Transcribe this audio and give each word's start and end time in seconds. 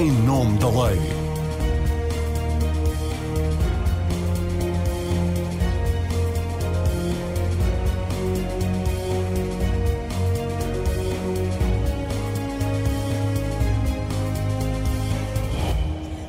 em 0.00 0.10
nome 0.10 0.58
da 0.58 0.68
lei. 0.68 0.98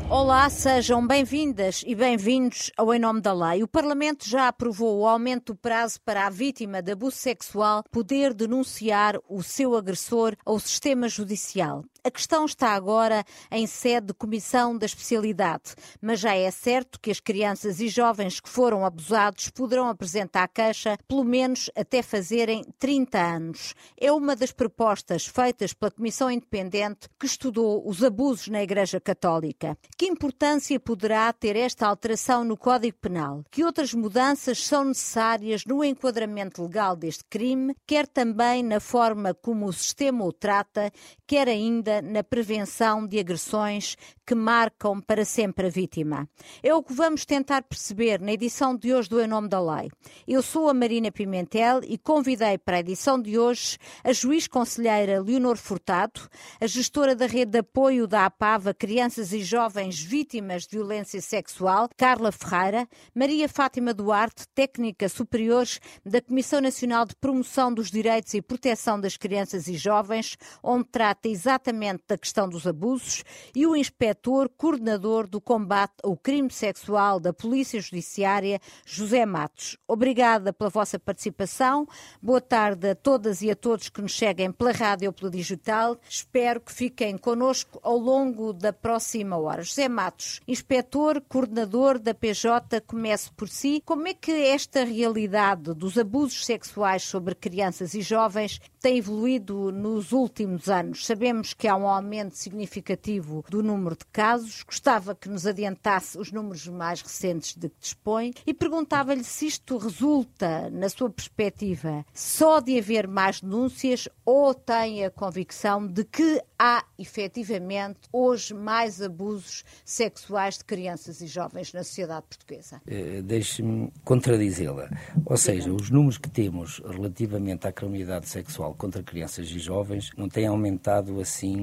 Olá, 0.09 0.49
sejam 0.49 1.05
bem-vindas 1.07 1.83
e 1.87 1.95
bem-vindos 1.95 2.69
ao 2.75 2.93
Em 2.93 2.99
Nome 2.99 3.21
da 3.21 3.33
Lei. 3.33 3.63
O 3.63 3.67
Parlamento 3.67 4.27
já 4.27 4.49
aprovou 4.49 4.99
o 4.99 5.07
aumento 5.07 5.53
do 5.53 5.59
prazo 5.59 6.01
para 6.03 6.27
a 6.27 6.29
vítima 6.29 6.81
de 6.81 6.91
abuso 6.91 7.15
sexual 7.15 7.83
poder 7.89 8.33
denunciar 8.33 9.17
o 9.29 9.41
seu 9.41 9.75
agressor 9.75 10.35
ao 10.45 10.59
sistema 10.59 11.07
judicial. 11.07 11.85
A 12.05 12.11
questão 12.11 12.43
está 12.43 12.71
agora 12.71 13.23
em 13.49 13.65
sede 13.65 14.07
de 14.07 14.13
comissão 14.13 14.77
da 14.77 14.85
especialidade, 14.85 15.73
mas 16.01 16.19
já 16.19 16.35
é 16.35 16.51
certo 16.51 16.99
que 16.99 17.09
as 17.09 17.21
crianças 17.21 17.79
e 17.79 17.87
jovens 17.87 18.41
que 18.41 18.49
foram 18.49 18.85
abusados 18.85 19.49
poderão 19.49 19.87
apresentar 19.87 20.49
queixa 20.49 20.97
pelo 21.07 21.23
menos 21.23 21.69
até 21.73 22.01
fazerem 22.01 22.65
30 22.77 23.17
anos. 23.17 23.73
É 23.97 24.11
uma 24.11 24.35
das 24.35 24.51
propostas 24.51 25.25
feitas 25.25 25.71
pela 25.71 25.91
Comissão 25.91 26.29
Independente 26.29 27.07
que 27.17 27.25
estudou 27.25 27.87
os 27.87 28.03
abusos 28.03 28.49
na 28.49 28.61
Igreja 28.61 28.99
Católica. 28.99 29.77
Que 29.97 30.05
importância 30.05 30.77
poderá 30.81 31.31
ter 31.31 31.55
esta 31.55 31.87
alteração 31.87 32.43
no 32.43 32.57
Código 32.57 32.97
Penal? 32.97 33.45
Que 33.49 33.63
outras 33.63 33.93
mudanças 33.93 34.65
são 34.65 34.83
necessárias 34.83 35.63
no 35.65 35.81
enquadramento 35.81 36.63
legal 36.63 36.97
deste 36.97 37.23
crime, 37.29 37.73
quer 37.87 38.05
também 38.07 38.61
na 38.61 38.81
forma 38.81 39.33
como 39.33 39.67
o 39.67 39.71
sistema 39.71 40.25
o 40.25 40.33
trata, 40.33 40.91
quer 41.25 41.47
ainda 41.47 41.92
na 42.01 42.23
prevenção 42.23 43.05
de 43.05 43.19
agressões 43.19 43.95
que 44.25 44.33
marcam 44.33 45.01
para 45.01 45.25
sempre 45.25 45.67
a 45.67 45.69
vítima. 45.69 46.27
É 46.61 46.73
o 46.73 46.81
que 46.81 46.93
vamos 46.93 47.25
tentar 47.25 47.61
perceber 47.63 48.19
na 48.19 48.31
edição 48.31 48.75
de 48.75 48.93
hoje 48.93 49.09
do 49.09 49.21
Em 49.21 49.27
Nome 49.27 49.49
da 49.49 49.59
Lei. 49.59 49.91
Eu 50.27 50.41
sou 50.41 50.69
a 50.69 50.73
Marina 50.73 51.11
Pimentel 51.11 51.81
e 51.83 51.97
convidei 51.97 52.57
para 52.57 52.77
a 52.77 52.79
edição 52.79 53.21
de 53.21 53.37
hoje 53.37 53.77
a 54.03 54.13
juiz 54.13 54.47
conselheira 54.47 55.21
Leonor 55.21 55.57
Furtado, 55.57 56.21
a 56.59 56.67
gestora 56.67 57.15
da 57.15 57.25
rede 57.25 57.51
de 57.51 57.59
apoio 57.59 58.07
da 58.07 58.25
APAVA 58.25 58.73
Crianças 58.73 59.33
e 59.33 59.41
Jovens 59.41 60.01
Vítimas 60.01 60.63
de 60.63 60.77
Violência 60.77 61.21
Sexual, 61.21 61.89
Carla 61.97 62.31
Ferreira, 62.31 62.87
Maria 63.13 63.49
Fátima 63.49 63.93
Duarte, 63.93 64.47
técnica 64.55 65.09
superiores 65.09 65.79
da 66.05 66.21
Comissão 66.21 66.61
Nacional 66.61 67.05
de 67.05 67.15
Promoção 67.15 67.73
dos 67.73 67.91
Direitos 67.91 68.33
e 68.33 68.41
Proteção 68.41 68.99
das 68.99 69.17
Crianças 69.17 69.67
e 69.67 69.75
Jovens, 69.75 70.37
onde 70.63 70.85
trata 70.85 71.27
exatamente 71.27 71.82
da 72.07 72.17
questão 72.17 72.47
dos 72.47 72.65
abusos, 72.65 73.23
e 73.53 73.67
o 73.67 73.75
inspetor 73.75 74.47
coordenador 74.49 75.27
do 75.27 75.41
combate 75.41 75.95
ao 76.01 76.15
crime 76.15 76.49
sexual 76.49 77.19
da 77.19 77.33
Polícia 77.33 77.81
Judiciária, 77.81 78.59
José 78.85 79.25
Matos. 79.25 79.77
Obrigada 79.85 80.53
pela 80.53 80.69
vossa 80.69 80.97
participação. 80.97 81.85
Boa 82.21 82.39
tarde 82.39 82.91
a 82.91 82.95
todas 82.95 83.41
e 83.41 83.51
a 83.51 83.55
todos 83.55 83.89
que 83.89 84.01
nos 84.01 84.17
seguem 84.17 84.51
pela 84.51 84.71
rádio 84.71 85.09
ou 85.09 85.13
pela 85.13 85.29
digital. 85.29 85.97
Espero 86.07 86.61
que 86.61 86.71
fiquem 86.71 87.17
connosco 87.17 87.79
ao 87.83 87.97
longo 87.97 88.53
da 88.53 88.71
próxima 88.71 89.37
hora. 89.37 89.63
José 89.63 89.89
Matos, 89.89 90.39
inspetor, 90.47 91.21
coordenador 91.27 91.99
da 91.99 92.13
PJ, 92.13 92.79
comece 92.81 93.29
por 93.31 93.49
si. 93.49 93.81
Como 93.85 94.07
é 94.07 94.13
que 94.13 94.31
esta 94.31 94.85
realidade 94.85 95.73
dos 95.73 95.97
abusos 95.97 96.45
sexuais 96.45 97.03
sobre 97.03 97.35
crianças 97.35 97.93
e 97.93 98.01
jovens 98.01 98.61
tem 98.79 98.97
evoluído 98.97 99.71
nos 99.71 100.11
últimos 100.11 100.69
anos? 100.69 101.05
Sabemos 101.05 101.53
que 101.53 101.67
há 101.67 101.72
um 101.75 101.87
aumento 101.87 102.35
significativo 102.35 103.43
do 103.49 103.61
número 103.61 103.95
de 103.95 104.05
casos, 104.05 104.63
gostava 104.63 105.15
que 105.15 105.29
nos 105.29 105.45
adiantasse 105.45 106.17
os 106.17 106.31
números 106.31 106.67
mais 106.67 107.01
recentes 107.01 107.55
de 107.55 107.69
que 107.69 107.79
dispõe 107.79 108.33
e 108.45 108.53
perguntava-lhe 108.53 109.23
se 109.23 109.47
isto 109.47 109.77
resulta, 109.77 110.69
na 110.69 110.89
sua 110.89 111.09
perspectiva, 111.09 112.05
só 112.13 112.59
de 112.59 112.77
haver 112.77 113.07
mais 113.07 113.41
denúncias 113.41 114.07
ou 114.25 114.53
tem 114.53 115.05
a 115.05 115.11
convicção 115.11 115.85
de 115.85 116.03
que 116.03 116.41
há 116.57 116.83
efetivamente 116.97 117.99
hoje 118.11 118.53
mais 118.53 119.01
abusos 119.01 119.63
sexuais 119.83 120.57
de 120.57 120.63
crianças 120.63 121.21
e 121.21 121.27
jovens 121.27 121.73
na 121.73 121.83
sociedade 121.83 122.25
portuguesa? 122.27 122.81
Uh, 122.87 123.21
Deixe-me 123.21 123.91
contradizê-la. 124.03 124.89
Ou 125.25 125.37
seja, 125.37 125.71
os 125.71 125.89
números 125.89 126.17
que 126.17 126.29
temos 126.29 126.81
relativamente 126.85 127.67
à 127.67 127.71
criminalidade 127.71 128.29
sexual 128.29 128.73
contra 128.75 129.03
crianças 129.03 129.49
e 129.49 129.59
jovens 129.59 130.11
não 130.17 130.29
têm 130.29 130.47
aumentado 130.47 131.19
assim, 131.19 131.55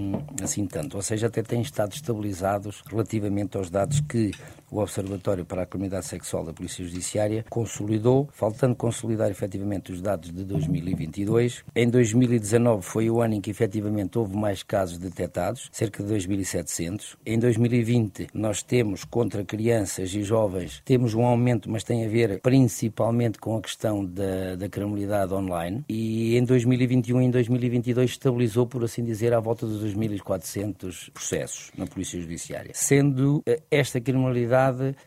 assim 0.43 0.67
tanto. 0.67 0.97
Ou 0.97 1.03
seja, 1.03 1.27
até 1.27 1.43
têm 1.43 1.61
estado 1.63 1.93
estabilizados 1.93 2.83
relativamente 2.89 3.57
aos 3.57 3.71
dados 3.71 4.01
que 4.01 4.33
o 4.71 4.81
Observatório 4.81 5.45
para 5.45 5.63
a 5.63 5.67
Comunidade 5.67 6.07
Sexual 6.07 6.45
da 6.45 6.53
Polícia 6.53 6.85
Judiciária 6.85 7.45
consolidou, 7.51 8.29
faltando 8.33 8.75
consolidar 8.75 9.31
efetivamente 9.31 9.93
os 9.93 10.01
dados 10.01 10.33
de 10.33 10.45
2022. 10.45 11.65
Em 11.75 11.89
2019 11.89 12.83
foi 12.83 13.11
o 13.11 13.21
ano 13.21 13.35
em 13.35 13.41
que 13.41 13.51
efetivamente 13.51 14.19
houve 14.19 14.37
mais 14.37 14.63
casos 14.63 14.99
detectados, 14.99 15.69
cerca 15.73 16.03
de 16.03 16.15
2.700. 16.15 17.17
Em 17.27 17.39
2020 17.39 18.29
nós 18.33 18.63
temos 18.63 19.05
contra 19.05 19.45
crianças 19.45 20.15
e 20.15 20.23
jovens, 20.23 20.81
temos 20.85 21.15
um 21.15 21.25
aumento, 21.25 21.69
mas 21.71 21.83
tem 21.83 22.05
a 22.05 22.09
ver 22.09 22.41
principalmente 22.41 23.39
com 23.39 23.57
a 23.57 23.61
questão 23.61 24.05
da, 24.05 24.55
da 24.57 24.69
criminalidade 24.69 25.35
online. 25.35 25.85
E 25.89 26.37
em 26.37 26.45
2021 26.45 27.23
e 27.23 27.25
em 27.25 27.31
2022 27.31 28.11
estabilizou, 28.11 28.67
por 28.67 28.85
assim 28.85 29.03
dizer, 29.03 29.35
à 29.35 29.41
volta 29.41 29.67
dos 29.67 29.85
2.400 29.85 31.11
processos 31.13 31.71
na 31.77 31.87
Polícia 31.87 32.21
Judiciária, 32.21 32.71
sendo 32.75 33.43
eh, 33.47 33.61
esta 33.71 34.01
criminalidade 34.01 34.60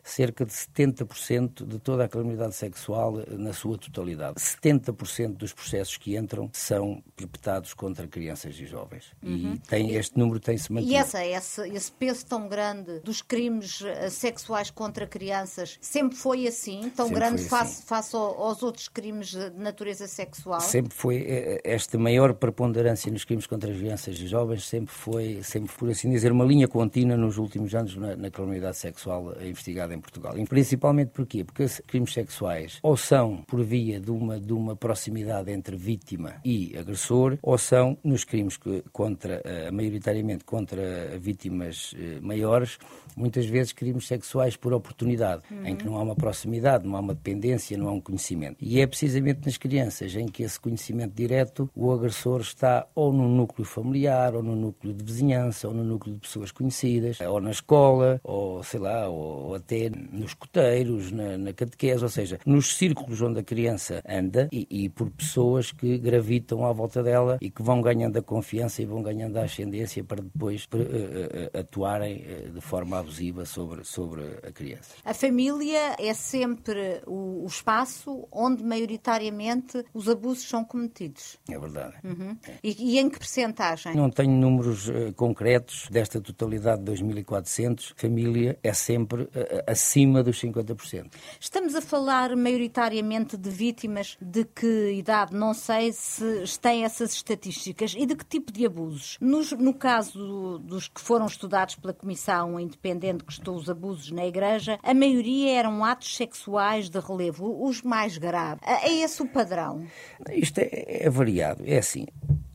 cerca 0.04 0.46
de 0.46 0.52
70% 0.52 1.66
de 1.66 1.80
toda 1.80 2.06
a 2.06 2.08
criminalidade 2.08 2.56
sexual 2.56 3.20
eh, 3.20 3.26
na 3.32 3.54
sua 3.54 3.78
totalidade. 3.78 4.36
70% 4.36 5.36
dos 5.36 5.54
processos 5.54 5.98
que 5.98 6.18
entram 6.18 6.50
são 6.54 7.04
perpetrados 7.16 7.74
contra 7.74 8.08
crianças 8.08 8.56
e 8.60 8.66
jovens. 8.66 9.06
Uhum. 9.22 9.54
E 9.54 9.60
tem, 9.60 9.96
este 9.96 10.18
número 10.18 10.40
tem-se 10.40 10.72
mantido. 10.72 10.92
E 10.92 10.96
essa, 10.96 11.26
esse, 11.26 11.62
esse 11.70 11.92
peso 11.92 12.26
tão 12.26 12.48
grande 12.48 13.00
dos 13.00 13.22
crimes 13.22 13.82
eh, 13.82 14.10
sexuais 14.10 14.70
contra 14.70 15.06
crianças 15.06 15.78
sempre 15.82 16.18
foi 16.18 16.48
assim? 16.48 16.92
Tão 16.96 17.08
sempre 17.08 17.20
grande 17.20 17.44
face, 17.44 17.74
assim. 17.74 17.84
face 17.84 18.16
aos 18.16 18.64
outros 18.64 18.88
crimes 18.88 19.32
de 19.32 19.50
natureza 19.52 20.08
sexual? 20.08 20.62
Sempre 20.62 20.94
foi. 20.94 21.26
Esta 21.64 21.98
maior 21.98 22.34
preponderância 22.34 23.12
nos 23.12 23.24
crimes 23.24 23.46
contra 23.46 23.74
crianças 23.74 24.18
e 24.20 24.28
jovens 24.28 24.66
sempre 24.68 24.94
foi, 24.94 25.42
sempre 25.44 25.74
por 25.74 25.90
assim 25.90 26.10
dizer, 26.10 26.32
uma 26.32 26.46
linha 26.46 26.68
contínua 26.68 26.94
contínua 26.94 27.18
nos 27.18 27.38
últimos 27.38 27.74
anos 27.74 27.96
na, 27.98 28.16
na 28.16 28.30
criminalidade 28.30 28.78
sexual 28.78 29.34
investigada 29.48 29.94
em 29.94 30.00
Portugal. 30.00 30.38
E 30.38 30.46
principalmente 30.46 31.10
porquê? 31.10 31.44
Porque 31.44 31.66
crimes 31.88 32.14
sexuais 32.14 32.80
ou 32.82 32.96
são 32.96 33.38
por 33.48 33.64
via 33.64 34.00
de 34.00 34.12
uma, 34.12 34.40
de 34.40 34.54
uma 34.54 34.76
proximidade 34.76 35.52
entre 35.52 35.76
vítima 35.76 36.36
e 36.44 36.76
agressor, 36.78 37.38
ou 37.42 37.58
são 37.58 37.98
nos 38.04 38.24
crimes 38.24 38.58
que, 38.58 38.84
contra, 38.92 39.42
uh, 39.42 39.74
maioritariamente 39.74 40.44
contra 40.44 41.18
vítimas 41.20 41.94
uh, 41.94 42.22
maiores, 42.22 42.78
muitas 43.16 43.46
vezes 43.46 43.74
crimes 43.74 44.08
sexuais 44.08 44.56
por 44.56 44.74
oportunidade, 44.74 45.44
uhum. 45.52 45.66
em 45.66 45.76
que 45.76 45.86
não 45.86 45.98
há 45.98 46.04
uma 46.04 46.16
proximidade, 46.16 46.86
não 46.88 46.96
há 46.96 47.00
uma 47.00 47.14
dependência, 47.14 47.78
não 47.78 47.88
há 47.88 47.92
um 47.92 48.02
conhecimento. 48.02 48.58
E 48.60 48.80
é 48.80 48.88
precisamente 48.88 49.42
nas 49.46 49.58
crianças 49.58 50.16
em 50.16 50.26
que 50.28 50.44
esse 50.44 50.60
conhecimento 50.60 51.14
direto, 51.14 51.70
o 51.76 51.92
agressor 51.92 52.42
está 52.42 52.88
ou 52.96 53.12
no 53.12 53.28
núcleo 53.28 53.66
familiar, 53.66 54.36
ou 54.36 54.44
no 54.44 54.56
núcleo 54.56 54.94
de 54.94 55.04
vizinhança, 55.04 55.68
ou 55.68 55.74
no 55.74 55.84
núcleo 55.84 56.16
de 56.16 56.22
pessoas 56.22 56.52
conhecidas 56.52 57.20
ou 57.22 57.40
na 57.40 57.52
escola, 57.52 58.20
ou 58.24 58.64
sei 58.64 58.80
lá, 58.80 59.08
ou 59.08 59.33
até 59.56 59.90
nos 59.90 60.34
coteiros, 60.34 61.12
na, 61.12 61.38
na 61.38 61.54
catequese, 61.54 62.04
ou 62.04 62.10
seja, 62.10 62.40
nos 62.46 62.76
círculos 62.76 63.22
onde 63.22 63.40
a 63.40 63.44
criança 63.44 64.02
anda 64.08 64.50
e, 64.52 64.68
e, 64.70 64.90
por 64.90 65.10
pessoas 65.10 65.72
que 65.72 65.98
gravitam 65.98 66.66
à 66.66 66.72
volta 66.72 67.02
dela 67.02 67.38
e 67.42 67.50
que 67.50 67.62
vão 67.62 67.82
ganhando 67.82 68.18
a 68.18 68.22
confiança 68.22 68.82
e 68.82 68.86
vão 68.86 69.02
ganhando 69.02 69.38
a 69.38 69.44
ascendência 69.44 70.04
para 70.04 70.22
depois 70.22 70.66
uh, 70.74 70.78
uh, 70.78 71.60
atuarem 71.60 72.24
uh, 72.26 72.52
de 72.52 72.62
forma 72.62 73.00
abusiva 73.00 73.46
sobre, 73.46 73.84
sobre 73.84 74.22
a 74.44 74.52
criança. 74.52 74.96
A 75.04 75.14
família 75.14 75.96
é 76.00 76.14
sempre 76.14 77.02
o, 77.06 77.44
o 77.44 77.48
espaço 77.48 78.28
onde 78.32 78.64
maioritariamente 78.64 79.84
os 79.94 80.08
abusos 80.10 80.48
são 80.48 80.64
cometidos. 80.64 81.38
É 81.50 81.58
verdade. 81.58 81.96
Uhum. 82.04 82.38
E, 82.64 82.96
e, 82.96 83.00
em 83.00 83.10
que 83.10 83.20
percentagem? 83.20 83.96
Não 83.96 84.10
tenho 84.10 84.32
números 84.32 84.92
concretos 85.16 85.88
desta 85.90 86.20
totalidade 86.20 86.84
2.400, 86.84 87.94
família 87.96 88.58
é 88.64 88.74
sempre 88.74 89.23
uh, 89.24 89.64
acima 89.68 90.24
dos 90.24 90.42
50%. 90.42 91.12
Estamos 91.40 91.76
a 91.76 91.82
falar 91.82 92.36
maioritariamente 92.36 93.38
de 93.38 93.50
vítimas 93.50 94.18
de 94.22 94.46
que 94.46 94.94
idade? 94.94 95.36
Não 95.36 95.54
sei 95.54 95.92
se 95.94 96.60
têm 96.60 96.84
essas 96.84 97.14
estatísticas. 97.14 97.96
E 97.98 98.06
de 98.06 98.16
que 98.16 98.26
tipo 98.26 98.52
de 98.52 98.66
abusos? 98.66 99.18
Nos, 99.20 99.52
no 99.52 99.74
caso 99.74 100.60
dos 100.60 100.88
que 100.88 101.02
foram 101.02 101.26
estudados 101.26 101.76
pela 101.76 101.94
Comissão 101.94 102.60
Independente 102.60 103.24
que 103.24 103.32
estudou 103.32 103.56
os 103.56 103.70
abusos 103.70 104.12
na 104.12 104.26
Igreja, 104.26 104.80
a 104.82 104.94
maioria 104.94 105.58
eram 105.58 105.84
atos 105.84 106.16
sexuais 106.16 106.90
de 106.90 107.00
relevo, 107.00 107.66
os 107.66 107.82
mais 107.82 108.18
graves. 108.18 108.62
É 108.66 108.92
esse 108.92 109.22
o 109.22 109.28
padrão? 109.28 109.86
Isto 110.32 110.60
é, 110.60 111.06
é 111.06 111.10
variado. 111.10 111.64
É 111.66 111.78
assim, 111.78 112.06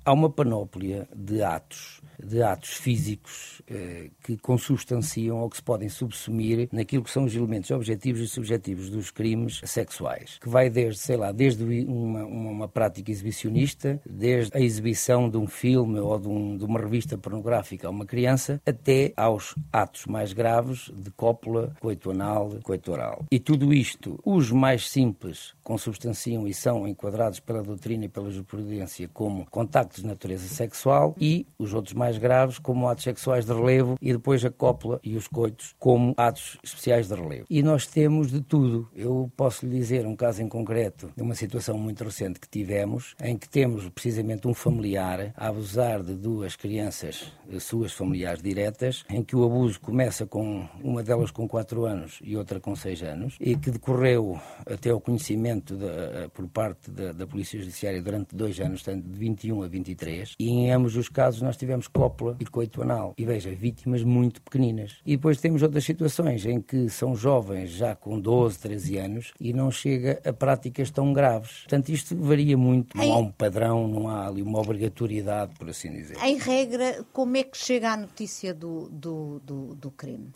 há 0.05 0.13
uma 0.13 0.31
panóplia 0.31 1.07
de 1.15 1.43
atos 1.43 1.98
de 2.23 2.43
atos 2.43 2.75
físicos 2.75 3.63
eh, 3.69 4.11
que 4.23 4.37
consubstanciam 4.37 5.39
ou 5.39 5.49
que 5.49 5.57
se 5.57 5.63
podem 5.63 5.89
subsumir 5.89 6.69
naquilo 6.73 7.05
que 7.05 7.11
são 7.11 7.25
os 7.25 7.35
elementos 7.35 7.71
objetivos 7.71 8.21
e 8.21 8.29
subjetivos 8.29 8.91
dos 8.91 9.11
crimes 9.11 9.61
sexuais, 9.65 10.39
que 10.41 10.49
vai 10.49 10.71
desde, 10.71 11.01
sei 11.01 11.17
lá, 11.17 11.33
desde 11.33 11.65
uma, 11.87 12.25
uma 12.25 12.69
prática 12.69 13.11
exibicionista, 13.11 14.01
desde 14.09 14.57
a 14.57 14.61
exibição 14.61 15.29
de 15.29 15.37
um 15.37 15.47
filme 15.47 15.99
ou 16.01 16.19
de, 16.19 16.29
um, 16.29 16.57
de 16.57 16.65
uma 16.65 16.81
revista 16.81 17.17
pornográfica 17.17 17.87
a 17.87 17.91
uma 17.91 18.07
criança, 18.07 18.61
até 18.67 19.13
aos 19.17 19.55
atos 19.73 20.07
mais 20.07 20.33
graves 20.33 20.91
de 20.95 21.11
cópula, 21.11 21.75
coito 21.81 22.11
anal, 22.11 22.59
coito 22.63 22.93
oral. 22.93 23.25
E 23.31 23.39
tudo 23.39 23.73
isto, 23.73 24.19
os 24.25 24.51
mais 24.51 24.89
simples, 24.89 25.55
consubstanciam 25.63 26.47
e 26.47 26.55
são 26.55 26.87
enquadrados 26.89 27.41
pela 27.41 27.63
doutrina 27.63 28.07
e 28.07 28.09
pela 28.09 28.31
jurisprudência 28.31 29.09
como 29.09 29.47
contactos 29.51 30.03
de 30.03 30.07
natureza 30.07 30.49
sexual 30.49 31.15
e 31.21 31.47
os 31.59 31.75
outros 31.75 31.95
mais 31.95 32.08
graves 32.17 32.59
como 32.59 32.89
atos 32.89 33.05
sexuais 33.05 33.45
de 33.45 33.53
relevo 33.53 33.99
e 34.01 34.13
depois 34.13 34.45
a 34.45 34.51
cópula 34.51 35.01
e 35.03 35.17
os 35.17 35.27
coitos 35.29 35.75
como 35.79 36.15
atos 36.17 36.59
especiais 36.63 37.09
de 37.09 37.15
relevo. 37.15 37.47
E 37.51 37.63
nós 37.63 37.87
temos 37.87 38.31
de 38.31 38.41
tudo. 38.41 38.89
Eu 38.95 39.31
posso 39.37 39.67
lhe 39.67 39.77
dizer 39.77 40.07
um 40.07 40.17
caso 40.17 40.43
em 40.43 40.49
concreto 40.49 41.11
de 41.17 41.23
uma 41.23 41.35
situação 41.35 41.77
muito 41.77 42.05
recente 42.05 42.41
que 42.41 42.49
tivemos, 42.49 43.15
em 43.23 43.37
que 43.37 43.49
temos 43.49 43.89
precisamente 43.91 44.47
um 44.47 44.55
familiar 44.55 45.33
a 45.37 45.49
abusar 45.49 46.03
de 46.03 46.15
duas 46.15 46.57
crianças, 46.57 47.33
suas 47.61 47.93
familiares 47.93 48.43
diretas, 48.43 49.05
em 49.11 49.23
que 49.23 49.35
o 49.35 49.45
abuso 49.45 49.81
começa 49.81 50.27
com 50.27 50.67
uma 50.83 51.03
delas 51.03 51.31
com 51.31 51.49
4 51.49 51.85
anos 51.85 52.19
e 52.23 52.37
outra 52.37 52.61
com 52.61 52.77
6 52.77 53.03
anos, 53.03 53.37
e 53.41 53.57
que 53.57 53.71
decorreu 53.71 54.41
até 54.67 54.93
o 54.93 55.01
conhecimento 55.01 55.77
de, 55.77 55.85
eh, 55.85 56.29
por 56.33 56.47
parte 56.49 56.91
da, 56.91 57.13
da 57.13 57.27
Polícia 57.27 57.59
Judiciária 57.59 58.03
durante 58.03 58.37
dois 58.37 58.61
anos, 58.61 58.83
tanto 58.83 59.09
de 59.09 59.19
21 59.19 59.63
a 59.63 59.69
23, 59.69 60.35
e 60.39 60.49
em 60.49 60.73
ambos 60.73 60.97
os 60.97 61.09
casos 61.09 61.43
nós 61.43 61.57
tivemos 61.57 61.89
cópula 61.99 62.37
coito 62.59 62.83
anal. 62.83 63.15
E 63.17 63.25
veja, 63.25 63.51
vítimas 63.51 64.03
muito 64.03 64.43
pequeninas. 64.43 64.97
E 65.07 65.17
depois 65.17 65.41
temos 65.41 65.63
outras 65.63 65.85
situações 65.85 66.45
em 66.45 66.61
que 66.61 66.89
são 66.89 67.15
jovens 67.15 67.71
já 67.71 67.95
com 67.95 68.19
12, 68.19 68.59
13 68.59 68.99
anos 68.99 69.33
e 69.41 69.53
não 69.53 69.71
chega 69.71 70.21
a 70.25 70.33
práticas 70.33 70.91
tão 70.91 71.13
graves. 71.13 71.61
Portanto, 71.61 71.89
isto 71.91 72.17
varia 72.17 72.57
muito, 72.57 72.97
não 72.97 73.13
há 73.13 73.19
um 73.19 73.31
padrão, 73.31 73.87
não 73.87 74.09
há 74.09 74.27
ali 74.27 74.43
uma 74.43 74.59
obrigatoriedade, 74.59 75.55
por 75.57 75.69
assim 75.69 75.93
dizer. 75.93 76.17
Em 76.23 76.39
regra, 76.39 77.05
como 77.13 77.37
é 77.37 77.43
que 77.43 77.57
chega 77.57 77.93
a 77.93 77.97
notícia 77.97 78.55
do, 78.55 78.89
do, 78.89 79.41
do, 79.41 79.75
do 79.75 79.91
crime 79.91 80.31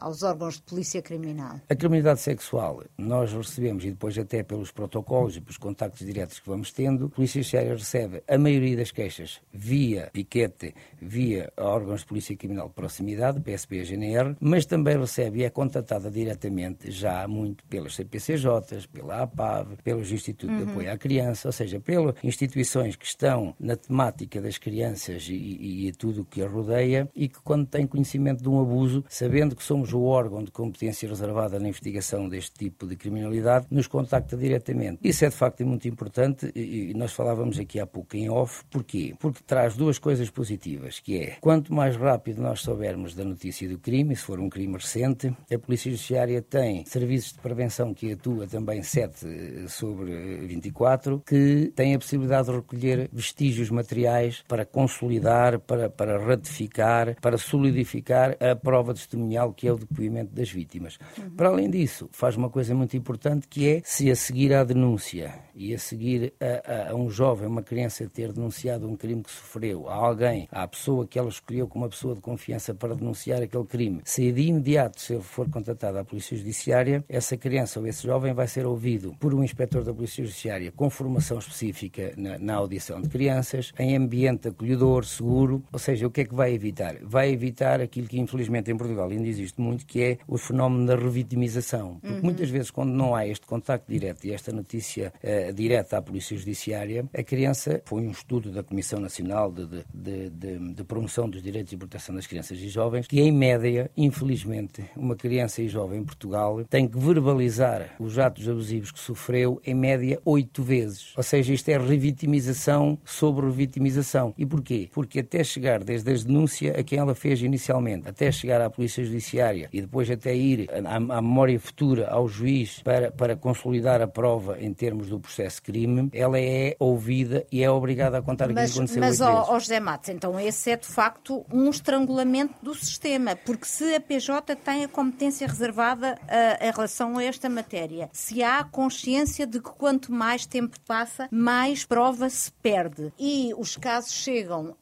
aos 0.00 0.22
órgãos 0.22 0.56
de 0.56 0.62
polícia 0.62 1.02
criminal? 1.02 1.60
A 1.68 1.74
criminalidade 1.74 2.20
sexual, 2.20 2.82
nós 2.96 3.32
recebemos, 3.32 3.84
e 3.84 3.90
depois 3.90 4.16
até 4.18 4.42
pelos 4.42 4.70
protocolos 4.70 5.36
e 5.36 5.40
pelos 5.40 5.56
contactos 5.56 6.06
diretos 6.06 6.38
que 6.38 6.48
vamos 6.48 6.72
tendo, 6.72 7.06
a 7.06 7.08
Polícia 7.08 7.40
Judiciária 7.40 7.74
recebe 7.74 8.22
a 8.28 8.38
maioria 8.38 8.76
das 8.76 8.90
queixas 8.90 9.40
via 9.52 10.10
piquete, 10.12 10.67
via 11.00 11.52
órgãos 11.56 12.00
de 12.00 12.06
polícia 12.06 12.36
criminal 12.36 12.68
de 12.68 12.74
proximidade, 12.74 13.40
PSP 13.40 13.76
e 13.76 13.84
GNR, 13.84 14.36
mas 14.40 14.66
também 14.66 14.98
recebe 14.98 15.40
e 15.40 15.44
é 15.44 15.50
contatada 15.50 16.10
diretamente 16.10 16.90
já 16.90 17.26
muito 17.28 17.64
pelas 17.64 17.94
CPCJs, 17.94 18.86
pela 18.86 19.22
APAV, 19.22 19.76
pelos 19.82 20.10
Institutos 20.10 20.56
uhum. 20.56 20.64
de 20.64 20.70
Apoio 20.70 20.92
à 20.92 20.98
Criança, 20.98 21.48
ou 21.48 21.52
seja, 21.52 21.80
pelas 21.80 22.14
instituições 22.22 22.96
que 22.96 23.06
estão 23.06 23.54
na 23.58 23.76
temática 23.76 24.40
das 24.40 24.58
crianças 24.58 25.26
e, 25.28 25.88
e, 25.88 25.92
tudo 25.92 26.22
o 26.22 26.24
que 26.24 26.42
a 26.42 26.48
rodeia 26.48 27.08
e 27.14 27.28
que 27.28 27.40
quando 27.40 27.66
têm 27.66 27.86
conhecimento 27.86 28.42
de 28.42 28.48
um 28.48 28.60
abuso, 28.60 29.04
sabendo 29.08 29.56
que 29.56 29.62
somos 29.62 29.92
o 29.92 30.02
órgão 30.02 30.42
de 30.42 30.50
competência 30.50 31.08
reservada 31.08 31.58
na 31.58 31.68
investigação 31.68 32.28
deste 32.28 32.52
tipo 32.52 32.86
de 32.86 32.96
criminalidade, 32.96 33.66
nos 33.70 33.86
contacta 33.86 34.36
diretamente. 34.36 35.00
Isso 35.02 35.24
é 35.24 35.28
de 35.28 35.34
facto 35.34 35.64
muito 35.64 35.88
importante 35.88 36.50
e 36.54 36.92
nós 36.94 37.12
falávamos 37.12 37.58
aqui 37.58 37.80
há 37.80 37.86
pouco 37.86 38.16
em 38.16 38.28
off. 38.28 38.64
Porquê? 38.70 39.14
Porque 39.18 39.40
traz 39.46 39.76
duas 39.76 39.98
coisas 39.98 40.30
positivas, 40.30 40.57
que 41.02 41.18
é, 41.18 41.36
quanto 41.40 41.72
mais 41.72 41.96
rápido 41.96 42.42
nós 42.42 42.60
soubermos 42.60 43.14
da 43.14 43.24
notícia 43.24 43.68
do 43.68 43.78
crime, 43.78 44.14
se 44.16 44.22
for 44.22 44.40
um 44.40 44.48
crime 44.48 44.74
recente, 44.74 45.32
a 45.52 45.58
Polícia 45.58 45.90
Judiciária 45.90 46.42
tem 46.42 46.84
serviços 46.84 47.32
de 47.32 47.38
prevenção 47.38 47.94
que 47.94 48.12
atua 48.12 48.46
também 48.46 48.82
7 48.82 49.68
sobre 49.68 50.46
24, 50.46 51.22
que 51.26 51.72
têm 51.74 51.94
a 51.94 51.98
possibilidade 51.98 52.48
de 52.48 52.54
recolher 52.54 53.08
vestígios 53.12 53.70
materiais 53.70 54.44
para 54.48 54.64
consolidar, 54.64 55.58
para, 55.60 55.88
para 55.88 56.18
ratificar, 56.18 57.16
para 57.20 57.38
solidificar 57.38 58.36
a 58.40 58.54
prova 58.54 58.94
testemunhal 58.94 59.52
que 59.52 59.68
é 59.68 59.72
o 59.72 59.78
depoimento 59.78 60.34
das 60.34 60.50
vítimas. 60.50 60.98
Uhum. 61.18 61.30
Para 61.30 61.48
além 61.48 61.70
disso, 61.70 62.08
faz 62.12 62.36
uma 62.36 62.50
coisa 62.50 62.74
muito 62.74 62.96
importante 62.96 63.46
que 63.48 63.68
é, 63.68 63.82
se 63.84 64.10
a 64.10 64.16
seguir 64.16 64.54
à 64.54 64.64
denúncia 64.64 65.34
e 65.54 65.74
a 65.74 65.78
seguir 65.78 66.32
a, 66.40 66.72
a, 66.72 66.90
a 66.92 66.94
um 66.94 67.10
jovem, 67.10 67.48
uma 67.48 67.62
criança 67.62 68.08
ter 68.08 68.32
denunciado 68.32 68.88
um 68.88 68.96
crime 68.96 69.22
que 69.22 69.30
sofreu, 69.30 69.88
a 69.88 69.94
alguém, 69.94 70.47
à 70.50 70.66
pessoa 70.66 71.06
que 71.06 71.18
ela 71.18 71.28
escolheu 71.28 71.66
como 71.66 71.84
uma 71.84 71.90
pessoa 71.90 72.14
de 72.14 72.20
confiança 72.20 72.74
para 72.74 72.94
denunciar 72.94 73.42
aquele 73.42 73.64
crime, 73.64 74.00
se 74.04 74.30
de 74.32 74.42
imediato 74.42 75.00
se 75.00 75.14
ele 75.14 75.22
for 75.22 75.48
contatado 75.48 75.98
à 75.98 76.04
Polícia 76.04 76.36
Judiciária, 76.36 77.04
essa 77.08 77.36
criança 77.36 77.80
ou 77.80 77.86
esse 77.86 78.06
jovem 78.06 78.32
vai 78.32 78.46
ser 78.46 78.66
ouvido 78.66 79.14
por 79.18 79.34
um 79.34 79.42
inspetor 79.42 79.84
da 79.84 79.92
Polícia 79.92 80.24
Judiciária 80.24 80.72
com 80.72 80.90
formação 80.90 81.38
específica 81.38 82.12
na, 82.16 82.38
na 82.38 82.54
audição 82.54 83.00
de 83.00 83.08
crianças, 83.08 83.72
em 83.78 83.96
ambiente 83.96 84.48
acolhedor, 84.48 85.04
seguro, 85.04 85.62
ou 85.72 85.78
seja, 85.78 86.06
o 86.06 86.10
que 86.10 86.22
é 86.22 86.24
que 86.24 86.34
vai 86.34 86.52
evitar? 86.52 86.96
Vai 87.02 87.30
evitar 87.30 87.80
aquilo 87.80 88.06
que 88.06 88.18
infelizmente 88.18 88.70
em 88.70 88.76
Portugal 88.76 89.08
ainda 89.08 89.26
existe 89.26 89.60
muito, 89.60 89.86
que 89.86 90.02
é 90.02 90.18
o 90.26 90.38
fenómeno 90.38 90.86
da 90.86 90.96
revitimização. 90.96 91.98
Porque 92.00 92.16
uhum. 92.16 92.22
muitas 92.22 92.50
vezes 92.50 92.70
quando 92.70 92.90
não 92.90 93.14
há 93.14 93.26
este 93.26 93.46
contacto 93.46 93.90
direto 93.90 94.24
e 94.24 94.32
esta 94.32 94.52
notícia 94.52 95.12
uh, 95.22 95.52
direta 95.52 95.98
à 95.98 96.02
Polícia 96.02 96.36
Judiciária, 96.36 97.06
a 97.14 97.22
criança, 97.22 97.82
foi 97.84 98.06
um 98.06 98.10
estudo 98.10 98.50
da 98.50 98.62
Comissão 98.62 99.00
Nacional 99.00 99.50
de, 99.50 99.66
de, 99.66 99.84
de, 99.92 100.30
de, 100.38 100.84
Promoção 100.84 101.28
dos 101.28 101.42
Direitos 101.42 101.72
e 101.72 101.76
Proteção 101.76 102.14
das 102.14 102.26
Crianças 102.26 102.58
e 102.58 102.68
Jovens, 102.68 103.06
que 103.06 103.20
em 103.20 103.30
média, 103.30 103.90
infelizmente, 103.96 104.84
uma 104.96 105.14
criança 105.14 105.60
e 105.60 105.68
jovem 105.68 106.00
em 106.00 106.04
Portugal 106.04 106.64
tem 106.64 106.88
que 106.88 106.98
verbalizar 106.98 107.94
os 107.98 108.18
atos 108.18 108.48
abusivos 108.48 108.90
que 108.90 108.98
sofreu 108.98 109.60
em 109.66 109.74
média 109.74 110.18
oito 110.24 110.62
vezes. 110.62 111.12
Ou 111.16 111.22
seja, 111.22 111.52
isto 111.52 111.68
é 111.68 111.76
revitimização 111.78 112.98
sobre 113.04 113.46
revitimização. 113.46 114.32
E 114.38 114.46
porquê? 114.46 114.88
Porque 114.92 115.20
até 115.20 115.44
chegar 115.44 115.84
desde 115.84 116.10
a 116.10 116.14
denúncia 116.14 116.72
a 116.78 116.82
quem 116.82 116.98
ela 116.98 117.14
fez 117.14 117.42
inicialmente, 117.42 118.08
até 118.08 118.32
chegar 118.32 118.60
à 118.60 118.70
Polícia 118.70 119.04
Judiciária 119.04 119.68
e 119.72 119.80
depois 119.80 120.10
até 120.10 120.34
ir 120.34 120.68
à, 120.70 120.96
à 120.96 121.22
memória 121.22 121.58
futura 121.60 122.08
ao 122.08 122.28
juiz 122.28 122.80
para, 122.82 123.10
para 123.10 123.36
consolidar 123.36 124.00
a 124.00 124.06
prova 124.06 124.58
em 124.60 124.72
termos 124.72 125.08
do 125.08 125.20
processo 125.20 125.62
crime, 125.62 126.08
ela 126.12 126.38
é 126.40 126.76
ouvida 126.78 127.46
e 127.50 127.62
é 127.62 127.70
obrigada 127.70 128.18
a 128.18 128.22
contar 128.22 128.48
mas, 128.48 128.70
aquilo 128.70 128.86
que 128.86 128.98
aconteceu 128.98 129.00
Mas, 129.00 129.20
ó, 129.20 129.54
ó 129.54 129.58
José 129.58 129.80
Matos, 129.80 130.08
então 130.08 130.27
esse 130.38 130.70
é 130.70 130.76
de 130.76 130.86
facto 130.86 131.46
um 131.52 131.70
estrangulamento 131.70 132.54
do 132.60 132.74
sistema, 132.74 133.36
porque 133.36 133.66
se 133.66 133.94
a 133.94 134.00
PJ 134.00 134.56
tem 134.56 134.84
a 134.84 134.88
competência 134.88 135.46
reservada 135.46 136.18
uh, 136.22 136.64
em 136.64 136.72
relação 136.72 137.18
a 137.18 137.24
esta 137.24 137.48
matéria, 137.48 138.10
se 138.12 138.42
há 138.42 138.64
consciência 138.64 139.46
de 139.46 139.60
que 139.60 139.70
quanto 139.70 140.12
mais 140.12 140.44
tempo 140.44 140.76
passa, 140.86 141.28
mais 141.30 141.84
prova 141.84 142.28
se 142.28 142.50
perde 142.50 143.12
e 143.18 143.52
os 143.56 143.76
casos 143.76 144.12
chegam 144.12 144.70
uh, 144.70 144.76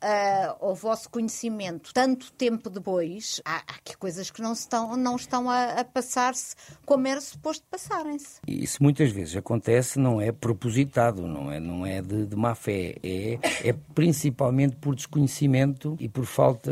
ao 0.60 0.74
vosso 0.74 1.10
conhecimento 1.10 1.92
tanto 1.92 2.32
tempo 2.32 2.70
depois, 2.70 3.40
há, 3.44 3.56
há 3.66 3.96
coisas 3.98 4.30
que 4.30 4.40
não 4.40 4.52
estão, 4.52 4.96
não 4.96 5.16
estão 5.16 5.50
a, 5.50 5.80
a 5.80 5.84
passar-se 5.84 6.54
como 6.84 7.06
era 7.06 7.20
suposto 7.20 7.64
passarem-se. 7.70 8.40
Isso 8.46 8.82
muitas 8.82 9.10
vezes 9.10 9.36
acontece, 9.36 9.98
não 9.98 10.20
é 10.20 10.32
propositado, 10.32 11.26
não 11.26 11.50
é, 11.50 11.60
não 11.60 11.84
é 11.84 12.00
de, 12.00 12.26
de 12.26 12.36
má 12.36 12.54
fé, 12.54 12.96
é, 13.02 13.38
é 13.64 13.72
principalmente 13.94 14.76
por 14.76 14.94
desconhecimento 14.94 15.25
e 16.00 16.08
por 16.08 16.24
falta 16.24 16.70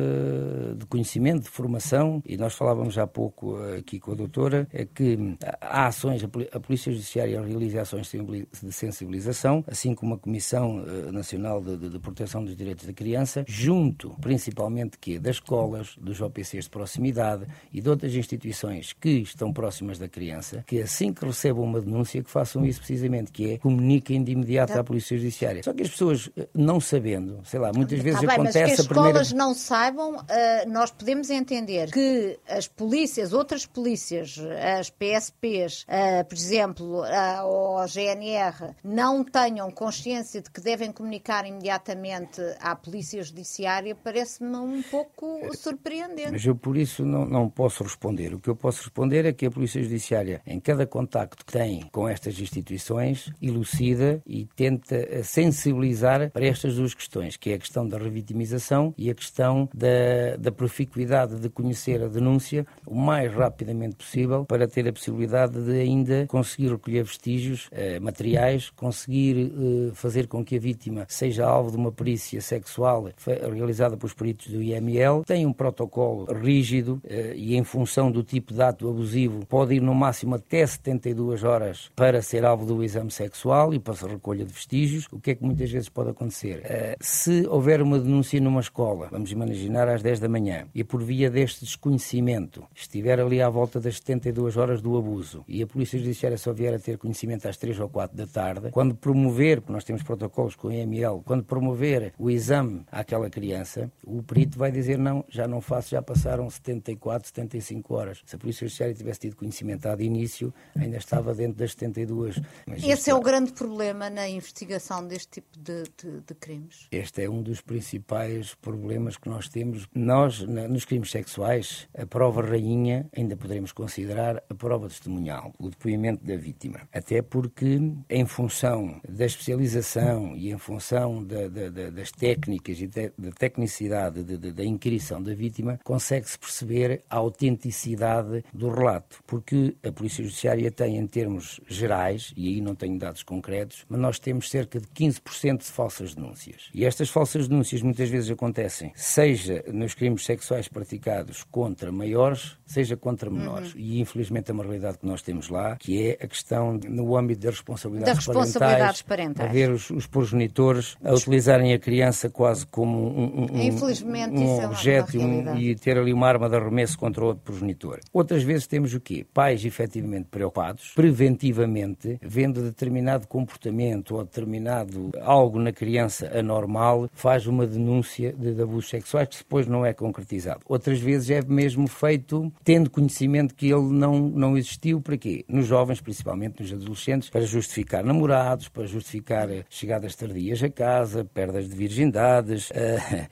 de 0.77 0.87
conhecimento, 0.87 1.43
de 1.45 1.51
formação. 1.51 2.23
E 2.27 2.37
nós 2.37 2.55
falávamos 2.55 2.99
há 2.99 3.07
pouco 3.07 3.57
aqui 3.79 3.99
com 3.99 4.13
a 4.13 4.15
doutora, 4.15 4.67
é 4.73 4.85
que 4.85 5.37
há 5.61 5.87
ações, 5.87 6.23
a 6.53 6.61
Polícia 6.61 6.93
Judiciária 6.93 7.41
realiza 7.41 7.83
ações 7.83 8.11
de 8.11 8.73
sensibilização, 8.73 9.65
assim 9.67 9.95
como 9.95 10.15
a 10.15 10.19
Comissão 10.19 10.85
eh, 10.87 11.13
Nacional 11.13 11.61
de, 11.61 11.77
de, 11.77 11.89
de 11.89 11.99
Proteção 11.99 12.45
dos 12.45 12.57
Direitos 12.57 12.87
da 12.87 12.93
Criança, 12.93 13.45
junto 13.47 14.11
principalmente 14.21 14.99
que 14.99 15.19
das 15.19 15.37
escolas, 15.37 15.97
dos 16.01 16.21
OPCs 16.21 16.65
de 16.65 16.71
proximidade 16.71 17.47
e 17.73 17.81
de 17.81 17.89
outras 17.89 18.15
instituições 18.15 18.93
que 18.93 19.11
estão 19.11 19.53
próximas 19.53 19.99
da 19.99 20.09
criança, 20.09 20.65
que 20.67 20.81
assim 20.81 21.13
que 21.13 21.25
recebam 21.25 21.65
uma 21.65 21.81
denúncia, 21.81 22.23
que 22.23 22.31
façam 22.31 22.65
isso 22.65 22.81
precisamente, 22.81 23.33
que 23.33 23.53
é 23.53 23.59
comuniquem 23.59 24.23
de 24.23 24.33
imediato 24.33 24.73
à 24.73 24.85
Polícia 24.85 25.17
Judiciária. 25.17 25.63
Só 25.63 25.73
que 25.73 25.83
as 25.83 25.91
pessoas, 25.91 26.31
eh, 26.37 26.49
não 26.55 26.81
sabendo, 26.81 27.41
sei 27.45 27.61
lá, 27.61 27.73
muitas 27.73 28.01
vezes 28.01 28.21
tá 28.21 28.27
bem, 28.27 28.44
acontece 28.45 28.67
mas 28.67 28.75
que 28.75 28.81
as 28.81 28.87
primeira... 28.87 29.23
escolas 29.23 29.33
não 29.33 29.55
saibam, 29.55 30.17
uh, 30.17 30.69
nós 30.69 30.91
podemos 30.91 31.31
entender 31.31 31.91
que 31.91 32.39
as 32.49 32.69
polícias, 32.69 33.33
outras 33.33 33.67
polícias, 33.67 34.39
as 34.79 34.91
PSPs, 34.91 35.85
eh, 35.89 36.23
por 36.25 36.35
exemplo, 36.35 37.03
ou 37.45 37.79
a 37.79 37.87
GNR, 37.87 38.75
não 38.83 39.25
tenham 39.25 39.71
consciência 39.71 40.41
de 40.41 40.51
que 40.51 40.61
devem 40.61 40.93
comunicar 40.93 41.47
imediatamente 41.47 42.41
à 42.61 42.75
Polícia 42.77 43.23
Judiciária, 43.23 43.95
parece-me 43.95 44.57
um 44.57 44.83
pouco 44.83 45.41
surpreendente. 45.57 46.33
Mas 46.33 46.45
eu 46.45 46.55
por 46.55 46.77
isso 46.77 47.05
não, 47.05 47.25
não 47.25 47.49
posso 47.49 47.83
responder. 47.83 48.35
O 48.35 48.41
que 48.41 48.49
eu 48.49 48.57
posso 48.57 48.83
responder 48.83 49.25
é 49.25 49.33
que 49.33 49.47
a 49.47 49.51
Polícia 49.51 49.83
Judiciária, 49.83 50.43
em 50.47 50.61
cada 50.61 50.87
contacto 50.87 51.45
que 51.45 51.53
tem 51.53 51.89
com 51.93 52.09
estas 52.09 52.39
instituições, 52.39 53.31
elucida 53.41 54.23
e 54.27 54.47
tenta 54.57 55.23
sensibilizar 55.23 56.31
para 56.31 56.47
estas 56.47 56.77
duas 56.77 56.95
questões, 56.95 57.37
que 57.37 57.51
é 57.51 57.55
a 57.55 57.59
questão 57.59 57.87
da 57.87 57.99
revitimização 57.99 58.34
vitimização 58.35 58.93
e 58.99 59.09
a 59.09 59.15
questão 59.15 59.69
da, 59.73 60.37
da 60.39 60.53
proficuidade 60.53 61.37
de 61.37 61.49
conhecer 61.49 62.03
a 62.03 62.09
denúncia 62.09 62.67
o 62.87 62.95
mais 62.95 63.33
rapidamente 63.33 63.97
possível 63.97 64.45
para 64.45 64.67
ter 64.67 64.87
a 64.89 64.93
possibilidade 64.93 65.63
de 65.63 65.81
ainda 65.81 66.27
conseguir 66.27 66.69
recolher 66.69 67.05
vestígios 67.05 67.69
eh, 67.71 68.01
materiais, 68.01 68.71
conseguir 68.71 69.53
eh, 69.53 69.95
fazer 69.95 70.27
com 70.27 70.45
que 70.45 70.57
a 70.57 70.61
vítima 70.61 71.07
seja 71.09 71.47
alvo 71.47 71.71
de 71.71 71.77
uma 71.77 71.93
perícia 71.93 72.41
sexual 72.41 73.09
realizada 73.53 73.97
pelos 73.97 74.13
peritos 74.13 74.49
do 74.49 74.61
IML, 74.61 75.25
tem 75.25 75.47
um 75.47 75.53
protocolo 75.53 76.27
rígido 76.33 77.01
eh, 77.05 77.35
e 77.37 77.57
em 77.57 77.65
função 77.65 78.11
do 78.11 78.23
tipo 78.23 78.53
de 78.53 78.63
ato 78.63 78.89
abusivo 78.89 79.47
pode 79.47 79.75
ir 79.75 79.81
no 79.81 79.95
máximo 79.95 80.35
até 80.35 80.67
72 80.67 81.45
horas 81.45 81.91
para 81.95 82.21
ser 82.21 82.45
alvo 82.45 82.67
do 82.67 82.83
exame 82.83 83.11
sexual 83.11 83.73
e 83.73 83.79
para 83.79 83.95
a 83.95 84.09
recolha 84.09 84.45
de 84.45 84.53
vestígios. 84.53 85.07
O 85.13 85.21
que 85.21 85.31
é 85.31 85.35
que 85.35 85.45
muitas 85.45 85.71
vezes 85.71 85.89
pode 85.89 86.11
acontecer? 86.11 86.61
Eh, 86.65 86.97
se 87.01 87.47
houver 87.47 87.81
uma 87.81 87.99
denúncia 87.99 88.24
numa 88.41 88.61
escola, 88.61 89.09
vamos 89.11 89.31
imaginar 89.31 89.89
às 89.89 90.03
10 90.03 90.21
da 90.21 90.29
manhã, 90.29 90.67
e 90.75 90.83
por 90.83 91.03
via 91.03 91.31
deste 91.31 91.65
desconhecimento 91.65 92.65
estiver 92.75 93.21
ali 93.21 93.41
à 93.41 93.49
volta 93.49 93.81
das 93.81 93.97
72 93.97 94.57
horas 94.57 94.81
do 94.81 94.97
abuso 94.97 95.45
e 95.47 95.63
a 95.63 95.67
Polícia 95.67 95.99
Judiciária 95.99 96.37
só 96.37 96.53
vier 96.53 96.75
a 96.75 96.79
ter 96.79 96.99
conhecimento 96.99 97.47
às 97.47 97.57
3 97.57 97.79
ou 97.81 97.89
4 97.89 98.17
da 98.17 98.27
tarde, 98.27 98.71
quando 98.71 98.95
promover, 98.95 99.61
porque 99.61 99.73
nós 99.73 99.85
temos 99.85 100.03
protocolos 100.03 100.57
com 100.57 100.69
o 100.69 100.73
EML, 100.73 101.23
quando 101.25 101.45
promover 101.45 102.13
o 102.19 102.31
exame 102.31 102.85
àquela 102.91 103.31
criança, 103.31 103.91
o 104.05 104.23
perito 104.23 104.59
vai 104.59 104.73
dizer 104.73 104.99
não, 104.99 105.25
já 105.29 105.47
não 105.47 105.61
faço, 105.61 105.91
já 105.91 106.03
passaram 106.03 106.49
74, 106.49 107.29
75 107.29 107.95
horas. 107.95 108.23
Se 108.27 108.37
a 108.37 108.39
Polícia 108.39 108.67
Judiciária 108.67 108.95
tivesse 108.95 109.21
tido 109.21 109.37
conhecimento 109.37 109.85
de 109.97 110.05
início, 110.05 110.53
ainda 110.77 110.97
estava 110.97 111.35
dentro 111.35 111.59
das 111.59 111.73
72. 111.73 112.41
Mas 112.67 112.83
Esse 112.83 113.11
é 113.11 113.15
o 113.15 113.21
grande 113.21 113.53
problema 113.53 114.09
na 114.09 114.29
investigação 114.29 115.07
deste 115.07 115.41
tipo 115.41 115.59
de, 115.59 115.83
de, 115.83 116.21
de, 116.21 116.35
crimes? 116.35 116.87
Este 116.91 117.23
é 117.23 117.31
um 117.31 117.43
dos 117.43 117.61
principais 117.61 118.14
problemas 118.61 119.17
que 119.17 119.29
nós 119.29 119.49
temos. 119.49 119.89
Nós, 119.95 120.41
nos 120.41 120.85
crimes 120.85 121.11
sexuais, 121.11 121.89
a 121.97 122.07
prova 122.07 122.43
rainha 122.43 123.09
ainda 123.17 123.37
poderemos 123.37 123.73
considerar 123.73 124.43
a 124.49 124.55
prova 124.55 124.89
testemunhal, 124.89 125.53
o 125.59 125.69
depoimento 125.69 126.25
da 126.25 126.37
vítima. 126.37 126.83
Até 126.93 127.23
porque, 127.23 127.81
em 128.09 128.27
função 128.27 129.01
da 129.09 129.25
especialização 129.25 130.37
e 130.37 130.51
em 130.51 130.59
função 130.59 131.25
da, 131.25 131.49
da, 131.49 131.91
das 131.91 132.11
técnicas 132.11 132.81
e 132.81 132.87
da 132.87 133.31
tecnicidade 133.39 134.23
da 134.23 134.65
inquirição 134.65 135.23
da 135.23 135.35
vítima, 135.35 135.79
consegue-se 135.85 136.39
perceber 136.39 137.03
a 137.09 137.17
autenticidade 137.17 138.45
do 138.53 138.69
relato. 138.69 139.21
Porque 139.27 139.77
a 139.83 139.93
Polícia 139.93 140.23
Judiciária 140.25 140.71
tem, 140.71 140.97
em 140.97 141.07
termos 141.07 141.61
gerais, 141.67 142.33
e 142.37 142.49
aí 142.49 142.61
não 142.61 142.75
tenho 142.75 142.99
dados 142.99 143.23
concretos, 143.23 143.85
mas 143.89 144.01
nós 144.01 144.19
temos 144.19 144.51
cerca 144.51 144.81
de 144.81 144.87
15% 144.89 145.59
de 145.59 145.65
falsas 145.65 146.15
denúncias. 146.15 146.71
E 146.75 146.85
estas 146.85 147.09
falsas 147.09 147.49
denúncias 147.49 147.83
muitas 147.83 148.04
vezes 148.09 148.31
acontecem, 148.31 148.93
seja 148.95 149.65
nos 149.73 149.95
crimes 149.95 150.25
sexuais 150.25 150.69
praticados 150.69 151.45
contra 151.45 151.93
maiores, 151.93 152.57
seja 152.67 152.97
contra 152.97 153.31
menores. 153.31 153.75
Uhum. 153.75 153.81
E 153.81 154.01
infelizmente 154.01 154.51
é 154.51 154.55
uma 154.55 154.63
realidade 154.63 154.99
que 154.99 155.07
nós 155.07 155.23
temos 155.23 155.49
lá, 155.49 155.77
que 155.77 156.03
é 156.03 156.25
a 156.25 156.27
questão 156.27 156.79
no 156.89 157.17
âmbito 157.17 157.43
das 157.43 157.55
responsabilidades, 157.55 158.17
das 158.17 158.27
responsabilidades 158.27 159.03
parentais, 159.03 159.37
parentais. 159.37 159.53
ver 159.53 159.71
os, 159.71 159.91
os, 159.91 160.07
progenitores 160.07 160.97
a 161.03 161.13
utilizarem 161.13 161.73
a 161.73 161.79
criança 161.79 162.31
quase 162.31 162.67
como 162.67 162.99
um, 162.99 163.47
um, 163.53 163.63
infelizmente, 163.63 164.37
um, 164.37 164.57
um 164.57 164.63
é 164.63 164.67
objeto 164.67 165.19
um, 165.19 165.57
e 165.57 165.75
ter 165.75 165.99
ali 165.99 166.13
uma 166.13 166.27
arma 166.27 166.49
de 166.49 166.57
arremesso 166.57 166.99
contra 166.99 167.25
outro 167.25 167.43
progenitor. 167.43 168.01
Outras 168.13 168.43
vezes 168.43 168.67
temos 168.67 168.95
o 168.95 169.01
quê? 169.01 169.27
Pais 169.33 169.65
efetivamente 169.65 170.29
preocupados, 170.31 170.93
preventivamente, 170.95 172.19
vendo 172.23 172.63
determinado 172.63 173.27
comportamento 173.27 174.17
ou 174.17 174.25
determinado 174.25 175.11
algo 175.21 175.59
na 175.59 175.73
criança 175.73 176.31
anormal, 176.39 177.09
faz 177.13 177.47
uma 177.47 177.67
denúncia 177.67 178.33
de, 178.33 178.55
de 178.55 178.63
abusos 178.63 178.89
sexuais 178.89 179.29
que 179.29 179.39
depois 179.39 179.67
não 179.67 179.85
é 179.85 179.93
concretizado. 179.93 180.61
Outras 180.67 181.01
vezes 181.01 181.31
é 181.31 181.43
mesmo 181.43 181.87
feito 181.87 182.53
tendo 182.63 182.91
conhecimento 182.91 183.55
que 183.55 183.67
ele 183.67 183.93
não, 183.93 184.29
não 184.29 184.57
existiu, 184.57 185.01
para 185.01 185.17
quê? 185.17 185.45
Nos 185.49 185.67
jovens, 185.67 186.01
principalmente 186.01 186.63
nos 186.63 186.73
adolescentes, 186.73 187.29
para 187.29 187.43
justificar 187.43 188.05
namorados, 188.05 188.69
para 188.69 188.87
justificar 188.87 189.49
chegadas 189.69 190.15
tardias 190.15 190.63
a 190.63 190.69
casa, 190.69 191.25
perdas 191.25 191.69
de 191.69 191.75
virgindades, 191.75 192.71
uh, 192.73 192.75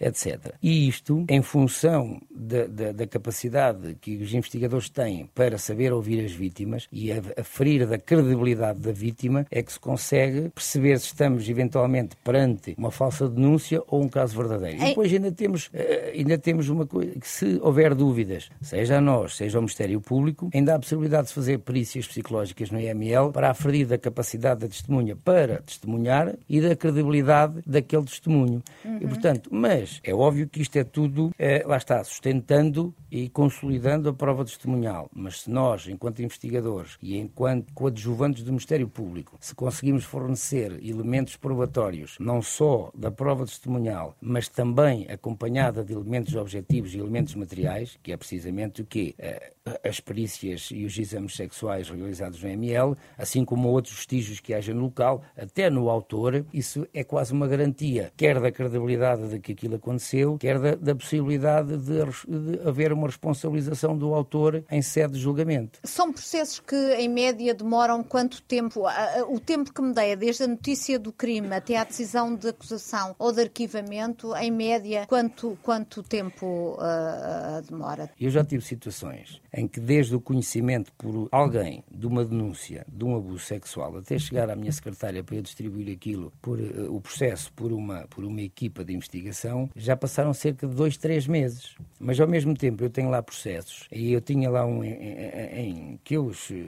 etc. 0.00 0.54
E 0.62 0.88
isto, 0.88 1.24
em 1.28 1.42
função 1.42 2.20
da, 2.30 2.66
da, 2.66 2.92
da, 2.92 3.06
capacidade 3.06 3.96
que 4.00 4.16
os 4.16 4.32
investigadores 4.32 4.88
têm 4.88 5.28
para 5.34 5.58
saber 5.58 5.92
ouvir 5.92 6.24
as 6.24 6.32
vítimas 6.32 6.88
e 6.90 7.12
a, 7.12 7.20
a 7.38 7.44
ferir 7.44 7.86
da 7.86 7.98
credibilidade 7.98 8.80
da 8.80 8.92
vítima, 8.92 9.46
é 9.50 9.62
que 9.62 9.72
se 9.72 9.80
consegue 9.80 10.48
perceber 10.50 10.98
se 10.98 11.06
estamos 11.06 11.48
eventualmente 11.48 12.16
perante 12.24 12.74
uma 12.78 12.90
falsa 12.90 13.28
denúncia 13.28 13.82
ou 13.86 14.02
um 14.02 14.08
caso 14.08 14.36
verdadeiro. 14.36 14.82
E 14.82 14.88
depois 14.88 15.12
ainda 15.12 15.32
temos, 15.32 15.66
uh, 15.66 16.10
ainda 16.14 16.38
temos 16.38 16.68
uma 16.68 16.86
coisa, 16.86 17.12
que 17.18 17.28
se 17.28 17.58
houver 17.62 17.94
dúvidas, 17.94 18.50
seja 18.60 18.98
a 18.98 19.00
nós, 19.12 19.36
seja 19.36 19.58
o 19.58 19.62
Ministério 19.62 20.00
Público, 20.00 20.48
ainda 20.54 20.72
há 20.72 20.76
a 20.76 20.78
possibilidade 20.78 21.28
de 21.28 21.34
fazer 21.34 21.58
perícias 21.58 22.06
psicológicas 22.06 22.70
no 22.70 22.80
IML 22.80 23.30
para 23.30 23.50
aferir 23.50 23.86
da 23.86 23.98
capacidade 23.98 24.60
da 24.60 24.68
testemunha 24.68 25.14
para 25.14 25.60
testemunhar 25.60 26.34
e 26.48 26.62
da 26.62 26.74
credibilidade 26.74 27.60
daquele 27.66 28.04
testemunho. 28.04 28.62
Uhum. 28.82 28.98
E, 29.02 29.06
portanto, 29.06 29.50
mas 29.52 30.00
é 30.02 30.14
óbvio 30.14 30.48
que 30.48 30.62
isto 30.62 30.76
é 30.76 30.84
tudo, 30.84 31.30
é, 31.38 31.62
lá 31.66 31.76
está, 31.76 32.02
sustentando 32.02 32.94
e 33.10 33.28
consolidando 33.28 34.08
a 34.08 34.14
prova 34.14 34.46
testemunhal. 34.46 35.10
Mas 35.14 35.42
se 35.42 35.50
nós, 35.50 35.86
enquanto 35.86 36.22
investigadores 36.22 36.96
e 37.02 37.18
enquanto 37.18 37.70
coadjuvantes 37.74 38.42
do 38.42 38.50
Ministério 38.50 38.88
Público, 38.88 39.36
se 39.40 39.54
conseguimos 39.54 40.04
fornecer 40.04 40.80
elementos 40.82 41.36
probatórios, 41.36 42.16
não 42.18 42.40
só 42.40 42.90
da 42.94 43.10
prova 43.10 43.44
testemunhal, 43.44 44.16
mas 44.20 44.48
também 44.48 45.06
acompanhada 45.10 45.84
de 45.84 45.92
elementos 45.92 46.34
objetivos 46.34 46.94
e 46.94 46.98
elementos 46.98 47.34
materiais, 47.34 47.98
que 48.02 48.10
é 48.10 48.16
precisamente 48.16 48.80
o 48.80 48.86
que 48.86 49.01
uh, 49.10 49.52
as 49.84 50.00
perícias 50.00 50.68
e 50.70 50.84
os 50.84 50.96
exames 50.98 51.34
sexuais 51.34 51.88
realizados 51.88 52.42
no 52.42 52.48
ML, 52.48 52.96
assim 53.16 53.44
como 53.44 53.68
outros 53.68 53.94
vestígios 53.94 54.40
que 54.40 54.54
haja 54.54 54.72
no 54.74 54.82
local, 54.82 55.22
até 55.36 55.70
no 55.70 55.88
autor, 55.88 56.44
isso 56.52 56.86
é 56.92 57.04
quase 57.04 57.32
uma 57.32 57.46
garantia, 57.46 58.12
quer 58.16 58.40
da 58.40 58.50
credibilidade 58.50 59.28
de 59.28 59.38
que 59.38 59.52
aquilo 59.52 59.76
aconteceu, 59.76 60.36
quer 60.38 60.58
da, 60.58 60.74
da 60.74 60.94
possibilidade 60.94 61.76
de, 61.76 62.04
de, 62.04 62.68
haver 62.68 62.92
uma 62.92 63.06
responsabilização 63.06 63.96
do 63.96 64.14
autor 64.14 64.64
em 64.70 64.82
sede 64.82 65.14
de 65.14 65.20
julgamento. 65.20 65.80
São 65.84 66.12
processos 66.12 66.60
que, 66.60 66.94
em 66.94 67.08
média, 67.08 67.54
demoram 67.54 68.02
quanto 68.02 68.42
tempo? 68.42 68.82
O 69.28 69.40
tempo 69.40 69.72
que 69.72 69.82
me 69.82 69.92
dei, 69.92 70.16
desde 70.16 70.44
a 70.44 70.48
notícia 70.48 70.98
do 70.98 71.12
crime 71.12 71.54
até 71.54 71.76
à 71.76 71.84
decisão 71.84 72.34
de 72.34 72.48
acusação 72.48 73.14
ou 73.18 73.32
de 73.32 73.42
arquivamento, 73.42 74.34
em 74.36 74.50
média, 74.50 75.06
quanto, 75.06 75.58
quanto 75.62 76.02
tempo 76.02 76.76
uh, 76.78 77.62
demora? 77.68 78.10
Eu 78.20 78.30
já 78.30 78.44
tive 78.44 78.62
situações 78.62 78.91
manifestações 79.00 79.41
em 79.54 79.68
que 79.68 79.80
desde 79.80 80.14
o 80.14 80.20
conhecimento 80.20 80.92
por 80.94 81.28
alguém 81.30 81.84
de 81.90 82.06
uma 82.06 82.24
denúncia 82.24 82.86
de 82.88 83.04
um 83.04 83.16
abuso 83.16 83.44
sexual 83.44 83.96
até 83.98 84.18
chegar 84.18 84.48
à 84.50 84.56
minha 84.56 84.72
secretária 84.72 85.22
para 85.22 85.36
eu 85.36 85.42
distribuir 85.42 85.92
aquilo 85.94 86.32
por 86.40 86.58
uh, 86.58 86.94
o 86.94 87.00
processo 87.00 87.52
por 87.52 87.72
uma 87.72 88.06
por 88.08 88.24
uma 88.24 88.40
equipa 88.40 88.84
de 88.84 88.94
investigação 88.94 89.68
já 89.76 89.96
passaram 89.96 90.32
cerca 90.32 90.66
de 90.66 90.74
dois 90.74 90.96
três 90.96 91.26
meses 91.26 91.76
mas 92.00 92.18
ao 92.18 92.26
mesmo 92.26 92.54
tempo 92.54 92.82
eu 92.82 92.90
tenho 92.90 93.10
lá 93.10 93.22
processos 93.22 93.86
e 93.92 94.12
eu 94.12 94.20
tinha 94.20 94.48
lá 94.48 94.64
um 94.64 94.82
em, 94.82 94.92
em, 94.92 95.52
em 95.54 96.00
que 96.02 96.16
eu 96.16 96.26
os 96.26 96.50
eh, 96.50 96.64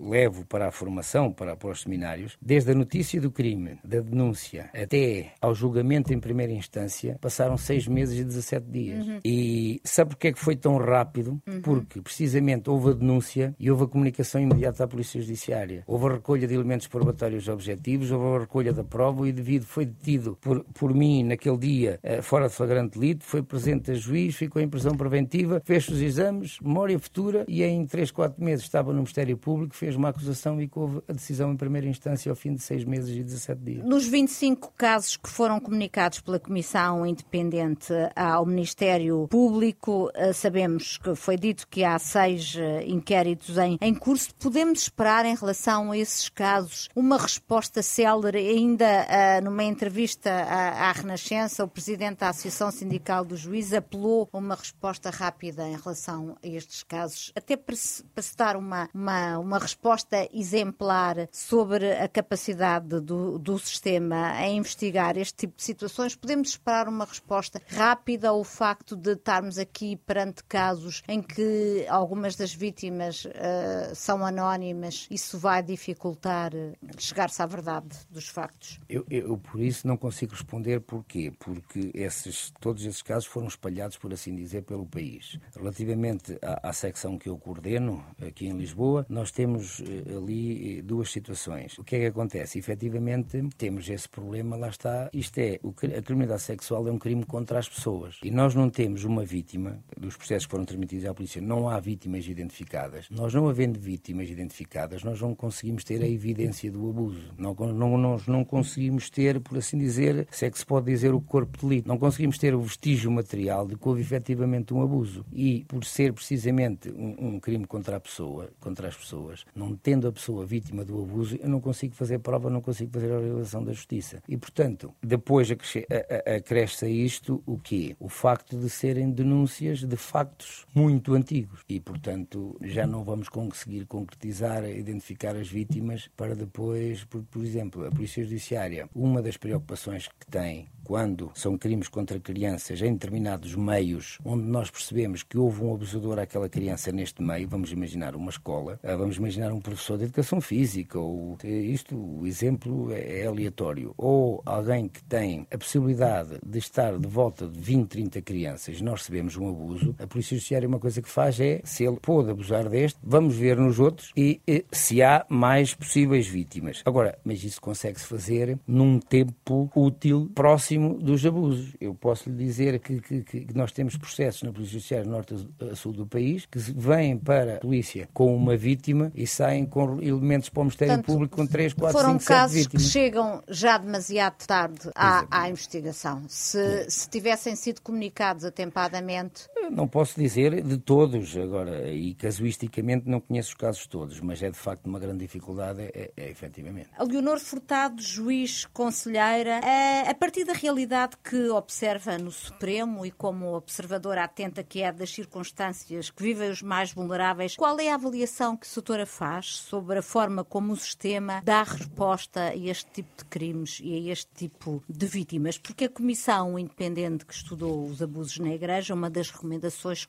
levo 0.00 0.44
para 0.44 0.68
a 0.68 0.72
formação 0.72 1.32
para, 1.32 1.56
para 1.56 1.70
os 1.70 1.82
seminários 1.82 2.36
desde 2.40 2.72
a 2.72 2.74
notícia 2.74 3.20
do 3.20 3.30
crime 3.30 3.78
da 3.82 4.00
denúncia 4.00 4.70
até 4.74 5.32
ao 5.40 5.54
julgamento 5.54 6.12
em 6.12 6.20
primeira 6.20 6.52
instância 6.52 7.16
passaram 7.20 7.56
seis 7.56 7.86
meses 7.86 8.18
e 8.18 8.24
17 8.24 8.66
dias 8.70 9.06
uhum. 9.06 9.20
e 9.24 9.80
sabe 9.84 10.10
porque 10.10 10.28
é 10.28 10.32
que 10.32 10.38
foi 10.38 10.56
tão 10.56 10.76
rápido 10.76 11.40
uhum. 11.46 11.60
porque 11.62 12.00
precisamente 12.18 12.68
houve 12.68 12.90
a 12.90 12.92
denúncia 12.94 13.54
e 13.60 13.70
houve 13.70 13.84
a 13.84 13.86
comunicação 13.86 14.40
imediata 14.40 14.82
à 14.82 14.88
Polícia 14.88 15.20
Judiciária. 15.20 15.84
Houve 15.86 16.06
a 16.06 16.12
recolha 16.14 16.48
de 16.48 16.54
elementos 16.54 16.88
probatórios 16.88 17.46
objetivos, 17.46 18.10
houve 18.10 18.36
a 18.36 18.40
recolha 18.40 18.72
da 18.72 18.82
prova, 18.82 19.22
o 19.22 19.26
indivíduo 19.26 19.68
foi 19.68 19.86
detido 19.86 20.36
por, 20.40 20.64
por 20.74 20.92
mim 20.92 21.22
naquele 21.22 21.56
dia 21.56 22.00
eh, 22.02 22.20
fora 22.20 22.48
de 22.48 22.54
flagrante 22.54 22.98
delito, 22.98 23.24
foi 23.24 23.40
presente 23.40 23.92
a 23.92 23.94
juiz, 23.94 24.34
ficou 24.34 24.60
em 24.60 24.68
prisão 24.68 24.96
preventiva, 24.96 25.62
fez 25.64 25.86
os 25.88 26.02
exames, 26.02 26.58
memória 26.60 26.98
futura 26.98 27.44
e 27.46 27.62
em 27.62 27.86
3, 27.86 28.10
4 28.10 28.42
meses 28.42 28.64
estava 28.64 28.88
no 28.88 28.96
Ministério 28.96 29.36
Público, 29.36 29.76
fez 29.76 29.94
uma 29.94 30.08
acusação 30.08 30.60
e 30.60 30.68
houve 30.74 31.00
a 31.06 31.12
decisão 31.12 31.52
em 31.52 31.56
primeira 31.56 31.86
instância 31.86 32.30
ao 32.30 32.34
fim 32.34 32.52
de 32.52 32.62
6 32.62 32.84
meses 32.84 33.16
e 33.16 33.22
17 33.22 33.60
dias. 33.62 33.84
Nos 33.84 34.08
25 34.08 34.72
casos 34.76 35.16
que 35.16 35.28
foram 35.28 35.60
comunicados 35.60 36.18
pela 36.18 36.40
Comissão 36.40 37.06
Independente 37.06 37.92
ao 38.16 38.44
Ministério 38.44 39.28
Público, 39.28 40.10
eh, 40.16 40.32
sabemos 40.32 40.98
que 40.98 41.14
foi 41.14 41.36
dito 41.36 41.68
que 41.68 41.84
há 41.84 41.96
seis 42.08 42.56
eh, 42.56 42.84
inquéritos 42.86 43.58
em, 43.58 43.78
em 43.80 43.94
curso. 43.94 44.34
Podemos 44.34 44.82
esperar, 44.82 45.24
em 45.24 45.34
relação 45.34 45.92
a 45.92 45.98
esses 45.98 46.28
casos, 46.28 46.88
uma 46.94 47.18
resposta 47.18 47.82
célere? 47.82 48.38
Ainda 48.38 48.86
uh, 48.86 49.44
numa 49.44 49.64
entrevista 49.64 50.30
à, 50.30 50.88
à, 50.88 50.92
Renascença, 50.92 51.64
o 51.64 51.68
presidente 51.68 52.20
da 52.20 52.30
Associação 52.30 52.70
Sindical 52.70 53.24
do 53.24 53.36
Juiz 53.36 53.72
apelou 53.72 54.28
a 54.32 54.38
uma 54.38 54.54
resposta 54.54 55.10
rápida 55.10 55.68
em 55.68 55.76
relação 55.76 56.36
a 56.42 56.46
estes 56.46 56.82
casos, 56.82 57.32
até 57.36 57.56
para 57.56 57.76
se, 57.76 58.02
dar 58.36 58.56
uma, 58.56 58.88
uma, 58.94 59.38
uma 59.38 59.58
resposta 59.58 60.28
exemplar 60.32 61.28
sobre 61.30 61.92
a 61.92 62.08
capacidade 62.08 63.00
do, 63.00 63.38
do 63.38 63.58
sistema 63.58 64.40
em 64.42 64.58
investigar 64.58 65.16
este 65.16 65.34
tipo 65.34 65.56
de 65.56 65.62
situações? 65.62 66.14
Podemos 66.16 66.50
esperar 66.50 66.88
uma 66.88 67.04
resposta 67.04 67.60
rápida 67.68 68.28
ao 68.28 68.42
facto 68.44 68.96
de 68.96 69.12
estarmos 69.12 69.58
aqui 69.58 69.96
perante 69.96 70.42
casos 70.44 71.02
em 71.08 71.20
que 71.20 71.86
algumas 71.98 72.36
das 72.36 72.54
vítimas 72.54 73.24
uh, 73.24 73.94
são 73.94 74.24
anónimas? 74.24 75.06
Isso 75.10 75.38
vai 75.38 75.62
dificultar 75.62 76.54
eh, 76.54 76.72
chegar-se 76.96 77.42
à 77.42 77.46
verdade 77.46 77.88
dos 78.10 78.28
factos? 78.28 78.80
Eu, 78.88 79.04
eu, 79.10 79.36
por 79.36 79.60
isso 79.60 79.86
não 79.86 79.96
consigo 79.96 80.32
responder 80.32 80.80
porquê. 80.80 81.32
Porque 81.38 81.90
esses, 81.94 82.52
todos 82.60 82.84
esses 82.84 83.02
casos 83.02 83.26
foram 83.26 83.48
espalhados, 83.48 83.96
por 83.96 84.12
assim 84.12 84.34
dizer, 84.34 84.62
pelo 84.62 84.86
país. 84.86 85.38
Relativamente 85.56 86.38
à, 86.42 86.68
à 86.68 86.72
secção 86.72 87.18
que 87.18 87.28
eu 87.28 87.36
coordeno, 87.36 88.04
aqui 88.26 88.46
em 88.46 88.56
Lisboa, 88.56 89.04
nós 89.08 89.30
temos 89.30 89.80
uh, 89.80 90.18
ali 90.18 90.80
duas 90.82 91.10
situações. 91.10 91.78
O 91.78 91.84
que 91.84 91.96
é 91.96 91.98
que 92.00 92.06
acontece? 92.06 92.58
Efetivamente, 92.58 93.42
temos 93.56 93.88
esse 93.88 94.08
problema, 94.08 94.56
lá 94.56 94.68
está. 94.68 95.10
Isto 95.12 95.38
é, 95.38 95.58
a 95.96 96.02
criminalidade 96.02 96.42
sexual 96.42 96.86
é 96.86 96.92
um 96.92 96.98
crime 96.98 97.24
contra 97.24 97.58
as 97.58 97.68
pessoas. 97.68 98.18
E 98.22 98.30
nós 98.30 98.54
não 98.54 98.70
temos 98.70 99.04
uma 99.04 99.24
vítima, 99.24 99.78
dos 99.96 100.16
processos 100.16 100.46
que 100.46 100.50
foram 100.50 100.64
transmitidos 100.64 101.06
à 101.06 101.14
polícia, 101.14 101.40
não 101.42 101.68
há 101.68 101.80
vítimas 101.88 102.28
identificadas. 102.28 103.08
Nós 103.08 103.32
não 103.32 103.48
havendo 103.48 103.80
vítimas 103.80 104.28
identificadas, 104.28 105.02
nós 105.02 105.22
não 105.22 105.34
conseguimos 105.34 105.84
ter 105.84 106.02
a 106.02 106.06
evidência 106.06 106.70
do 106.70 106.86
abuso. 106.90 107.32
Não, 107.38 107.54
não, 107.54 107.96
nós 107.96 108.26
não 108.26 108.44
conseguimos 108.44 109.08
ter, 109.08 109.40
por 109.40 109.56
assim 109.56 109.78
dizer, 109.78 110.28
se 110.30 110.44
é 110.44 110.50
que 110.50 110.58
se 110.58 110.66
pode 110.66 110.84
dizer 110.84 111.14
o 111.14 111.20
corpo 111.20 111.56
de 111.56 111.66
delito, 111.66 111.88
não 111.88 111.96
conseguimos 111.96 112.36
ter 112.36 112.54
o 112.54 112.60
vestígio 112.60 113.10
material 113.10 113.66
de 113.66 113.74
que 113.74 113.88
houve 113.88 114.02
efetivamente 114.02 114.74
um 114.74 114.82
abuso. 114.82 115.24
E 115.32 115.64
por 115.66 115.82
ser 115.86 116.12
precisamente 116.12 116.90
um, 116.90 117.28
um 117.28 117.40
crime 117.40 117.66
contra 117.66 117.96
a 117.96 118.00
pessoa, 118.00 118.50
contra 118.60 118.88
as 118.88 118.94
pessoas, 118.94 119.46
não 119.56 119.74
tendo 119.74 120.06
a 120.06 120.12
pessoa 120.12 120.44
vítima 120.44 120.84
do 120.84 121.02
abuso, 121.02 121.38
eu 121.40 121.48
não 121.48 121.58
consigo 121.58 121.94
fazer 121.94 122.18
prova, 122.18 122.50
não 122.50 122.60
consigo 122.60 122.92
fazer 122.92 123.10
a 123.10 123.18
realização 123.18 123.64
da 123.64 123.72
justiça. 123.72 124.22
E, 124.28 124.36
portanto, 124.36 124.92
depois 125.02 125.50
acresce 125.50 126.84
a 126.84 126.88
isto 126.88 127.42
o 127.46 127.56
quê? 127.56 127.96
O 127.98 128.10
facto 128.10 128.58
de 128.58 128.68
serem 128.68 129.10
denúncias 129.10 129.78
de 129.84 129.96
factos 129.96 130.66
muito 130.74 131.14
antigos. 131.14 131.60
E, 131.66 131.77
portanto, 131.80 132.56
já 132.62 132.86
não 132.86 133.04
vamos 133.04 133.28
conseguir 133.28 133.86
concretizar, 133.86 134.64
identificar 134.68 135.36
as 135.36 135.48
vítimas 135.48 136.08
para 136.16 136.34
depois, 136.34 137.04
por, 137.04 137.22
por 137.24 137.44
exemplo, 137.44 137.86
a 137.86 137.90
Polícia 137.90 138.22
Judiciária, 138.22 138.88
uma 138.94 139.22
das 139.22 139.36
preocupações 139.36 140.08
que 140.08 140.26
tem 140.30 140.68
quando 140.88 141.30
são 141.34 141.58
crimes 141.58 141.86
contra 141.86 142.18
crianças 142.18 142.80
em 142.80 142.94
determinados 142.94 143.54
meios, 143.54 144.18
onde 144.24 144.44
nós 144.44 144.70
percebemos 144.70 145.22
que 145.22 145.36
houve 145.36 145.62
um 145.62 145.74
abusador 145.74 146.18
àquela 146.18 146.48
criança 146.48 146.90
neste 146.90 147.22
meio, 147.22 147.46
vamos 147.46 147.70
imaginar 147.70 148.16
uma 148.16 148.30
escola, 148.30 148.80
ah, 148.82 148.96
vamos 148.96 149.18
imaginar 149.18 149.52
um 149.52 149.60
professor 149.60 149.98
de 149.98 150.04
educação 150.04 150.40
física, 150.40 150.98
ou 150.98 151.36
isto, 151.44 151.94
o 151.94 152.26
exemplo 152.26 152.90
é, 152.90 153.20
é 153.20 153.26
aleatório, 153.26 153.92
ou 153.98 154.42
alguém 154.46 154.88
que 154.88 155.04
tem 155.04 155.46
a 155.52 155.58
possibilidade 155.58 156.38
de 156.42 156.58
estar 156.58 156.98
de 156.98 157.06
volta 157.06 157.46
de 157.46 157.60
20, 157.60 157.86
30 157.86 158.22
crianças, 158.22 158.80
nós 158.80 159.00
recebemos 159.00 159.36
um 159.36 159.46
abuso, 159.46 159.94
a 159.98 160.06
Polícia 160.06 160.36
Judiciária 160.36 160.66
uma 160.66 160.78
coisa 160.78 161.02
que 161.02 161.08
faz 161.10 161.38
é, 161.38 161.60
se 161.64 161.84
ele 161.84 161.98
pôde 162.00 162.30
abusar 162.30 162.66
deste, 162.66 162.98
vamos 163.02 163.36
ver 163.36 163.58
nos 163.58 163.78
outros 163.78 164.10
e, 164.16 164.40
e 164.48 164.64
se 164.72 165.02
há 165.02 165.26
mais 165.28 165.74
possíveis 165.74 166.26
vítimas. 166.26 166.80
Agora, 166.86 167.18
mas 167.22 167.44
isso 167.44 167.60
consegue-se 167.60 168.06
fazer 168.06 168.58
num 168.66 168.98
tempo 168.98 169.70
útil 169.76 170.30
próximo 170.34 170.77
dos 170.94 171.24
abusos. 171.24 171.76
Eu 171.80 171.94
posso 171.94 172.28
lhe 172.30 172.36
dizer 172.36 172.78
que, 172.78 173.00
que, 173.00 173.22
que 173.22 173.54
nós 173.54 173.72
temos 173.72 173.96
processos 173.96 174.42
na 174.42 174.52
Polícia 174.52 174.74
Judiciária 174.74 175.06
norte 175.08 175.34
a 175.70 175.74
sul 175.74 175.92
do 175.92 176.06
país 176.06 176.46
que 176.46 176.58
vêm 176.58 177.16
para 177.16 177.56
a 177.56 177.58
polícia 177.58 178.08
com 178.12 178.34
uma 178.34 178.56
vítima 178.56 179.10
e 179.14 179.26
saem 179.26 179.66
com 179.66 180.00
elementos 180.00 180.48
para 180.48 180.60
o 180.60 180.64
Ministério 180.64 180.94
Portanto, 180.94 181.06
Público 181.06 181.36
com 181.36 181.46
3, 181.46 181.72
4, 181.74 181.98
foram 181.98 182.12
5, 182.12 182.22
7 182.22 182.28
casos 182.28 182.56
vítimas. 182.56 182.82
que 182.84 182.90
chegam 182.90 183.42
já 183.48 183.78
demasiado 183.78 184.46
tarde 184.46 184.90
à, 184.94 185.26
à 185.30 185.48
investigação. 185.48 186.22
Se, 186.28 186.86
se 186.88 187.08
tivessem 187.08 187.56
sido 187.56 187.80
comunicados 187.80 188.44
atempadamente... 188.44 189.48
Não 189.70 189.86
posso 189.86 190.18
dizer 190.18 190.62
de 190.62 190.78
todos 190.78 191.36
agora, 191.36 191.90
e 191.90 192.14
casuisticamente 192.14 193.08
não 193.08 193.20
conheço 193.20 193.50
os 193.50 193.54
casos 193.54 193.86
todos, 193.86 194.20
mas 194.20 194.42
é 194.42 194.50
de 194.50 194.56
facto 194.56 194.86
uma 194.86 194.98
grande 194.98 195.18
dificuldade, 195.20 195.82
é, 195.82 196.10
é, 196.16 196.30
efetivamente. 196.30 196.88
A 196.96 197.04
Leonor 197.04 197.38
Furtado, 197.38 198.00
juiz, 198.02 198.64
conselheira, 198.66 199.60
a, 199.62 200.10
a 200.10 200.14
partir 200.14 200.44
da 200.44 200.52
realidade 200.52 201.16
que 201.22 201.48
observa 201.50 202.16
no 202.16 202.30
Supremo 202.30 203.04
e 203.04 203.10
como 203.10 203.54
observadora 203.54 204.24
atenta 204.24 204.62
que 204.62 204.82
é 204.82 204.90
das 204.90 205.10
circunstâncias 205.10 206.10
que 206.10 206.22
vivem 206.22 206.50
os 206.50 206.62
mais 206.62 206.92
vulneráveis, 206.92 207.56
qual 207.56 207.78
é 207.78 207.90
a 207.90 207.94
avaliação 207.94 208.56
que 208.56 208.66
a 208.66 208.74
doutora 208.74 209.06
faz 209.06 209.56
sobre 209.58 209.98
a 209.98 210.02
forma 210.02 210.44
como 210.44 210.72
o 210.72 210.76
sistema 210.76 211.42
dá 211.44 211.62
resposta 211.62 212.48
a 212.48 212.56
este 212.56 212.90
tipo 212.90 213.10
de 213.18 213.24
crimes 213.26 213.80
e 213.82 213.94
a 213.94 214.12
este 214.12 214.30
tipo 214.34 214.82
de 214.88 215.06
vítimas? 215.06 215.58
Porque 215.58 215.84
a 215.84 215.88
Comissão 215.88 216.58
Independente 216.58 217.26
que 217.26 217.34
estudou 217.34 217.86
os 217.86 218.02
abusos 218.02 218.38
na 218.38 218.54
Igreja, 218.54 218.94
uma 218.94 219.10
das 219.10 219.30
recomendações 219.30 219.57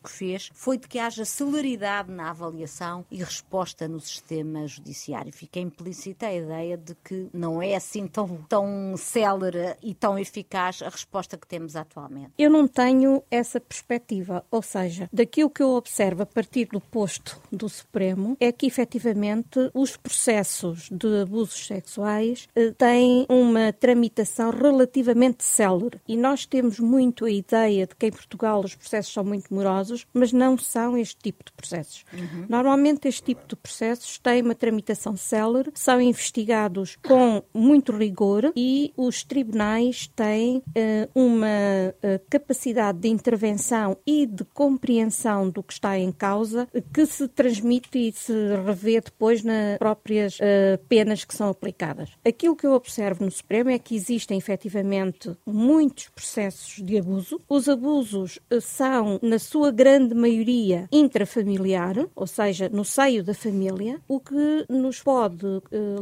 que 0.02 0.10
fez 0.10 0.50
foi 0.54 0.78
de 0.78 0.88
que 0.88 1.00
haja 1.00 1.26
celeridade 1.26 2.12
na 2.12 2.30
avaliação 2.30 3.06
e 3.12 3.18
resposta 3.24 3.88
no 3.88 4.00
sistema 4.00 4.68
judiciário. 4.68 5.32
Fica 5.32 5.60
implícita 5.60 6.28
a 6.28 6.34
ideia 6.34 6.78
de 6.78 6.96
que 6.96 7.30
não 7.34 7.62
é 7.62 7.76
assim 7.76 8.08
tão, 8.08 8.46
tão 8.48 8.96
célere 8.98 9.76
e 9.82 9.94
tão 9.94 10.18
eficaz 10.18 10.40
eficaz 10.40 10.82
a 10.82 10.90
resposta 10.90 11.38
que 11.38 11.48
temos 11.48 11.76
atualmente? 11.76 12.32
Eu 12.38 12.50
não 12.50 12.68
tenho 12.68 13.24
essa 13.30 13.60
perspectiva, 13.60 14.44
ou 14.50 14.62
seja, 14.62 15.10
daquilo 15.12 15.50
que 15.50 15.62
eu 15.62 15.72
observo 15.72 16.24
a 16.24 16.26
partir 16.26 16.68
do 16.68 16.82
posto 16.82 17.40
do 17.52 17.70
Supremo 17.70 18.36
é 18.40 18.52
que 18.52 18.66
efetivamente 18.66 19.70
os 19.74 19.96
processos 19.96 20.90
de 20.90 21.22
abusos 21.22 21.68
sexuais 21.68 22.48
eh, 22.56 22.72
têm 22.72 23.26
uma 23.30 23.72
tramitação 23.74 24.50
relativamente 24.52 25.44
célere 25.44 26.00
e 26.08 26.18
nós 26.18 26.46
temos 26.46 26.80
muito 26.80 27.26
a 27.26 27.32
ideia 27.32 27.86
de 27.86 27.96
que 27.96 28.08
em 28.08 28.12
Portugal 28.12 28.62
os 28.62 28.76
processos 28.76 29.14
são 29.14 29.24
muito 29.24 29.39
morosos, 29.52 30.06
mas 30.14 30.32
não 30.32 30.58
são 30.58 30.98
este 30.98 31.18
tipo 31.22 31.44
de 31.44 31.52
processos. 31.52 32.04
Uhum. 32.14 32.46
Normalmente 32.50 33.08
este 33.08 33.24
tipo 33.24 33.48
de 33.48 33.56
processos 33.56 34.18
têm 34.18 34.42
uma 34.42 34.56
tramitação 34.56 35.16
célere, 35.16 35.72
são 35.74 36.00
investigados 36.02 36.98
com 37.06 37.44
muito 37.54 37.92
rigor 37.92 38.52
e 38.56 38.94
os 38.98 39.24
tribunais 39.24 40.08
têm 40.16 40.30
têm 40.40 40.58
uh, 40.58 41.10
uma 41.14 41.48
uh, 41.48 42.22
capacidade 42.30 43.00
de 43.00 43.08
intervenção 43.10 43.98
e 44.06 44.26
de 44.26 44.44
compreensão 44.46 45.50
do 45.50 45.62
que 45.62 45.74
está 45.74 45.98
em 45.98 46.12
causa 46.12 46.68
que 46.94 47.06
se 47.06 47.28
transmite 47.28 47.98
e 47.98 48.12
se 48.12 48.34
revê 48.66 49.02
depois 49.02 49.44
nas 49.44 49.78
próprias 49.78 50.38
uh, 50.40 50.78
penas 50.88 51.26
que 51.26 51.36
são 51.36 51.50
aplicadas. 51.50 52.12
Aquilo 52.26 52.56
que 52.56 52.66
eu 52.66 52.74
observo 52.74 53.26
no 53.26 53.32
Supremo 53.32 53.70
é 53.70 53.80
que 53.80 53.96
existem 53.96 54.38
efetivamente 54.38 55.36
muitos 55.46 56.10
processos 56.10 56.84
de 56.84 56.98
abuso. 56.98 57.42
Os 57.50 57.68
abusos 57.68 58.40
são, 58.62 59.20
na 59.30 59.38
sua 59.38 59.72
grande 59.72 60.16
maioria, 60.16 60.90
intrafamiliar, 60.92 61.96
ou 62.16 62.26
seja, 62.26 62.68
no 62.68 62.84
seio 62.84 63.24
da 63.24 63.36
família, 63.36 64.02
o 64.08 64.20
que 64.20 64.66
nos 64.68 65.02
pode 65.02 65.46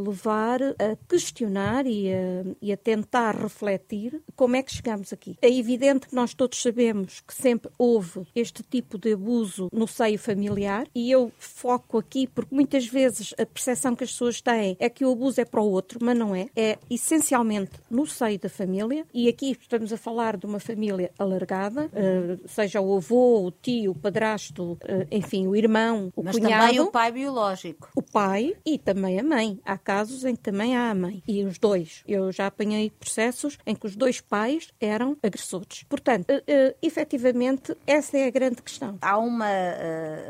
levar 0.05 0.61
a 0.63 0.95
questionar 1.09 1.85
e 1.85 2.09
a, 2.09 2.45
e 2.61 2.71
a 2.71 2.77
tentar 2.77 3.35
refletir 3.35 4.21
como 4.35 4.55
é 4.55 4.63
que 4.63 4.71
chegamos 4.71 5.11
aqui. 5.11 5.37
É 5.41 5.51
evidente 5.51 6.07
que 6.07 6.15
nós 6.15 6.33
todos 6.33 6.61
sabemos 6.61 7.19
que 7.19 7.33
sempre 7.33 7.69
houve 7.77 8.25
este 8.33 8.63
tipo 8.63 8.97
de 8.97 9.13
abuso 9.13 9.69
no 9.73 9.87
seio 9.87 10.17
familiar 10.17 10.87
e 10.95 11.11
eu 11.11 11.31
foco 11.37 11.97
aqui 11.97 12.27
porque 12.27 12.55
muitas 12.55 12.87
vezes 12.87 13.33
a 13.37 13.45
percepção 13.45 13.95
que 13.95 14.03
as 14.05 14.11
pessoas 14.11 14.41
têm 14.41 14.77
é 14.79 14.89
que 14.89 15.03
o 15.03 15.11
abuso 15.11 15.41
é 15.41 15.45
para 15.45 15.61
o 15.61 15.69
outro, 15.69 15.99
mas 16.01 16.17
não 16.17 16.33
é. 16.33 16.47
É 16.55 16.77
essencialmente 16.89 17.71
no 17.89 18.07
seio 18.07 18.39
da 18.39 18.49
família 18.49 19.05
e 19.13 19.27
aqui 19.27 19.51
estamos 19.59 19.91
a 19.91 19.97
falar 19.97 20.37
de 20.37 20.45
uma 20.45 20.59
família 20.59 21.11
alargada, 21.19 21.89
eh, 21.93 22.37
seja 22.45 22.79
o 22.79 22.95
avô, 22.95 23.16
o 23.17 23.51
tio, 23.51 23.91
o 23.91 23.95
padrasto, 23.95 24.77
eh, 24.84 25.08
enfim, 25.12 25.47
o 25.47 25.56
irmão, 25.56 26.12
o 26.15 26.23
mas 26.23 26.36
cunhado. 26.36 26.63
Mas 26.63 26.71
também 26.71 26.80
o 26.82 26.91
pai 26.91 27.12
biológico. 27.12 27.89
O 27.95 28.01
pai 28.01 28.56
e 28.65 28.77
também 28.77 29.19
a 29.19 29.23
mãe. 29.23 29.60
Há 29.65 29.77
casos 29.77 30.23
em 30.25 30.36
que 30.36 30.41
também 30.41 30.75
há 30.75 30.89
a 30.89 30.95
mãe. 30.95 31.23
E 31.27 31.43
os 31.43 31.58
dois. 31.58 32.03
Eu 32.08 32.32
já 32.32 32.47
apanhei 32.47 32.89
processos 32.89 33.58
em 33.65 33.75
que 33.75 33.86
os 33.86 33.95
dois 33.95 34.21
pais 34.21 34.69
eram 34.80 35.17
agressores. 35.21 35.84
Portanto, 35.84 36.30
uh, 36.32 36.38
uh, 36.38 36.75
efetivamente, 36.82 37.75
essa 37.86 38.17
é 38.17 38.27
a 38.27 38.32
grande 38.32 38.62
questão. 38.62 38.97
Há 39.01 39.17
uma, 39.17 39.47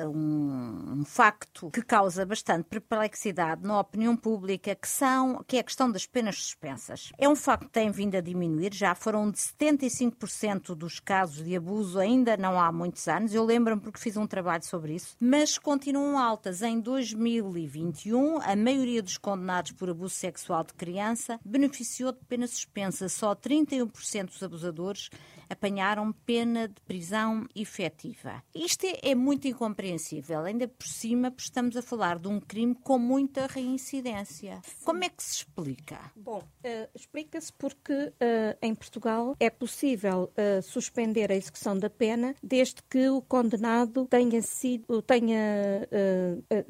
um, 0.07 1.03
facto 1.05 1.71
que 1.71 1.81
causa 1.81 2.25
bastante 2.25 2.65
perplexidade 2.65 3.63
na 3.63 3.79
opinião 3.79 4.15
pública, 4.15 4.75
que, 4.75 4.87
são, 4.87 5.43
que 5.47 5.57
é 5.57 5.59
a 5.59 5.63
questão 5.63 5.91
das 5.91 6.05
penas 6.05 6.35
suspensas. 6.35 7.11
É 7.17 7.27
um 7.27 7.35
facto 7.35 7.65
que 7.65 7.71
tem 7.71 7.89
vindo 7.91 8.15
a 8.15 8.21
diminuir, 8.21 8.73
já 8.73 8.93
foram 8.93 9.31
de 9.31 9.37
75% 9.37 10.75
dos 10.75 10.99
casos 10.99 11.43
de 11.43 11.55
abuso, 11.55 11.99
ainda 11.99 12.37
não 12.37 12.59
há 12.59 12.71
muitos 12.77 13.07
anos, 13.07 13.33
eu 13.33 13.43
lembro-me 13.43 13.81
porque 13.81 13.99
fiz 13.99 14.15
um 14.15 14.27
trabalho 14.27 14.63
sobre 14.63 14.93
isso, 14.93 15.15
mas 15.19 15.57
continuam 15.57 16.19
altas. 16.19 16.61
Em 16.61 16.79
2021, 16.79 18.41
a 18.41 18.55
maioria 18.55 19.01
dos 19.01 19.17
condenados 19.17 19.71
por 19.71 19.89
abuso 19.89 20.13
sexual 20.13 20.63
de 20.63 20.73
criança 20.73 21.39
beneficiou 21.43 22.11
de 22.11 22.19
pena 22.27 22.47
suspensa, 22.47 23.09
só 23.09 23.33
31 23.33 23.87
41% 23.87 24.25
dos 24.25 24.43
abusadores 24.43 25.09
apanharam 25.49 26.11
pena 26.11 26.67
de 26.67 26.81
prisão 26.81 27.47
efetiva. 27.55 28.43
Isto 28.53 28.85
é, 28.85 29.11
é 29.11 29.15
muito 29.15 29.47
incompreensível, 29.47 30.41
ainda 30.41 30.67
por 30.67 30.87
cima, 30.87 31.31
porque 31.31 31.43
estamos 31.43 31.75
a 31.77 31.81
falar 31.81 32.19
de 32.19 32.27
um 32.27 32.39
crime 32.39 32.75
com 32.75 32.97
muita 32.97 33.47
reincidência. 33.47 34.61
Como 34.83 35.03
é 35.03 35.09
que 35.09 35.23
se 35.23 35.37
explica? 35.37 35.99
Bom, 36.15 36.39
uh, 36.39 36.89
explica-se 36.95 37.51
porque 37.53 37.93
uh, 37.93 38.13
em 38.61 38.73
Portugal 38.73 39.35
é 39.39 39.49
possível 39.49 40.31
uh, 40.31 40.61
suspender 40.61 41.31
a 41.31 41.35
execução 41.35 41.77
da 41.77 41.89
pena 41.89 42.35
desde 42.41 42.81
que 42.89 43.09
o 43.09 43.21
condenado 43.21 44.05
tenha 44.07 44.41
sido 44.41 45.01
tenha 45.01 45.87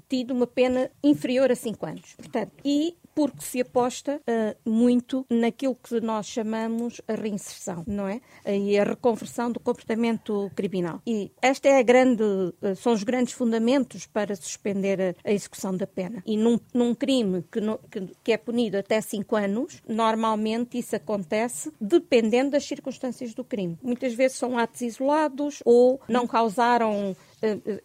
tido 0.07 0.33
uma 0.33 0.47
pena 0.47 0.89
inferior 1.03 1.51
a 1.51 1.55
5 1.55 1.85
anos. 1.85 2.15
Portanto, 2.15 2.51
e 2.63 2.97
porque 3.17 3.41
se 3.41 3.59
aposta 3.61 4.21
uh, 4.29 4.69
muito 4.69 5.25
naquilo 5.27 5.73
que 5.73 5.99
nós 5.99 6.27
chamamos 6.27 7.01
a 7.07 7.15
reinserção, 7.15 7.83
não 7.87 8.07
é? 8.07 8.21
E 8.45 8.77
a 8.77 8.83
reconversão 8.83 9.51
do 9.51 9.59
comportamento 9.59 10.51
criminal. 10.55 11.01
E 11.03 11.31
esta 11.41 11.67
é 11.67 11.79
a 11.79 11.81
grande, 11.81 12.21
uh, 12.21 12.75
são 12.75 12.93
os 12.93 13.01
grandes 13.01 13.33
fundamentos 13.33 14.05
para 14.05 14.35
suspender 14.35 15.01
a, 15.01 15.29
a 15.29 15.33
execução 15.33 15.75
da 15.75 15.87
pena. 15.87 16.21
E 16.27 16.37
num, 16.37 16.59
num 16.71 16.93
crime 16.93 17.43
que, 17.51 17.59
no, 17.59 17.79
que, 17.89 18.07
que, 18.23 18.31
é 18.31 18.37
punido 18.37 18.77
até 18.77 19.01
5 19.01 19.35
anos, 19.35 19.81
normalmente 19.87 20.77
isso 20.77 20.95
acontece 20.95 21.73
dependendo 21.81 22.51
das 22.51 22.65
circunstâncias 22.65 23.33
do 23.33 23.43
crime. 23.43 23.79
Muitas 23.81 24.13
vezes 24.13 24.37
são 24.37 24.59
atos 24.59 24.81
isolados 24.81 25.63
ou 25.65 25.99
não 26.07 26.27
causaram 26.27 27.15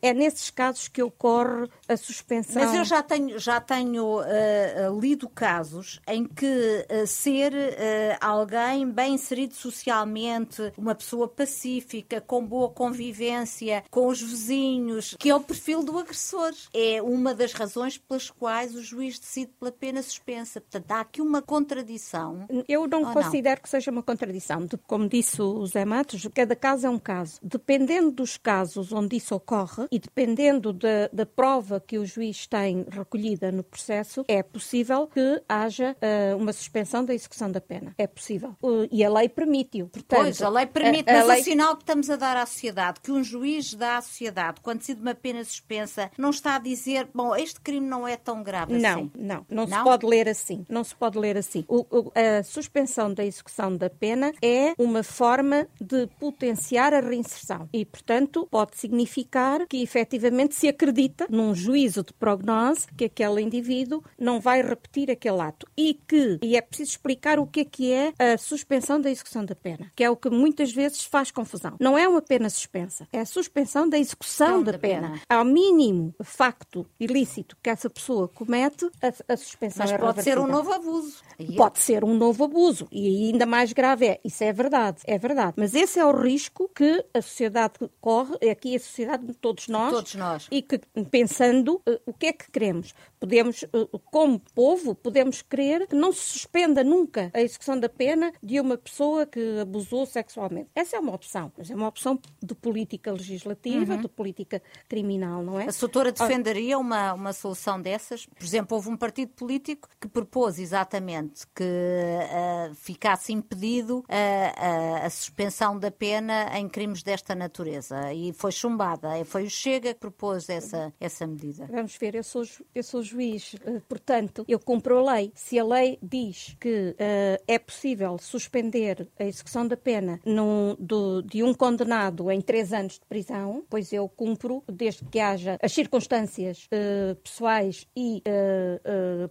é 0.01 0.15
nesses 0.15 0.51
casos 0.51 0.89
que 0.89 1.03
ocorre 1.03 1.69
a 1.89 1.97
suspensão. 1.97 2.63
Mas 2.63 2.75
eu 2.75 2.85
já 2.85 3.03
tenho, 3.03 3.39
já 3.39 3.61
tenho 3.61 4.21
uh, 4.21 5.01
lido 5.01 5.29
casos 5.29 6.01
em 6.07 6.25
que 6.25 6.47
uh, 6.47 7.07
ser 7.07 7.53
uh, 7.53 8.17
alguém 8.21 8.89
bem 8.89 9.15
inserido 9.15 9.55
socialmente, 9.55 10.73
uma 10.77 10.95
pessoa 10.95 11.29
pacífica, 11.29 12.21
com 12.21 12.45
boa 12.45 12.71
convivência 12.71 13.85
com 13.91 14.09
os 14.09 14.23
vizinhos, 14.23 15.15
que 15.19 15.29
é 15.29 15.35
o 15.35 15.41
perfil 15.41 15.83
do 15.83 15.99
agressor. 15.99 16.53
É 16.73 17.03
uma 17.03 17.35
das 17.35 17.53
razões 17.53 17.99
pelas 17.99 18.31
quais 18.31 18.75
o 18.75 18.83
juiz 18.83 19.19
decide 19.19 19.53
pela 19.59 19.71
pena 19.71 20.03
suspensa. 20.03 20.61
Portanto, 20.61 20.91
há 20.91 21.01
aqui 21.01 21.21
uma 21.21 21.43
contradição. 21.43 22.47
Eu 22.69 22.87
não 22.87 23.13
considero 23.13 23.57
não? 23.57 23.63
que 23.63 23.69
seja 23.69 23.91
uma 23.91 24.03
contradição. 24.03 24.67
Como 24.87 25.09
disse 25.09 25.41
o 25.43 25.67
Zé 25.67 25.85
Matos, 25.85 26.27
cada 26.35 26.57
caso 26.57 26.87
é 26.87 26.91
um 26.91 26.99
caso. 26.99 27.39
Dependendo 27.43 28.11
dos 28.11 28.37
casos 28.37 28.93
onde 28.93 29.17
isso 29.17 29.35
ocorre 29.35 29.42
e 29.91 29.99
dependendo 29.99 30.73
da, 30.73 31.09
da 31.13 31.27
prova 31.27 31.81
que 31.81 31.99
o 31.99 32.07
juiz 32.07 32.47
tem 32.47 32.87
recolhida 32.91 33.51
no 33.53 33.63
processo, 33.63 34.25
é 34.29 34.43
possível 34.43 35.07
que 35.07 35.43
haja 35.49 35.97
uh, 35.97 36.37
uma 36.37 36.53
suspensão 36.53 37.05
da 37.05 37.15
execução 37.15 37.51
da 37.51 37.61
pena. 37.61 37.95
É 37.99 38.07
possível. 38.07 38.55
Uh, 38.63 38.89
e 38.91 39.05
a 39.05 39.11
lei 39.11 39.29
permite-o. 39.29 39.91
Pois, 40.09 40.41
a 40.43 40.49
lei 40.49 40.67
permite, 40.67 41.11
a, 41.11 41.15
a 41.15 41.19
mas 41.19 41.29
lei... 41.29 41.41
o 41.41 41.45
sinal 41.45 41.77
que 41.77 41.83
estamos 41.83 42.11
a 42.11 42.17
dar 42.17 42.37
à 42.37 42.47
sociedade, 42.47 43.01
que 43.01 43.11
um 43.11 43.23
juiz 43.23 43.75
dá 43.75 43.99
à 43.99 44.03
sociedade, 44.03 44.61
quando 44.61 44.79
decide 44.79 45.01
uma 45.01 45.15
pena 45.15 45.45
suspensa, 45.45 46.11
não 46.17 46.31
está 46.31 46.57
a 46.57 46.59
dizer, 46.59 47.09
bom, 47.15 47.35
este 47.35 47.61
crime 47.61 47.87
não 47.87 48.07
é 48.07 48.17
tão 48.17 48.43
grave 48.43 48.79
não, 48.79 48.91
assim. 48.91 49.11
Não, 49.15 49.47
não, 49.49 49.67
não 49.67 49.79
se 49.79 49.85
pode 49.85 50.07
ler 50.07 50.29
assim. 50.29 50.67
Não 50.69 50.85
se 50.85 50.95
pode 50.95 51.19
ler 51.19 51.37
assim. 51.37 51.65
O, 51.69 51.87
o, 51.91 52.13
a 52.15 52.43
suspensão 52.43 53.13
da 53.13 53.25
execução 53.25 53.77
da 53.77 53.91
pena 53.91 54.33
é 54.43 54.75
uma 54.79 55.03
forma 55.03 55.67
de 55.81 56.07
potenciar 56.19 56.95
a 56.95 57.01
reinserção 57.01 57.69
e, 57.73 57.85
portanto, 57.85 58.47
pode 58.51 58.77
significar 58.77 59.32
que 59.69 59.83
efetivamente 59.83 60.55
se 60.55 60.69
acredita 60.69 61.27
num 61.31 61.55
juízo 61.55 62.03
de 62.03 62.13
prognose 62.13 62.87
que 62.97 63.05
aquele 63.05 63.41
indivíduo 63.41 64.03
não 64.19 64.41
vai 64.41 64.63
repetir 64.63 65.11
aquele 65.11 65.41
ato 65.41 65.67
e 65.77 65.95
que 65.95 66.39
e 66.43 66.57
é 66.57 66.61
preciso 66.61 66.91
explicar 66.91 67.39
o 67.39 67.47
que 67.47 67.61
é 67.61 67.65
que 67.65 67.93
é 67.93 68.13
a 68.19 68.37
suspensão 68.37 69.01
da 69.01 69.11
execução 69.11 69.45
da 69.45 69.55
pena, 69.55 69.91
que 69.95 70.05
é 70.05 70.11
o 70.11 70.17
que 70.17 70.31
muitas 70.31 70.73
vezes 70.73 71.05
faz 71.05 71.31
confusão. 71.31 71.77
Não 71.81 71.97
é 71.97 72.07
uma 72.07 72.23
pena 72.23 72.51
suspensa, 72.51 73.09
é 73.13 73.21
a 73.21 73.27
suspensão 73.27 73.89
da 73.89 73.99
execução 73.99 74.63
da, 74.63 74.73
da 74.73 74.79
pena. 74.79 75.09
pena. 75.09 75.21
Ao 75.29 75.45
mínimo 75.45 76.15
facto 76.23 76.87
ilícito 76.99 77.57
que 77.63 77.71
essa 77.71 77.89
pessoa 77.89 78.29
comete, 78.29 78.91
a, 79.01 79.33
a 79.33 79.37
suspensão 79.37 79.85
Mas 79.85 79.93
é 79.93 79.99
pode 79.99 80.23
ser 80.23 80.39
um 80.39 80.47
novo 80.47 80.73
abuso. 80.73 81.23
Pode 81.57 81.79
ser 81.79 82.05
um 82.05 82.15
novo 82.15 82.45
abuso 82.45 82.89
e 82.91 83.31
ainda 83.31 83.47
mais 83.47 83.73
grave 83.73 84.07
é, 84.07 84.21
isso 84.25 84.43
é 84.45 84.53
verdade, 84.53 84.99
é 85.07 85.19
verdade. 85.19 85.55
Mas 85.57 85.75
esse 85.75 85.99
é 85.99 86.05
o 86.05 86.13
risco 86.13 86.71
que 86.75 87.05
a 87.15 87.23
sociedade 87.23 87.75
corre, 88.01 88.37
aqui 88.51 88.77
a 88.77 88.81
sociedade 88.81 89.22
de 89.23 89.35
todos 89.35 89.69
nós, 89.69 89.93
todos 89.93 90.15
nós. 90.15 90.49
e 90.51 90.63
que 90.63 90.79
pensando 91.11 91.81
uh, 91.89 92.01
o 92.07 92.13
que 92.13 92.27
é 92.27 92.33
que 92.33 92.51
queremos. 92.51 92.95
Podemos, 93.19 93.63
uh, 93.63 93.99
como 94.11 94.41
povo, 94.55 94.95
podemos 94.95 95.43
querer 95.43 95.87
que 95.87 95.95
não 95.95 96.13
se 96.13 96.21
suspenda 96.21 96.83
nunca 96.83 97.31
a 97.33 97.41
execução 97.41 97.79
da 97.79 97.89
pena 97.89 98.33
de 98.43 98.61
uma 98.61 98.77
pessoa 98.77 99.27
que 99.27 99.61
abusou 99.61 100.07
sexualmente. 100.07 100.71
Essa 100.75 100.97
é 100.97 101.01
uma 101.01 101.15
opção, 101.15 101.53
mas 101.57 101.71
é 101.71 101.75
uma 101.75 101.89
opção 101.89 102.19
de 102.43 102.55
política 102.55 103.13
legislativa, 103.13 103.95
uhum. 103.95 104.01
de 104.01 104.09
política 104.09 104.63
criminal, 104.89 105.43
não 105.43 105.61
é? 105.61 105.69
A 105.69 105.73
doutora 105.79 106.13
defenderia 106.13 106.79
uma, 106.79 107.13
uma 107.13 107.33
solução 107.33 107.81
dessas? 107.81 108.27
Por 108.27 108.45
exemplo, 108.45 108.77
houve 108.77 108.89
um 108.89 108.97
partido 108.97 109.33
político 109.33 109.89
que 110.01 110.09
propôs 110.09 110.59
exatamente 110.59 111.47
que 111.55 111.63
uh, 111.63 112.75
ficasse 112.75 113.33
impedido 113.33 114.05
a, 114.09 115.03
a, 115.03 115.07
a, 115.07 115.11
suspensão 115.11 115.79
da 115.79 115.91
pena 115.91 116.59
em 116.59 116.69
crimes 116.69 117.03
desta 117.03 117.35
natureza 117.35 118.13
e 118.13 118.33
foi 118.33 118.53
chumbada. 118.53 119.12
Foi 119.25 119.45
o 119.45 119.51
Chega 119.51 119.95
que 119.95 120.01
propôs 120.01 120.49
essa, 120.49 120.93
essa 121.01 121.27
medida. 121.27 121.67
Vamos 121.71 121.97
ver, 121.97 122.15
eu 122.15 122.23
sou, 122.23 122.45
eu 122.75 122.83
sou 122.83 123.03
juiz, 123.03 123.55
uh, 123.55 123.81
portanto, 123.89 124.45
eu 124.49 124.59
cumpro 124.59 124.99
a 124.99 125.15
lei. 125.15 125.33
Se 125.35 125.59
a 125.59 125.65
lei 125.65 125.99
diz 126.03 126.57
que 126.59 126.91
uh, 126.91 127.43
é 127.47 127.59
possível 127.59 128.17
suspender 128.19 129.09
a 129.19 129.25
execução 129.25 129.67
da 129.67 129.77
pena 129.77 130.21
num, 130.25 130.77
do, 130.79 131.23
de 131.23 131.43
um 131.43 131.53
condenado 131.55 132.31
em 132.31 132.41
três 132.41 132.73
anos 132.73 132.95
de 132.95 133.07
prisão, 133.07 133.65
pois 133.69 133.93
eu 133.93 134.09
cumpro, 134.09 134.63
desde 134.67 135.05
que 135.05 135.21
haja 135.21 135.59
as 135.63 135.73
circunstâncias 135.73 136.67
uh, 136.67 137.15
pessoais 137.17 137.87
e 137.97 138.23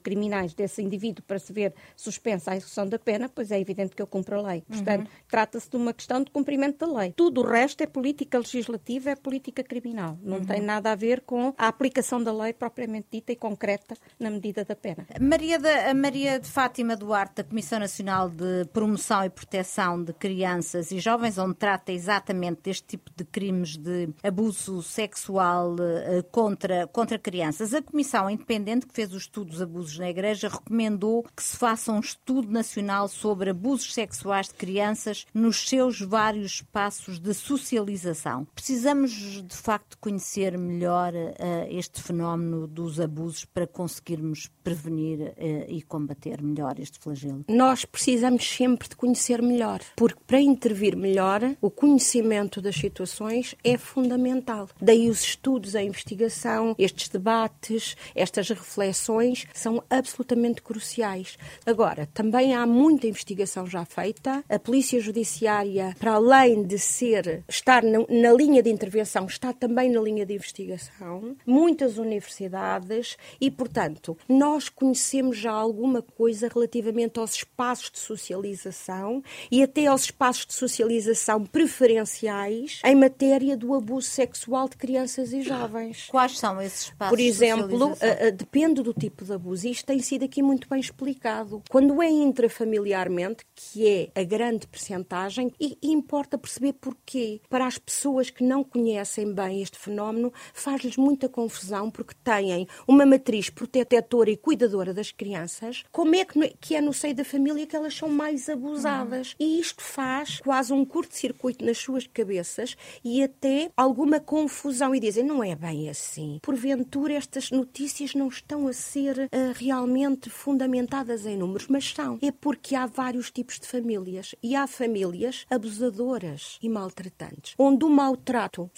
criminais 0.04 0.54
desse 0.54 0.82
indivíduo 0.82 1.24
para 1.24 1.40
se 1.40 1.52
ver 1.52 1.74
suspensa 1.96 2.52
a 2.52 2.56
execução 2.56 2.88
da 2.88 3.00
pena, 3.00 3.30
pois 3.30 3.52
é 3.52 3.60
evidente 3.60 3.96
que 3.96 4.02
eu 4.02 4.08
cumpro 4.08 4.40
a 4.40 4.42
lei. 4.42 4.64
Portanto, 4.68 5.02
uhum. 5.02 5.12
trata-se 5.28 5.70
de 5.70 5.76
uma 5.78 5.94
questão 5.94 6.24
de 6.24 6.32
cumprimento 6.32 6.86
da 6.86 7.00
lei. 7.00 7.14
Tudo 7.16 7.42
o 7.42 7.48
resto 7.48 7.82
é 7.82 7.88
política 7.88 8.38
legislativa, 8.38 9.12
é 9.12 9.16
política 9.16 9.64
criminal. 9.72 10.20
Não 10.22 10.40
uhum. 10.40 10.46
tem 10.46 10.62
nada 10.62 10.92
a 10.92 10.96
ver 10.96 11.22
com 11.22 11.54
a 11.58 11.70
aplicação 11.70 12.22
da 12.22 12.34
lei 12.34 12.52
propriamente 12.52 13.08
dita 13.10 13.32
e 13.32 13.38
concreta 13.38 13.96
na 14.20 14.30
medida 14.30 14.66
da 14.66 14.76
pena. 14.76 15.08
Maria, 15.18 15.58
da, 15.58 15.94
Maria 15.94 16.38
de 16.38 16.48
Fátima 16.50 16.94
Duarte, 16.94 17.36
da 17.36 17.44
Comissão 17.46 17.80
Nacional 17.80 18.30
de 18.30 18.66
Promoção 18.74 19.24
e 19.24 19.30
Proteção 19.30 20.04
de 20.04 20.12
Crianças 20.12 20.92
e 20.92 21.00
Jovens, 21.00 21.38
onde 21.38 21.56
trata 21.56 21.94
exatamente 21.94 22.60
deste 22.64 22.84
tipo 22.86 23.10
de 23.16 23.24
crimes 23.24 23.78
de 23.78 24.10
abuso 24.22 24.84
sexual 24.84 25.76
uh, 25.76 26.24
contra, 26.32 26.86
contra 26.88 27.18
crianças. 27.18 27.74
A 27.74 27.82
Comissão 27.82 28.30
Independente 28.30 28.86
que 28.86 28.94
fez 28.94 29.14
o 29.14 29.18
estudo 29.18 29.52
dos 29.52 29.62
abusos 29.62 29.98
na 29.98 30.10
Igreja 30.10 30.50
recomendou 30.50 31.24
que 31.34 31.44
se 31.44 31.56
faça 31.56 31.94
um 31.94 32.00
estudo 32.02 32.52
nacional 32.52 33.08
sobre 33.08 33.52
abusos 33.52 33.94
sexuais 33.94 34.50
de 34.50 34.56
crianças 34.56 35.26
nos 35.34 35.66
seus 35.70 36.02
vários 36.02 36.56
espaços 36.56 37.20
de 37.20 37.34
socialização. 37.34 38.46
Precisamos, 38.54 39.12
de 39.12 39.61
facto, 39.62 39.98
conhecer 40.00 40.58
melhor 40.58 41.14
uh, 41.14 41.36
este 41.70 42.02
fenómeno 42.02 42.68
dos 42.68 43.00
abusos 43.00 43.46
para 43.46 43.68
conseguirmos 43.68 44.50
prevenir 44.64 45.20
uh, 45.20 45.34
e 45.68 45.82
combater 45.82 46.42
melhor 46.42 46.80
este 46.80 47.00
flagelo? 47.00 47.46
Nós 47.48 47.86
precisamos 47.86 48.48
sempre 48.48 48.90
de 48.90 48.96
conhecer 48.96 49.42
melhor, 49.42 49.82
porque 49.96 50.20
para 50.26 50.40
intervir 50.40 50.96
melhor, 50.96 51.42
o 51.62 51.70
conhecimento 51.70 52.62
das 52.62 52.76
situações 52.76 53.56
é 53.64 53.78
fundamental. 53.78 54.70
Daí 54.82 55.10
os 55.10 55.22
estudos, 55.22 55.76
a 55.76 55.84
investigação, 55.84 56.76
estes 56.78 57.10
debates, 57.10 57.96
estas 58.16 58.50
reflexões 58.50 59.48
são 59.54 59.84
absolutamente 59.90 60.62
cruciais. 60.62 61.38
Agora, 61.66 62.08
também 62.14 62.56
há 62.56 62.66
muita 62.66 63.08
investigação 63.08 63.66
já 63.68 63.86
feita. 63.86 64.44
A 64.50 64.60
Polícia 64.60 65.00
Judiciária, 65.00 65.96
para 66.00 66.14
além 66.14 66.64
de 66.64 66.78
ser 66.80 67.44
estar 67.48 67.84
na, 67.84 68.00
na 68.10 68.34
linha 68.34 68.64
de 68.64 68.70
intervenção, 68.70 69.26
está 69.26 69.51
também 69.54 69.90
na 69.90 70.02
linha 70.02 70.26
de 70.26 70.34
investigação, 70.34 71.36
muitas 71.46 71.98
universidades 71.98 73.18
e, 73.40 73.50
portanto, 73.50 74.18
nós 74.28 74.70
conhecemos 74.70 75.38
já 75.38 75.52
alguma 75.52 76.02
coisa 76.02 76.50
relativamente 76.54 77.20
aos 77.20 77.36
espaços 77.36 77.92
de 77.92 78.00
socialização 78.00 79.24
e 79.52 79.62
até 79.64 79.86
aos 79.88 80.04
espaços 80.04 80.46
de 80.46 80.54
socialização 80.54 81.46
preferenciais 81.46 82.82
em 82.84 82.96
matéria 82.96 83.56
do 83.58 83.74
abuso 83.74 84.08
sexual 84.08 84.70
de 84.70 84.78
crianças 84.78 85.34
e 85.34 85.42
jovens. 85.42 86.08
Quais 86.10 86.38
são 86.38 86.62
esses 86.62 86.84
espaços? 86.84 87.10
Por 87.10 87.20
exemplo, 87.20 87.94
uh, 87.94 88.32
depende 88.36 88.82
do 88.82 88.94
tipo 88.94 89.24
de 89.24 89.34
abuso. 89.34 89.68
Isto 89.68 89.86
tem 89.86 90.00
sido 90.00 90.26
aqui 90.26 90.42
muito 90.42 90.68
bem 90.70 90.80
explicado. 90.80 91.62
Quando 91.70 92.02
é 92.02 92.10
intrafamiliarmente, 92.10 93.46
que 93.56 93.88
é 93.88 94.22
a 94.22 94.24
grande 94.24 94.68
percentagem, 94.68 95.52
e 95.60 95.78
importa 95.84 96.38
perceber 96.38 96.74
porquê. 96.74 97.42
Para 97.50 97.66
as 97.66 97.78
pessoas 97.78 98.30
que 98.30 98.44
não 98.44 98.64
conhecem 98.64 99.34
este 99.50 99.78
fenómeno 99.78 100.34
faz-lhes 100.54 100.98
muita 100.98 101.30
confusão 101.30 101.90
porque 101.90 102.14
têm 102.22 102.68
uma 102.86 103.06
matriz 103.06 103.50
protetora 103.50 104.30
e 104.30 104.38
cuidadora 104.38 104.94
das 104.94 105.12
crianças. 105.12 105.84
Como 105.92 106.14
é 106.16 106.26
que 106.60 106.76
é 106.76 106.82
no 106.82 106.94
seio 106.94 107.16
da 107.16 107.24
família 107.24 107.66
que 107.66 107.76
elas 107.76 107.96
são 107.96 108.10
mais 108.10 108.50
abusadas? 108.50 109.36
E 109.40 109.60
isto 109.60 109.82
faz 109.82 110.40
quase 110.40 110.74
um 110.74 110.84
curto-circuito 110.84 111.64
nas 111.64 111.78
suas 111.78 112.06
cabeças 112.08 112.76
e 113.04 113.24
até 113.24 113.72
alguma 113.78 114.20
confusão. 114.20 114.94
E 114.94 115.00
dizem, 115.00 115.24
não 115.24 115.44
é 115.44 115.56
bem 115.56 115.90
assim. 115.90 116.40
Porventura, 116.42 117.14
estas 117.14 117.52
notícias 117.52 118.14
não 118.14 118.28
estão 118.28 118.68
a 118.68 118.74
ser 118.74 119.18
uh, 119.18 119.30
realmente 119.56 120.30
fundamentadas 120.30 121.26
em 121.26 121.38
números, 121.38 121.68
mas 121.68 121.94
são. 121.94 122.20
É 122.22 122.32
porque 122.32 122.76
há 122.76 122.86
vários 122.86 123.32
tipos 123.32 123.60
de 123.60 123.68
famílias 123.68 124.36
e 124.42 124.56
há 124.56 124.68
famílias 124.68 125.46
abusadoras 125.50 126.58
e 126.62 126.70
maltratantes, 126.70 127.54
onde 127.58 127.86
o 127.86 127.90
maltrato 127.90 128.70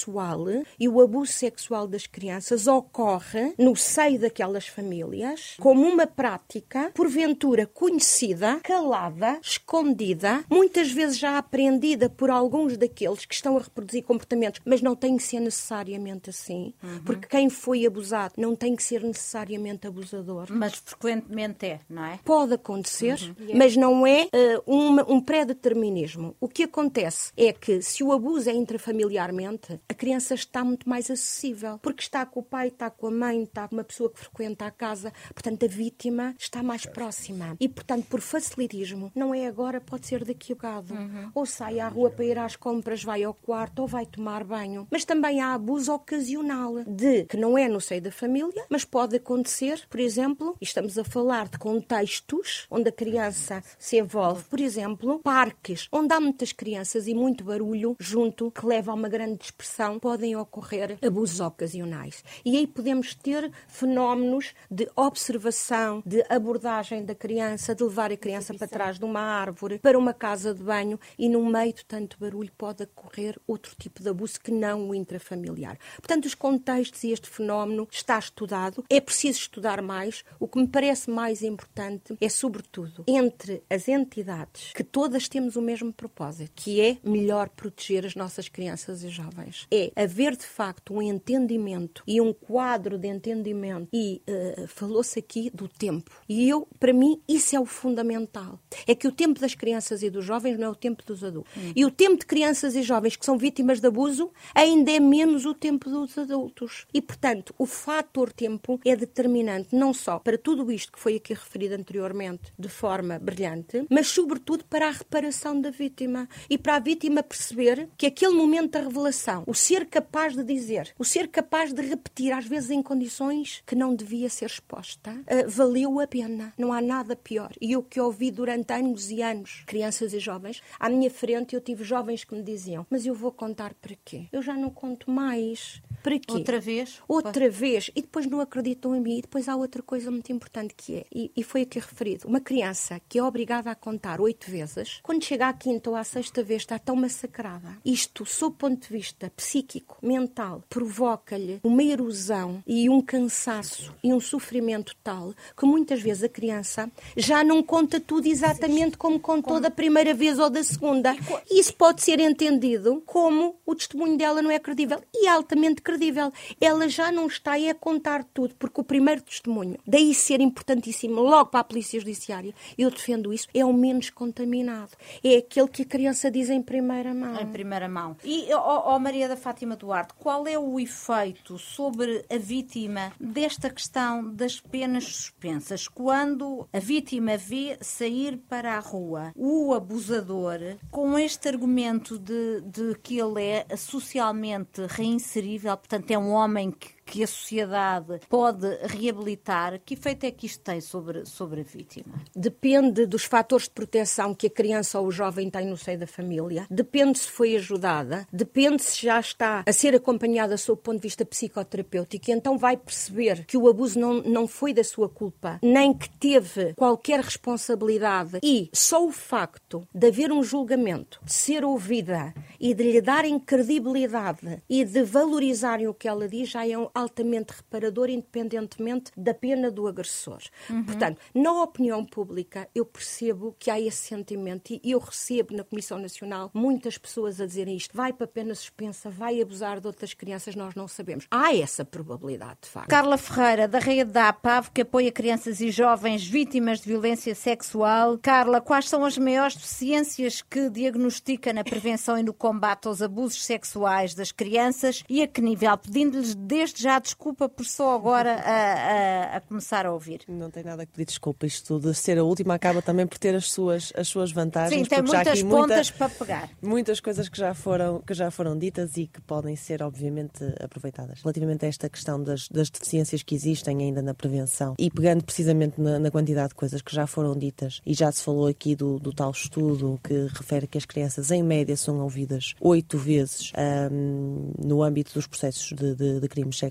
sexual 0.00 0.46
e 0.78 0.88
o 0.88 1.00
abuso 1.00 1.32
sexual 1.32 1.86
das 1.86 2.06
crianças 2.06 2.66
ocorre 2.66 3.52
no 3.58 3.76
seio 3.76 4.18
daquelas 4.18 4.66
famílias 4.66 5.56
como 5.58 5.86
uma 5.86 6.06
prática, 6.06 6.90
porventura 6.94 7.66
conhecida, 7.66 8.60
calada, 8.60 9.38
escondida, 9.42 10.44
muitas 10.48 10.90
vezes 10.90 11.18
já 11.18 11.36
aprendida 11.36 12.08
por 12.08 12.30
alguns 12.30 12.76
daqueles 12.76 13.24
que 13.24 13.34
estão 13.34 13.56
a 13.56 13.60
reproduzir 13.60 14.04
comportamentos, 14.04 14.60
mas 14.64 14.80
não 14.80 14.96
tem 14.96 15.16
que 15.16 15.22
ser 15.22 15.40
necessariamente 15.40 16.30
assim, 16.30 16.72
uhum. 16.82 17.02
porque 17.04 17.28
quem 17.28 17.50
foi 17.50 17.86
abusado 17.86 18.34
não 18.36 18.56
tem 18.56 18.74
que 18.74 18.82
ser 18.82 19.02
necessariamente 19.02 19.86
abusador. 19.86 20.46
Mas 20.50 20.74
frequentemente 20.74 21.66
é, 21.66 21.80
não 21.88 22.04
é? 22.04 22.18
Pode 22.24 22.54
acontecer, 22.54 23.18
uhum. 23.20 23.56
mas 23.56 23.76
não 23.76 24.06
é 24.06 24.24
uh, 24.24 24.62
um, 24.66 25.16
um 25.16 25.20
pré-determinismo. 25.20 26.34
O 26.40 26.48
que 26.48 26.64
acontece 26.64 27.32
é 27.36 27.52
que 27.52 27.82
se 27.82 28.02
o 28.02 28.12
abuso 28.12 28.48
é 28.48 28.54
intrafamiliarmente, 28.54 29.79
a 29.88 29.94
criança 29.94 30.34
está 30.34 30.64
muito 30.64 30.88
mais 30.88 31.10
acessível, 31.10 31.78
porque 31.82 32.02
está 32.02 32.24
com 32.24 32.40
o 32.40 32.42
pai, 32.42 32.68
está 32.68 32.90
com 32.90 33.08
a 33.08 33.10
mãe, 33.10 33.42
está 33.42 33.68
com 33.68 33.76
uma 33.76 33.84
pessoa 33.84 34.10
que 34.10 34.20
frequenta 34.20 34.66
a 34.66 34.70
casa, 34.70 35.12
portanto 35.34 35.64
a 35.64 35.68
vítima 35.68 36.34
está 36.38 36.62
mais 36.62 36.86
próxima. 36.86 37.56
E, 37.58 37.68
portanto, 37.68 38.06
por 38.08 38.20
facilitismo, 38.20 39.10
não 39.14 39.34
é 39.34 39.46
agora, 39.46 39.80
pode 39.80 40.06
ser 40.06 40.24
daqui 40.24 40.52
a 40.52 40.60
bocado. 40.60 40.94
Uhum. 40.94 41.30
Ou 41.34 41.46
sai 41.46 41.80
à 41.80 41.88
rua 41.88 42.10
para 42.10 42.24
ir 42.24 42.38
às 42.38 42.54
compras, 42.54 43.02
vai 43.02 43.22
ao 43.24 43.32
quarto 43.32 43.80
ou 43.80 43.88
vai 43.88 44.04
tomar 44.04 44.44
banho. 44.44 44.86
Mas 44.90 45.04
também 45.04 45.40
há 45.40 45.54
abuso 45.54 45.92
ocasional 45.92 46.84
de 46.84 47.24
que 47.24 47.36
não 47.36 47.56
é 47.56 47.68
no 47.68 47.80
seio 47.80 48.02
da 48.02 48.12
família, 48.12 48.64
mas 48.68 48.84
pode 48.84 49.16
acontecer, 49.16 49.82
por 49.88 49.98
exemplo, 49.98 50.56
e 50.60 50.64
estamos 50.64 50.98
a 50.98 51.04
falar 51.04 51.48
de 51.48 51.58
contextos 51.58 52.66
onde 52.70 52.90
a 52.90 52.92
criança 52.92 53.62
se 53.78 53.98
envolve, 53.98 54.44
por 54.44 54.60
exemplo, 54.60 55.20
parques 55.20 55.88
onde 55.90 56.12
há 56.12 56.20
muitas 56.20 56.52
crianças 56.52 57.06
e 57.06 57.14
muito 57.14 57.42
barulho 57.42 57.96
junto 57.98 58.50
que 58.50 58.66
leva 58.66 58.92
a 58.92 58.94
uma 58.94 59.08
grande 59.08 59.38
dispersão, 59.38 59.69
podem 60.00 60.36
ocorrer 60.36 60.98
abusos 61.04 61.40
ocasionais. 61.40 62.24
E 62.44 62.56
aí 62.56 62.66
podemos 62.66 63.14
ter 63.14 63.50
fenómenos 63.68 64.54
de 64.70 64.88
observação, 64.96 66.02
de 66.04 66.24
abordagem 66.28 67.04
da 67.04 67.14
criança, 67.14 67.74
de 67.74 67.82
levar 67.82 68.12
a 68.12 68.16
criança 68.16 68.54
para 68.54 68.66
trás 68.66 68.98
de 68.98 69.04
uma 69.04 69.20
árvore, 69.20 69.78
para 69.78 69.98
uma 69.98 70.12
casa 70.12 70.54
de 70.54 70.62
banho 70.62 70.98
e 71.18 71.28
no 71.28 71.44
meio 71.44 71.72
de 71.72 71.84
tanto 71.84 72.18
barulho 72.18 72.50
pode 72.56 72.84
ocorrer 72.84 73.38
outro 73.46 73.74
tipo 73.78 74.02
de 74.02 74.08
abuso 74.08 74.40
que 74.40 74.50
não 74.50 74.88
o 74.88 74.94
intrafamiliar. 74.94 75.78
Portanto, 75.96 76.26
os 76.26 76.34
contextos 76.34 77.02
e 77.04 77.12
este 77.12 77.28
fenómeno 77.28 77.88
está 77.90 78.18
estudado. 78.18 78.84
É 78.88 79.00
preciso 79.00 79.40
estudar 79.40 79.82
mais. 79.82 80.24
O 80.38 80.46
que 80.46 80.58
me 80.58 80.68
parece 80.68 81.10
mais 81.10 81.42
importante 81.42 82.16
é, 82.20 82.28
sobretudo, 82.28 83.04
entre 83.06 83.62
as 83.68 83.88
entidades 83.88 84.72
que 84.72 84.84
todas 84.84 85.28
temos 85.28 85.56
o 85.56 85.62
mesmo 85.62 85.92
propósito, 85.92 86.52
que 86.54 86.80
é 86.80 86.96
melhor 87.02 87.48
proteger 87.48 88.06
as 88.06 88.14
nossas 88.14 88.48
crianças 88.48 89.02
e 89.02 89.08
jovens. 89.08 89.59
É 89.70 89.92
haver, 89.96 90.36
de 90.36 90.46
facto, 90.46 90.94
um 90.94 91.02
entendimento 91.02 92.02
e 92.06 92.20
um 92.20 92.32
quadro 92.32 92.98
de 92.98 93.08
entendimento. 93.08 93.88
E 93.92 94.22
uh, 94.28 94.66
falou-se 94.66 95.18
aqui 95.18 95.50
do 95.50 95.68
tempo. 95.68 96.10
E 96.28 96.48
eu, 96.48 96.66
para 96.78 96.92
mim, 96.92 97.20
isso 97.28 97.56
é 97.56 97.60
o 97.60 97.66
fundamental. 97.66 98.60
É 98.86 98.94
que 98.94 99.08
o 99.08 99.12
tempo 99.12 99.40
das 99.40 99.54
crianças 99.54 100.02
e 100.02 100.10
dos 100.10 100.24
jovens 100.24 100.58
não 100.58 100.68
é 100.68 100.70
o 100.70 100.74
tempo 100.74 101.04
dos 101.04 101.24
adultos. 101.24 101.52
Hum. 101.56 101.72
E 101.74 101.84
o 101.84 101.90
tempo 101.90 102.18
de 102.18 102.26
crianças 102.26 102.74
e 102.74 102.82
jovens 102.82 103.16
que 103.16 103.24
são 103.24 103.36
vítimas 103.38 103.80
de 103.80 103.86
abuso 103.86 104.30
ainda 104.54 104.90
é 104.90 105.00
menos 105.00 105.46
o 105.46 105.54
tempo 105.54 105.88
dos 105.88 106.16
adultos. 106.16 106.86
E, 106.92 107.00
portanto, 107.00 107.54
o 107.58 107.66
fator 107.66 108.32
tempo 108.32 108.80
é 108.84 108.96
determinante 108.96 109.74
não 109.74 109.92
só 109.92 110.18
para 110.18 110.38
tudo 110.38 110.70
isto 110.70 110.92
que 110.92 111.00
foi 111.00 111.16
aqui 111.16 111.34
referido 111.34 111.74
anteriormente 111.74 112.52
de 112.58 112.68
forma 112.68 113.18
brilhante, 113.18 113.86
mas, 113.90 114.08
sobretudo, 114.08 114.64
para 114.64 114.88
a 114.88 114.90
reparação 114.90 115.60
da 115.60 115.70
vítima 115.70 116.28
e 116.48 116.58
para 116.58 116.76
a 116.76 116.78
vítima 116.78 117.22
perceber 117.22 117.88
que 117.96 118.06
aquele 118.06 118.34
momento 118.34 118.72
da 118.72 118.80
revelação, 118.80 119.44
o 119.50 119.54
ser 119.54 119.86
capaz 119.86 120.36
de 120.36 120.44
dizer, 120.44 120.94
o 120.96 121.04
ser 121.04 121.26
capaz 121.26 121.72
de 121.72 121.82
repetir, 121.82 122.32
às 122.32 122.46
vezes 122.46 122.70
em 122.70 122.80
condições 122.80 123.64
que 123.66 123.74
não 123.74 123.92
devia 123.92 124.30
ser 124.30 124.44
exposta, 124.46 125.10
uh, 125.10 125.48
valeu 125.48 125.98
a 125.98 126.06
pena. 126.06 126.54
Não 126.56 126.72
há 126.72 126.80
nada 126.80 127.16
pior. 127.16 127.50
E 127.60 127.76
o 127.76 127.82
que 127.82 128.00
ouvi 128.00 128.30
durante 128.30 128.72
anos 128.72 129.10
e 129.10 129.20
anos, 129.20 129.64
crianças 129.66 130.14
e 130.14 130.20
jovens, 130.20 130.62
à 130.78 130.88
minha 130.88 131.10
frente 131.10 131.56
eu 131.56 131.60
tive 131.60 131.82
jovens 131.82 132.22
que 132.22 132.32
me 132.32 132.44
diziam: 132.44 132.86
Mas 132.88 133.04
eu 133.04 133.12
vou 133.12 133.32
contar 133.32 133.74
para 133.74 133.96
quê? 134.04 134.28
Eu 134.30 134.40
já 134.40 134.54
não 134.54 134.70
conto 134.70 135.10
mais. 135.10 135.82
Para 136.00 136.16
quê? 136.16 136.30
Outra 136.30 136.60
vez? 136.60 137.02
Outra 137.08 137.50
vez. 137.50 137.90
E 137.96 138.02
depois 138.02 138.26
não 138.26 138.40
acreditam 138.40 138.94
em 138.94 139.00
mim. 139.00 139.18
E 139.18 139.22
depois 139.22 139.48
há 139.48 139.56
outra 139.56 139.82
coisa 139.82 140.12
muito 140.12 140.30
importante 140.32 140.74
que 140.76 140.98
é, 140.98 141.06
e, 141.12 141.32
e 141.36 141.42
foi 141.42 141.62
aqui 141.62 141.80
referido, 141.80 142.28
uma 142.28 142.40
criança 142.40 143.00
que 143.08 143.18
é 143.18 143.22
obrigada 143.22 143.68
a 143.68 143.74
contar 143.74 144.20
oito 144.20 144.48
vezes, 144.48 145.00
quando 145.02 145.24
chega 145.24 145.48
à 145.48 145.52
quinta 145.52 145.90
ou 145.90 145.96
à 145.96 146.04
sexta 146.04 146.40
vez 146.40 146.62
está 146.62 146.78
tão 146.78 146.94
massacrada. 146.94 147.76
Isto, 147.84 148.24
sob 148.24 148.54
o 148.54 148.58
ponto 148.58 148.86
de 148.86 148.92
vista 148.92 149.32
psíquico, 149.40 149.96
mental, 150.02 150.62
provoca-lhe 150.68 151.60
uma 151.64 151.82
erosão 151.82 152.62
e 152.66 152.90
um 152.90 153.00
cansaço 153.00 153.90
e 154.04 154.12
um 154.12 154.20
sofrimento 154.20 154.94
tal 155.02 155.32
que 155.56 155.64
muitas 155.64 156.02
vezes 156.02 156.24
a 156.24 156.28
criança 156.28 156.90
já 157.16 157.42
não 157.42 157.62
conta 157.62 157.98
tudo 157.98 158.26
exatamente 158.26 158.98
como 158.98 159.18
contou 159.18 159.58
da 159.58 159.70
primeira 159.70 160.12
vez 160.12 160.38
ou 160.38 160.50
da 160.50 160.62
segunda. 160.62 161.16
E 161.50 161.58
isso 161.58 161.74
pode 161.74 162.02
ser 162.02 162.20
entendido 162.20 163.02
como 163.06 163.56
o 163.64 163.74
testemunho 163.74 164.18
dela 164.18 164.42
não 164.42 164.50
é 164.50 164.58
credível. 164.58 165.00
E 165.14 165.26
altamente 165.26 165.80
credível. 165.80 166.30
Ela 166.60 166.86
já 166.86 167.10
não 167.10 167.26
está 167.26 167.54
a 167.54 167.74
contar 167.74 168.24
tudo, 168.34 168.54
porque 168.58 168.80
o 168.80 168.84
primeiro 168.84 169.22
testemunho, 169.22 169.78
daí 169.86 170.12
ser 170.12 170.40
importantíssimo 170.42 171.22
logo 171.22 171.46
para 171.46 171.60
a 171.60 171.64
Polícia 171.64 171.98
Judiciária, 171.98 172.54
eu 172.76 172.90
defendo 172.90 173.32
isso, 173.32 173.48
é 173.54 173.64
o 173.64 173.72
menos 173.72 174.10
contaminado. 174.10 174.90
É 175.24 175.38
aquele 175.38 175.68
que 175.68 175.82
a 175.82 175.86
criança 175.86 176.30
diz 176.30 176.50
em 176.50 176.60
primeira 176.60 177.14
mão. 177.14 177.40
Em 177.40 177.46
primeira 177.46 177.88
mão. 177.88 178.16
E, 178.22 178.52
ó, 178.52 178.98
Maria 178.98 179.29
da 179.30 179.36
Fátima 179.36 179.76
Duarte, 179.76 180.12
qual 180.18 180.44
é 180.48 180.58
o 180.58 180.80
efeito 180.80 181.56
sobre 181.56 182.24
a 182.28 182.36
vítima 182.36 183.12
desta 183.20 183.70
questão 183.70 184.34
das 184.34 184.58
penas 184.58 185.04
suspensas? 185.04 185.86
Quando 185.86 186.68
a 186.72 186.80
vítima 186.80 187.36
vê 187.36 187.78
sair 187.80 188.38
para 188.48 188.74
a 188.76 188.80
rua 188.80 189.32
o 189.36 189.72
abusador 189.72 190.58
com 190.90 191.16
este 191.16 191.48
argumento 191.48 192.18
de, 192.18 192.60
de 192.62 192.96
que 193.00 193.20
ele 193.20 193.40
é 193.40 193.76
socialmente 193.76 194.84
reinserível, 194.88 195.76
portanto, 195.76 196.10
é 196.10 196.18
um 196.18 196.32
homem 196.32 196.72
que 196.72 196.99
que 197.10 197.24
a 197.24 197.26
sociedade 197.26 198.20
pode 198.28 198.68
reabilitar, 198.84 199.80
que 199.84 199.94
efeito 199.94 200.24
é 200.24 200.30
que 200.30 200.46
isto 200.46 200.62
tem 200.62 200.80
sobre, 200.80 201.26
sobre 201.26 201.62
a 201.62 201.64
vítima? 201.64 202.14
Depende 202.36 203.04
dos 203.04 203.24
fatores 203.24 203.64
de 203.64 203.70
proteção 203.70 204.32
que 204.32 204.46
a 204.46 204.50
criança 204.50 205.00
ou 205.00 205.08
o 205.08 205.10
jovem 205.10 205.50
tem 205.50 205.66
no 205.66 205.76
seio 205.76 205.98
da 205.98 206.06
família, 206.06 206.68
depende 206.70 207.18
se 207.18 207.28
foi 207.28 207.56
ajudada, 207.56 208.28
depende 208.32 208.80
se 208.80 209.02
já 209.04 209.18
está 209.18 209.64
a 209.66 209.72
ser 209.72 209.92
acompanhada 209.92 210.56
sob 210.56 210.78
o 210.78 210.82
ponto 210.82 210.98
de 210.98 211.02
vista 211.02 211.24
psicoterapêutico, 211.24 212.30
e 212.30 212.32
então 212.32 212.56
vai 212.56 212.76
perceber 212.76 213.44
que 213.44 213.56
o 213.56 213.68
abuso 213.68 213.98
não, 213.98 214.22
não 214.22 214.46
foi 214.46 214.72
da 214.72 214.84
sua 214.84 215.08
culpa, 215.08 215.58
nem 215.60 215.92
que 215.92 216.08
teve 216.08 216.74
qualquer 216.74 217.18
responsabilidade, 217.18 218.38
e 218.40 218.70
só 218.72 219.04
o 219.04 219.10
facto 219.10 219.82
de 219.92 220.06
haver 220.06 220.30
um 220.30 220.44
julgamento, 220.44 221.20
de 221.24 221.32
ser 221.32 221.64
ouvida 221.64 222.32
e 222.60 222.72
de 222.72 222.84
lhe 222.84 223.00
darem 223.00 223.36
credibilidade 223.40 224.62
e 224.68 224.84
de 224.84 225.02
valorizarem 225.02 225.88
o 225.88 225.94
que 225.94 226.06
ela 226.06 226.28
diz 226.28 226.50
já 226.50 226.64
é 226.64 226.78
um 226.78 226.88
altamente 227.00 227.52
reparador, 227.52 228.08
independentemente 228.08 229.10
da 229.16 229.34
pena 229.34 229.70
do 229.70 229.86
agressor. 229.86 230.42
Uhum. 230.68 230.84
Portanto, 230.84 231.20
na 231.34 231.62
opinião 231.62 232.04
pública, 232.04 232.68
eu 232.74 232.84
percebo 232.84 233.54
que 233.58 233.70
há 233.70 233.80
esse 233.80 234.08
sentimento 234.08 234.72
e 234.72 234.80
eu 234.90 234.98
recebo 234.98 235.54
na 235.56 235.64
Comissão 235.64 235.98
Nacional 235.98 236.50
muitas 236.54 236.98
pessoas 236.98 237.40
a 237.40 237.46
dizerem 237.46 237.76
isto: 237.76 237.96
vai 237.96 238.12
para 238.12 238.24
a 238.24 238.28
pena 238.28 238.54
suspensa, 238.54 239.10
vai 239.10 239.40
abusar 239.40 239.80
de 239.80 239.86
outras 239.86 240.14
crianças, 240.14 240.54
nós 240.54 240.74
não 240.74 240.86
sabemos. 240.86 241.26
Há 241.30 241.54
essa 241.54 241.84
probabilidade, 241.84 242.58
de 242.62 242.68
facto. 242.68 242.88
Carla 242.88 243.16
Ferreira, 243.16 243.66
da 243.66 243.78
rede 243.78 244.12
da 244.12 244.28
APAV, 244.28 244.70
que 244.70 244.82
apoia 244.82 245.12
crianças 245.12 245.60
e 245.60 245.70
jovens 245.70 246.26
vítimas 246.26 246.80
de 246.80 246.88
violência 246.88 247.34
sexual. 247.34 248.18
Carla, 248.18 248.60
quais 248.60 248.88
são 248.88 249.04
as 249.04 249.16
maiores 249.16 249.54
deficiências 249.54 250.42
que 250.42 250.68
diagnostica 250.68 251.52
na 251.52 251.64
prevenção 251.64 252.18
e 252.18 252.22
no 252.22 252.34
combate 252.34 252.88
aos 252.88 253.02
abusos 253.02 253.44
sexuais 253.44 254.14
das 254.14 254.32
crianças 254.32 255.04
e 255.08 255.22
a 255.22 255.26
que 255.26 255.40
nível? 255.40 255.76
Pedindo-lhes 255.78 256.34
desde 256.34 256.79
já 256.80 256.98
desculpa 256.98 257.48
por 257.48 257.64
só 257.64 257.94
agora 257.94 258.34
a, 258.34 259.34
a, 259.34 259.36
a, 259.36 259.40
começar 259.40 259.86
a 259.86 259.92
ouvir. 259.92 260.22
Não 260.26 260.50
tem 260.50 260.64
nada 260.64 260.86
que 260.86 260.92
pedir 260.92 261.06
desculpa. 261.06 261.46
Isto 261.46 261.78
de 261.78 261.94
ser 261.94 262.18
a 262.18 262.24
última 262.24 262.54
acaba 262.54 262.80
também 262.80 263.06
por 263.06 263.18
ter 263.18 263.34
as 263.34 263.50
suas, 263.50 263.92
as 263.96 264.08
suas 264.08 264.32
vantagens. 264.32 264.82
Sim, 264.82 264.88
tem 264.88 265.02
muitas 265.02 265.42
pontas 265.42 265.90
muita, 265.90 265.92
para 265.92 266.08
pegar. 266.08 266.50
Muitas 266.62 267.00
coisas 267.00 267.28
que 267.28 267.38
já, 267.38 267.54
foram, 267.54 268.00
que 268.00 268.14
já 268.14 268.30
foram 268.30 268.56
ditas 268.56 268.96
e 268.96 269.06
que 269.06 269.20
podem 269.20 269.54
ser, 269.56 269.82
obviamente, 269.82 270.42
aproveitadas. 270.62 271.20
Relativamente 271.22 271.64
a 271.64 271.68
esta 271.68 271.88
questão 271.88 272.22
das, 272.22 272.48
das 272.48 272.70
deficiências 272.70 273.22
que 273.22 273.34
existem 273.34 273.82
ainda 273.82 274.00
na 274.00 274.14
prevenção 274.14 274.74
e 274.78 274.90
pegando 274.90 275.24
precisamente 275.24 275.80
na, 275.80 275.98
na, 275.98 276.10
quantidade 276.10 276.50
de 276.50 276.54
coisas 276.54 276.80
que 276.82 276.94
já 276.94 277.06
foram 277.06 277.36
ditas 277.36 277.80
e 277.84 277.94
já 277.94 278.10
se 278.10 278.22
falou 278.22 278.46
aqui 278.46 278.74
do, 278.74 278.98
do 278.98 279.12
tal 279.12 279.30
estudo 279.30 280.00
que 280.02 280.26
refere 280.32 280.66
que 280.66 280.78
as 280.78 280.84
crianças, 280.84 281.30
em 281.30 281.42
média, 281.42 281.76
são 281.76 282.00
ouvidas 282.00 282.54
oito 282.60 282.96
vezes 282.98 283.52
um, 283.92 284.52
no 284.58 284.82
âmbito 284.82 285.12
dos 285.14 285.26
processos 285.26 285.72
de, 285.72 285.94
de, 285.94 286.20
de 286.20 286.28
crimes 286.28 286.58
sexuais. 286.58 286.69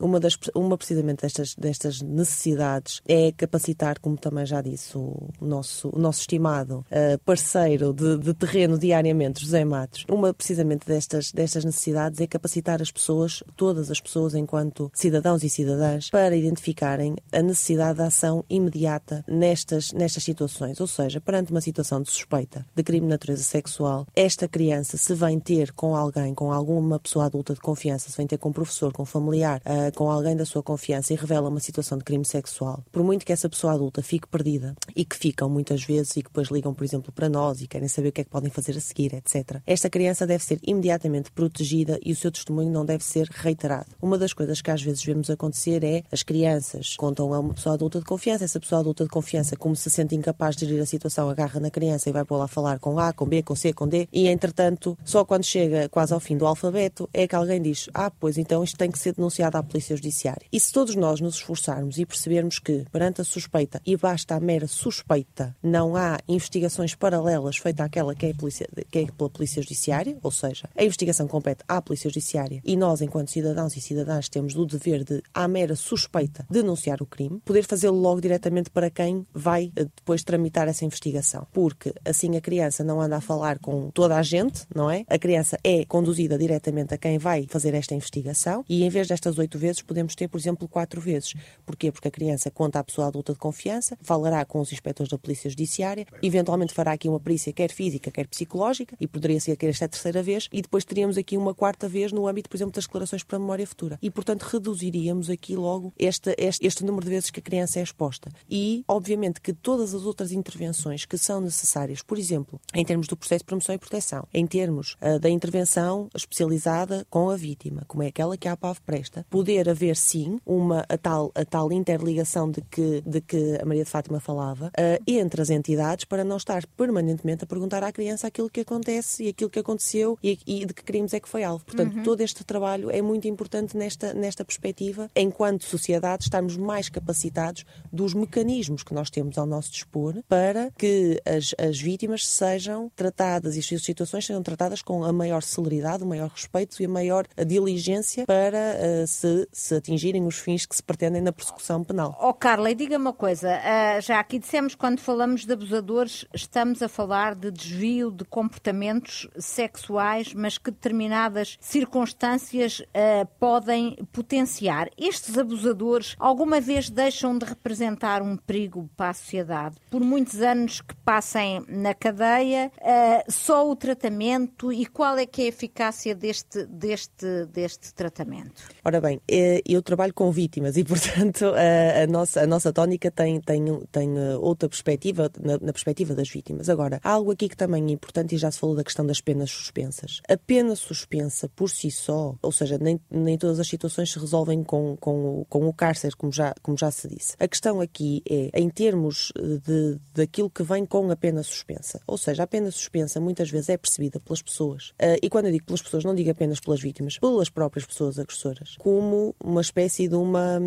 Uma, 0.00 0.20
das, 0.20 0.38
uma 0.54 0.76
precisamente 0.76 1.22
destas, 1.22 1.54
destas 1.54 2.00
necessidades 2.00 3.00
é 3.06 3.32
capacitar, 3.32 3.98
como 4.00 4.16
também 4.16 4.46
já 4.46 4.60
disse 4.60 4.96
o 4.96 5.28
nosso, 5.40 5.90
o 5.92 5.98
nosso 5.98 6.20
estimado 6.20 6.84
uh, 6.90 7.18
parceiro 7.24 7.92
de, 7.92 8.18
de, 8.18 8.34
terreno 8.34 8.78
diariamente, 8.78 9.40
José 9.40 9.64
Matos, 9.64 10.04
uma 10.08 10.32
precisamente 10.32 10.86
destas, 10.86 11.32
destas 11.32 11.64
necessidades 11.64 12.20
é 12.20 12.26
capacitar 12.26 12.80
as 12.80 12.90
pessoas, 12.90 13.42
todas 13.56 13.90
as 13.90 14.00
pessoas, 14.00 14.34
enquanto 14.34 14.90
cidadãos 14.94 15.42
e 15.42 15.48
cidadãs, 15.48 16.10
para 16.10 16.36
identificarem 16.36 17.16
a 17.32 17.42
necessidade 17.42 17.98
de 17.98 18.04
ação 18.04 18.44
imediata 18.48 19.24
nestas, 19.26 19.92
nestas 19.92 20.24
situações. 20.24 20.80
Ou 20.80 20.86
seja, 20.86 21.20
perante 21.20 21.50
uma 21.50 21.60
situação 21.60 22.02
de 22.02 22.10
suspeita 22.10 22.64
de 22.74 22.82
crime 22.82 23.06
de 23.06 23.10
natureza 23.10 23.42
sexual, 23.42 24.06
esta 24.14 24.48
criança, 24.48 24.96
se 24.96 25.14
vem 25.14 25.38
ter 25.38 25.72
com 25.72 25.94
alguém, 25.96 26.34
com 26.34 26.52
alguma 26.52 26.98
pessoa 26.98 27.26
adulta 27.26 27.54
de 27.54 27.60
confiança, 27.60 28.10
se 28.10 28.16
vem 28.16 28.26
ter 28.26 28.38
com 28.38 28.50
um 28.50 28.52
professor, 28.52 28.92
com 28.92 29.02
um 29.02 29.06
familiar, 29.06 29.37
uh, 29.46 29.94
com 29.94 30.10
alguém 30.10 30.36
da 30.36 30.44
sua 30.44 30.62
confiança 30.62 31.12
e 31.12 31.16
revela 31.16 31.48
uma 31.48 31.60
situação 31.60 31.98
de 31.98 32.04
crime 32.04 32.24
sexual, 32.24 32.82
por 32.90 33.02
muito 33.02 33.24
que 33.24 33.32
essa 33.32 33.48
pessoa 33.48 33.74
adulta 33.74 34.02
fique 34.02 34.26
perdida 34.26 34.74
e 34.94 35.04
que 35.04 35.16
ficam 35.16 35.48
muitas 35.48 35.82
vezes 35.82 36.16
e 36.16 36.22
que 36.22 36.28
depois 36.28 36.48
ligam, 36.48 36.74
por 36.74 36.84
exemplo, 36.84 37.12
para 37.12 37.28
nós 37.28 37.60
e 37.60 37.66
querem 37.66 37.88
saber 37.88 38.08
o 38.08 38.12
que 38.12 38.20
é 38.20 38.24
que 38.24 38.30
podem 38.30 38.50
fazer 38.50 38.76
a 38.76 38.80
seguir, 38.80 39.14
etc. 39.14 39.60
Esta 39.66 39.88
criança 39.88 40.26
deve 40.26 40.44
ser 40.44 40.58
imediatamente 40.62 41.30
protegida 41.30 41.98
e 42.04 42.12
o 42.12 42.16
seu 42.16 42.30
testemunho 42.30 42.70
não 42.70 42.84
deve 42.84 43.04
ser 43.04 43.28
reiterado. 43.30 43.86
Uma 44.00 44.18
das 44.18 44.32
coisas 44.32 44.60
que 44.60 44.70
às 44.70 44.82
vezes 44.82 45.02
vemos 45.02 45.30
acontecer 45.30 45.84
é 45.84 46.02
as 46.10 46.22
crianças 46.22 46.96
contam 46.96 47.32
a 47.32 47.38
uma 47.38 47.54
pessoa 47.54 47.74
adulta 47.74 47.98
de 47.98 48.04
confiança, 48.04 48.44
essa 48.44 48.60
pessoa 48.60 48.80
adulta 48.80 49.04
de 49.04 49.10
confiança, 49.10 49.56
como 49.56 49.74
se 49.76 49.90
sente 49.90 50.14
incapaz 50.14 50.56
de 50.56 50.66
gerir 50.66 50.82
a 50.82 50.86
situação, 50.86 51.28
agarra 51.28 51.60
na 51.60 51.70
criança 51.70 52.08
e 52.08 52.12
vai 52.12 52.24
para 52.24 52.36
lá 52.36 52.48
falar 52.48 52.78
com 52.78 52.98
A, 52.98 53.12
com 53.12 53.26
B, 53.26 53.42
com 53.42 53.54
C, 53.54 53.72
com 53.72 53.86
D, 53.86 54.08
e 54.12 54.26
entretanto, 54.26 54.96
só 55.04 55.24
quando 55.24 55.44
chega 55.44 55.88
quase 55.88 56.12
ao 56.12 56.20
fim 56.20 56.36
do 56.36 56.46
alfabeto 56.46 57.08
é 57.12 57.26
que 57.26 57.34
alguém 57.34 57.60
diz: 57.60 57.88
Ah, 57.94 58.10
pois 58.10 58.38
então 58.38 58.62
isto 58.64 58.76
tem 58.76 58.90
que 58.90 58.98
ser 58.98 59.14
denunciado 59.14 59.27
à 59.58 59.62
Polícia 59.62 59.96
Judiciária. 59.96 60.46
E 60.52 60.58
se 60.58 60.72
todos 60.72 60.94
nós 60.94 61.20
nos 61.20 61.36
esforçarmos 61.36 61.98
e 61.98 62.06
percebermos 62.06 62.58
que, 62.58 62.84
perante 62.90 63.20
a 63.20 63.24
suspeita, 63.24 63.80
e 63.84 63.96
basta 63.96 64.34
a 64.34 64.40
mera 64.40 64.66
suspeita, 64.66 65.56
não 65.62 65.96
há 65.96 66.18
investigações 66.28 66.94
paralelas 66.94 67.56
feitas 67.56 67.86
àquela 67.86 68.14
que 68.14 68.26
é, 68.26 68.34
polícia, 68.34 68.68
que 68.90 68.98
é 69.00 69.06
pela 69.06 69.30
Polícia 69.30 69.62
Judiciária, 69.62 70.16
ou 70.22 70.30
seja, 70.30 70.68
a 70.76 70.84
investigação 70.84 71.26
compete 71.26 71.64
à 71.68 71.80
Polícia 71.80 72.10
Judiciária 72.10 72.60
e 72.64 72.76
nós, 72.76 73.00
enquanto 73.00 73.30
cidadãos 73.30 73.76
e 73.76 73.80
cidadãs, 73.80 74.28
temos 74.28 74.56
o 74.56 74.64
dever 74.64 75.04
de, 75.04 75.22
à 75.32 75.46
mera 75.48 75.76
suspeita, 75.76 76.46
denunciar 76.50 77.02
o 77.02 77.06
crime, 77.06 77.40
poder 77.44 77.64
fazê-lo 77.64 77.98
logo 77.98 78.20
diretamente 78.20 78.70
para 78.70 78.90
quem 78.90 79.26
vai 79.32 79.72
eh, 79.76 79.84
depois 79.84 80.22
tramitar 80.22 80.68
essa 80.68 80.84
investigação. 80.84 81.46
Porque 81.52 81.92
assim 82.04 82.36
a 82.36 82.40
criança 82.40 82.84
não 82.84 83.00
anda 83.00 83.16
a 83.16 83.20
falar 83.20 83.58
com 83.58 83.90
toda 83.90 84.16
a 84.16 84.22
gente, 84.22 84.66
não 84.74 84.90
é? 84.90 85.04
A 85.08 85.18
criança 85.18 85.58
é 85.64 85.84
conduzida 85.84 86.38
diretamente 86.38 86.94
a 86.94 86.98
quem 86.98 87.18
vai 87.18 87.46
fazer 87.48 87.74
esta 87.74 87.94
investigação 87.94 88.64
e 88.68 88.84
em 88.84 88.88
vez 88.88 89.08
destas 89.18 89.38
oito 89.38 89.58
vezes 89.58 89.82
podemos 89.82 90.14
ter, 90.14 90.28
por 90.28 90.38
exemplo, 90.38 90.68
quatro 90.68 91.00
vezes. 91.00 91.34
Porquê? 91.66 91.92
Porque 91.92 92.08
a 92.08 92.10
criança 92.10 92.50
conta 92.50 92.78
à 92.78 92.84
pessoa 92.84 93.08
adulta 93.08 93.32
de 93.32 93.38
confiança, 93.38 93.98
falará 94.00 94.44
com 94.44 94.60
os 94.60 94.72
inspectores 94.72 95.10
da 95.10 95.18
Polícia 95.18 95.50
Judiciária, 95.50 96.06
eventualmente 96.22 96.72
fará 96.72 96.92
aqui 96.92 97.08
uma 97.08 97.20
perícia 97.20 97.52
quer 97.52 97.70
física, 97.70 98.10
quer 98.10 98.26
psicológica 98.26 98.96
e 99.00 99.06
poderia 99.06 99.40
ser 99.40 99.56
que 99.56 99.66
esta 99.66 99.88
terceira 99.88 100.22
vez 100.22 100.48
e 100.52 100.62
depois 100.62 100.84
teríamos 100.84 101.18
aqui 101.18 101.36
uma 101.36 101.54
quarta 101.54 101.88
vez 101.88 102.12
no 102.12 102.26
âmbito, 102.26 102.48
por 102.48 102.56
exemplo, 102.56 102.72
das 102.72 102.84
declarações 102.84 103.22
para 103.22 103.36
a 103.36 103.40
memória 103.40 103.66
futura. 103.66 103.98
E, 104.00 104.10
portanto, 104.10 104.42
reduziríamos 104.42 105.28
aqui 105.28 105.56
logo 105.56 105.92
este, 105.98 106.34
este, 106.38 106.66
este 106.66 106.84
número 106.84 107.04
de 107.04 107.10
vezes 107.10 107.30
que 107.30 107.40
a 107.40 107.42
criança 107.42 107.80
é 107.80 107.82
exposta. 107.82 108.30
E, 108.48 108.84
obviamente, 108.86 109.40
que 109.40 109.52
todas 109.52 109.94
as 109.94 110.02
outras 110.02 110.32
intervenções 110.32 111.04
que 111.04 111.18
são 111.18 111.40
necessárias, 111.40 112.02
por 112.02 112.18
exemplo, 112.18 112.60
em 112.74 112.84
termos 112.84 113.06
do 113.06 113.16
processo 113.16 113.40
de 113.40 113.46
promoção 113.46 113.74
e 113.74 113.78
proteção, 113.78 114.26
em 114.32 114.46
termos 114.46 114.96
uh, 115.02 115.18
da 115.18 115.28
intervenção 115.28 116.08
especializada 116.14 117.06
com 117.10 117.30
a 117.30 117.36
vítima, 117.36 117.84
como 117.86 118.02
é 118.02 118.08
aquela 118.08 118.36
que 118.36 118.48
a 118.48 118.52
APAV 118.52 118.78
presta, 118.84 119.07
poder 119.30 119.68
haver 119.68 119.96
sim 119.96 120.38
uma 120.46 120.84
a 120.88 120.96
tal, 120.96 121.30
a 121.34 121.44
tal 121.44 121.72
interligação 121.72 122.50
de 122.50 122.60
que, 122.62 123.02
de 123.06 123.20
que 123.20 123.58
a 123.60 123.64
Maria 123.64 123.84
de 123.84 123.90
Fátima 123.90 124.20
falava 124.20 124.66
uh, 124.68 125.02
entre 125.06 125.42
as 125.42 125.50
entidades 125.50 126.04
para 126.04 126.24
não 126.24 126.36
estar 126.36 126.66
permanentemente 126.76 127.44
a 127.44 127.46
perguntar 127.46 127.82
à 127.82 127.92
criança 127.92 128.26
aquilo 128.26 128.50
que 128.50 128.60
acontece 128.60 129.24
e 129.24 129.28
aquilo 129.28 129.50
que 129.50 129.58
aconteceu 129.58 130.18
e, 130.22 130.38
e 130.46 130.64
de 130.64 130.74
que 130.74 130.82
crimes 130.82 131.14
é 131.14 131.20
que 131.20 131.28
foi 131.28 131.44
alvo. 131.44 131.64
Portanto, 131.64 131.96
uhum. 131.96 132.02
todo 132.02 132.20
este 132.20 132.44
trabalho 132.44 132.90
é 132.90 133.02
muito 133.02 133.28
importante 133.28 133.76
nesta, 133.76 134.14
nesta 134.14 134.44
perspectiva, 134.44 135.10
enquanto 135.14 135.64
sociedade, 135.64 136.24
estarmos 136.24 136.56
mais 136.56 136.88
capacitados 136.88 137.64
dos 137.92 138.14
mecanismos 138.14 138.82
que 138.82 138.94
nós 138.94 139.10
temos 139.10 139.38
ao 139.38 139.46
nosso 139.46 139.70
dispor 139.72 140.14
para 140.28 140.70
que 140.76 141.20
as, 141.24 141.54
as 141.58 141.80
vítimas 141.80 142.26
sejam 142.26 142.90
tratadas 142.94 143.56
e 143.56 143.60
as 143.60 143.66
suas 143.66 143.82
situações 143.82 144.26
sejam 144.26 144.42
tratadas 144.42 144.82
com 144.82 145.04
a 145.04 145.12
maior 145.12 145.42
celeridade, 145.42 146.02
o 146.02 146.06
maior 146.06 146.28
respeito 146.28 146.80
e 146.80 146.86
a 146.86 146.88
maior 146.88 147.26
diligência 147.46 148.26
para 148.26 148.76
uh, 148.76 148.97
se, 149.06 149.48
se 149.52 149.74
atingirem 149.74 150.26
os 150.26 150.38
fins 150.38 150.66
que 150.66 150.74
se 150.74 150.82
pretendem 150.82 151.22
na 151.22 151.32
persecução 151.32 151.84
penal. 151.84 152.16
Oh, 152.20 152.32
Carla, 152.34 152.70
e 152.70 152.74
diga 152.74 152.96
uma 152.96 153.12
coisa, 153.12 153.48
uh, 153.48 154.00
já 154.00 154.20
aqui 154.20 154.38
dissemos 154.38 154.74
quando 154.74 155.00
falamos 155.00 155.44
de 155.44 155.52
abusadores, 155.52 156.24
estamos 156.34 156.82
a 156.82 156.88
falar 156.88 157.34
de 157.34 157.50
desvio 157.50 158.10
de 158.10 158.24
comportamentos 158.24 159.28
sexuais, 159.38 160.34
mas 160.34 160.58
que 160.58 160.70
determinadas 160.70 161.56
circunstâncias 161.60 162.80
uh, 162.80 163.26
podem 163.38 163.96
potenciar. 164.12 164.88
Estes 164.96 165.38
abusadores 165.38 166.16
alguma 166.18 166.60
vez 166.60 166.90
deixam 166.90 167.36
de 167.36 167.44
representar 167.44 168.22
um 168.22 168.36
perigo 168.36 168.88
para 168.96 169.10
a 169.10 169.14
sociedade? 169.14 169.76
Por 169.90 170.00
muitos 170.00 170.40
anos 170.40 170.80
que 170.80 170.94
passem 170.96 171.64
na 171.68 171.94
cadeia, 171.94 172.72
uh, 172.78 173.32
só 173.32 173.68
o 173.68 173.76
tratamento 173.76 174.72
e 174.72 174.86
qual 174.86 175.16
é 175.18 175.26
que 175.26 175.42
é 175.42 175.44
a 175.46 175.48
eficácia 175.48 176.14
deste, 176.14 176.64
deste, 176.66 177.46
deste 177.46 177.94
tratamento? 177.94 178.62
Ora 178.88 179.02
bem, 179.02 179.20
eh, 179.28 179.60
eu 179.68 179.82
trabalho 179.82 180.14
com 180.14 180.32
vítimas 180.32 180.78
e, 180.78 180.82
portanto, 180.88 181.44
a, 181.44 182.04
a 182.04 182.06
nossa, 182.06 182.40
a 182.40 182.46
nossa 182.46 182.72
tónica 182.72 183.10
tem, 183.10 183.38
tem, 183.38 183.62
tem 183.92 184.18
outra 184.40 184.66
perspectiva, 184.66 185.30
na, 185.38 185.58
na 185.60 185.74
perspectiva 185.74 186.14
das 186.14 186.30
vítimas. 186.30 186.70
Agora, 186.70 186.98
há 187.04 187.10
algo 187.10 187.30
aqui 187.30 187.50
que 187.50 187.56
também 187.56 187.84
é 187.84 187.90
importante 187.90 188.34
e 188.34 188.38
já 188.38 188.50
se 188.50 188.58
falou 188.58 188.74
da 188.74 188.82
questão 188.82 189.04
das 189.04 189.20
penas 189.20 189.50
suspensas. 189.50 190.22
A 190.26 190.38
pena 190.38 190.74
suspensa 190.74 191.50
por 191.50 191.68
si 191.68 191.90
só, 191.90 192.34
ou 192.40 192.50
seja, 192.50 192.78
nem, 192.78 192.98
nem 193.10 193.36
todas 193.36 193.60
as 193.60 193.68
situações 193.68 194.10
se 194.10 194.18
resolvem 194.18 194.64
com, 194.64 194.96
com, 194.96 195.44
com 195.50 195.68
o 195.68 195.72
cárcere, 195.74 196.16
como 196.16 196.32
já, 196.32 196.54
como 196.62 196.78
já 196.78 196.90
se 196.90 197.08
disse. 197.08 197.36
A 197.38 197.46
questão 197.46 197.82
aqui 197.82 198.22
é, 198.26 198.58
em 198.58 198.70
termos 198.70 199.34
de, 199.36 199.98
daquilo 200.14 200.48
que 200.48 200.62
vem 200.62 200.86
com 200.86 201.10
a 201.10 201.16
pena 201.16 201.42
suspensa. 201.42 202.00
Ou 202.06 202.16
seja, 202.16 202.44
a 202.44 202.46
pena 202.46 202.70
suspensa 202.70 203.20
muitas 203.20 203.50
vezes 203.50 203.68
é 203.68 203.76
percebida 203.76 204.18
pelas 204.18 204.40
pessoas, 204.40 204.94
e 205.22 205.28
quando 205.28 205.44
eu 205.44 205.52
digo 205.52 205.66
pelas 205.66 205.82
pessoas, 205.82 206.04
não 206.04 206.14
digo 206.14 206.30
apenas 206.30 206.58
pelas 206.58 206.80
vítimas, 206.80 207.18
pelas 207.18 207.50
próprias 207.50 207.84
pessoas 207.84 208.18
agressoras, 208.18 208.77
como 208.78 209.34
uma 209.42 209.60
espécie 209.60 210.08
de 210.08 210.14
uma, 210.14 210.60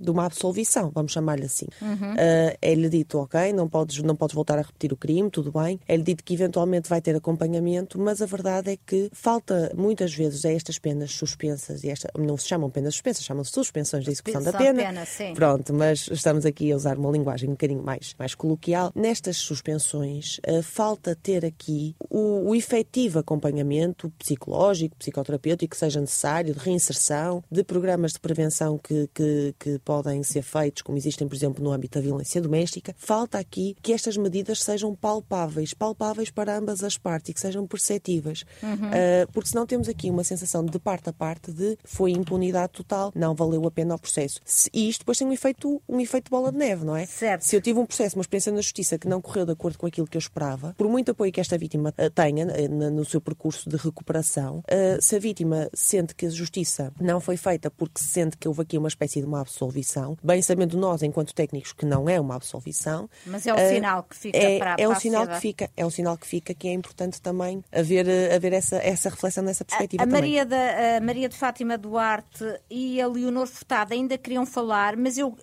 de 0.00 0.10
uma 0.10 0.24
absolvição, 0.24 0.90
vamos 0.94 1.12
chamar-lhe 1.12 1.44
assim. 1.44 1.66
Uhum. 1.80 2.12
Uh, 2.14 2.56
é-lhe 2.60 2.88
dito, 2.88 3.18
ok, 3.18 3.52
não 3.52 3.68
podes, 3.68 4.02
não 4.02 4.16
podes 4.16 4.34
voltar 4.34 4.58
a 4.58 4.62
repetir 4.62 4.92
o 4.92 4.96
crime, 4.96 5.30
tudo 5.30 5.52
bem. 5.52 5.78
É-lhe 5.86 6.02
dito 6.02 6.24
que 6.24 6.34
eventualmente 6.34 6.88
vai 6.88 7.00
ter 7.00 7.14
acompanhamento, 7.14 7.98
mas 7.98 8.22
a 8.22 8.26
verdade 8.26 8.72
é 8.72 8.76
que 8.76 9.10
falta 9.12 9.72
muitas 9.76 10.14
vezes 10.14 10.44
a 10.44 10.50
estas 10.50 10.78
penas 10.78 11.12
suspensas, 11.12 11.84
e 11.84 11.90
esta, 11.90 12.10
não 12.18 12.36
se 12.36 12.48
chamam 12.48 12.70
penas 12.70 12.94
suspensas, 12.94 13.24
chamam-se 13.24 13.52
suspensões 13.52 14.04
da 14.04 14.10
execução 14.10 14.42
da 14.42 14.52
pena. 14.52 14.82
pena 14.82 15.34
Pronto, 15.34 15.74
mas 15.74 16.08
estamos 16.10 16.46
aqui 16.46 16.72
a 16.72 16.76
usar 16.76 16.98
uma 16.98 17.10
linguagem 17.10 17.48
um 17.48 17.52
bocadinho 17.52 17.82
mais, 17.82 18.14
mais 18.18 18.34
coloquial. 18.34 18.90
Nestas 18.94 19.36
suspensões, 19.36 20.38
uh, 20.48 20.62
falta 20.62 21.14
ter 21.14 21.44
aqui 21.44 21.94
o, 22.08 22.50
o 22.50 22.54
efetivo 22.54 23.18
acompanhamento 23.18 24.10
psicológico, 24.18 24.96
psicoterapêutico 24.96 25.70
que 25.70 25.76
seja 25.76 26.00
necessário, 26.00 26.54
de 26.54 26.60
reinserção, 26.60 27.42
de 27.50 27.64
programas 27.64 28.12
de 28.12 28.20
prevenção 28.20 28.78
que, 28.78 29.08
que, 29.14 29.54
que 29.58 29.78
podem 29.80 30.22
ser 30.22 30.42
feitos, 30.42 30.82
como 30.82 30.98
existem, 30.98 31.26
por 31.26 31.34
exemplo, 31.34 31.64
no 31.64 31.72
âmbito 31.72 31.98
da 31.98 32.04
violência 32.04 32.40
doméstica. 32.40 32.94
Falta 32.96 33.38
aqui 33.38 33.76
que 33.82 33.92
estas 33.92 34.16
medidas 34.16 34.62
sejam 34.62 34.94
palpáveis, 34.94 35.72
palpáveis 35.74 36.30
para 36.30 36.56
ambas 36.56 36.82
as 36.84 36.98
partes 36.98 37.30
e 37.30 37.34
que 37.34 37.40
sejam 37.40 37.66
perceptíveis. 37.66 38.44
Uhum. 38.62 38.88
Uh, 38.88 39.32
porque 39.32 39.48
senão 39.48 39.66
temos 39.66 39.88
aqui 39.88 40.10
uma 40.10 40.24
sensação 40.24 40.64
de 40.64 40.78
parte 40.78 41.08
a 41.08 41.12
parte 41.12 41.52
de 41.52 41.78
foi 41.84 42.12
impunidade 42.12 42.72
total, 42.72 43.12
não 43.14 43.34
valeu 43.34 43.66
a 43.66 43.70
pena 43.70 43.94
o 43.94 43.98
processo. 43.98 44.40
E 44.72 44.88
isto 44.88 45.00
depois 45.00 45.18
tem 45.18 45.26
um 45.26 45.32
efeito, 45.32 45.82
um 45.88 46.00
efeito 46.00 46.30
bola 46.30 46.52
de 46.52 46.58
neve, 46.58 46.84
não 46.84 46.96
é? 46.96 47.06
Certo. 47.06 47.42
Se 47.42 47.56
eu 47.56 47.60
tive 47.60 47.78
um 47.78 47.86
processo, 47.86 48.16
uma 48.16 48.22
experiência 48.22 48.52
na 48.52 48.60
justiça 48.60 48.98
que 48.98 49.08
não 49.08 49.20
correu 49.20 49.46
de 49.46 49.52
acordo 49.52 49.78
com 49.78 49.86
aquilo 49.86 50.06
que 50.06 50.16
eu 50.16 50.20
esperava, 50.20 50.74
por 50.76 50.88
muito 50.88 51.12
apoio 51.12 51.32
que 51.32 51.40
esta 51.40 51.56
vítima 51.56 51.94
uh, 51.98 52.10
tenha 52.10 52.46
uh, 52.46 52.90
no 52.90 53.04
seu 53.04 53.20
percurso 53.20 53.68
de 53.68 53.76
recuperação, 53.76 54.62
se 55.00 55.16
a 55.16 55.18
vítima 55.18 55.68
sente 55.72 56.14
que 56.14 56.26
a 56.26 56.30
justiça 56.30 56.92
não 57.00 57.20
foi 57.20 57.36
feita 57.38 57.70
porque 57.70 58.00
se 58.00 58.08
sente 58.08 58.36
que 58.36 58.46
houve 58.48 58.62
aqui 58.62 58.76
uma 58.76 58.88
espécie 58.88 59.20
de 59.20 59.26
uma 59.26 59.40
absolvição, 59.40 60.16
bem 60.22 60.42
sabendo 60.42 60.76
nós, 60.76 61.02
enquanto 61.02 61.34
técnicos, 61.34 61.72
que 61.72 61.86
não 61.86 62.08
é 62.08 62.20
uma 62.20 62.34
absolvição. 62.34 63.08
Mas 63.26 63.46
é 63.46 63.52
o 63.52 63.56
uh, 63.56 63.68
sinal 63.68 64.02
que 64.02 64.16
fica 64.16 64.38
é, 64.38 64.58
para, 64.58 64.76
é 64.78 64.88
um 64.88 64.94
sinal 64.94 65.26
que 65.26 65.40
fica 65.40 65.70
É 65.76 65.86
um 65.86 65.90
sinal 65.90 66.16
que 66.16 66.26
fica 66.26 66.54
que 66.54 66.68
é 66.68 66.72
importante 66.72 67.20
também 67.20 67.64
haver, 67.72 68.06
haver 68.32 68.52
essa, 68.52 68.76
essa 68.76 69.08
reflexão 69.08 69.42
nessa 69.44 69.64
perspectiva 69.64 70.02
a, 70.02 70.04
a 70.04 70.08
Maria, 70.08 70.44
da, 70.44 70.96
a 70.96 71.00
Maria 71.00 71.28
de 71.28 71.36
Fátima 71.36 71.78
Duarte 71.78 72.44
e 72.70 73.00
a 73.00 73.06
Leonor 73.06 73.46
Furtado 73.46 73.94
ainda 73.94 74.18
queriam 74.18 74.44
falar, 74.44 74.96
mas 74.96 75.18
eu, 75.18 75.36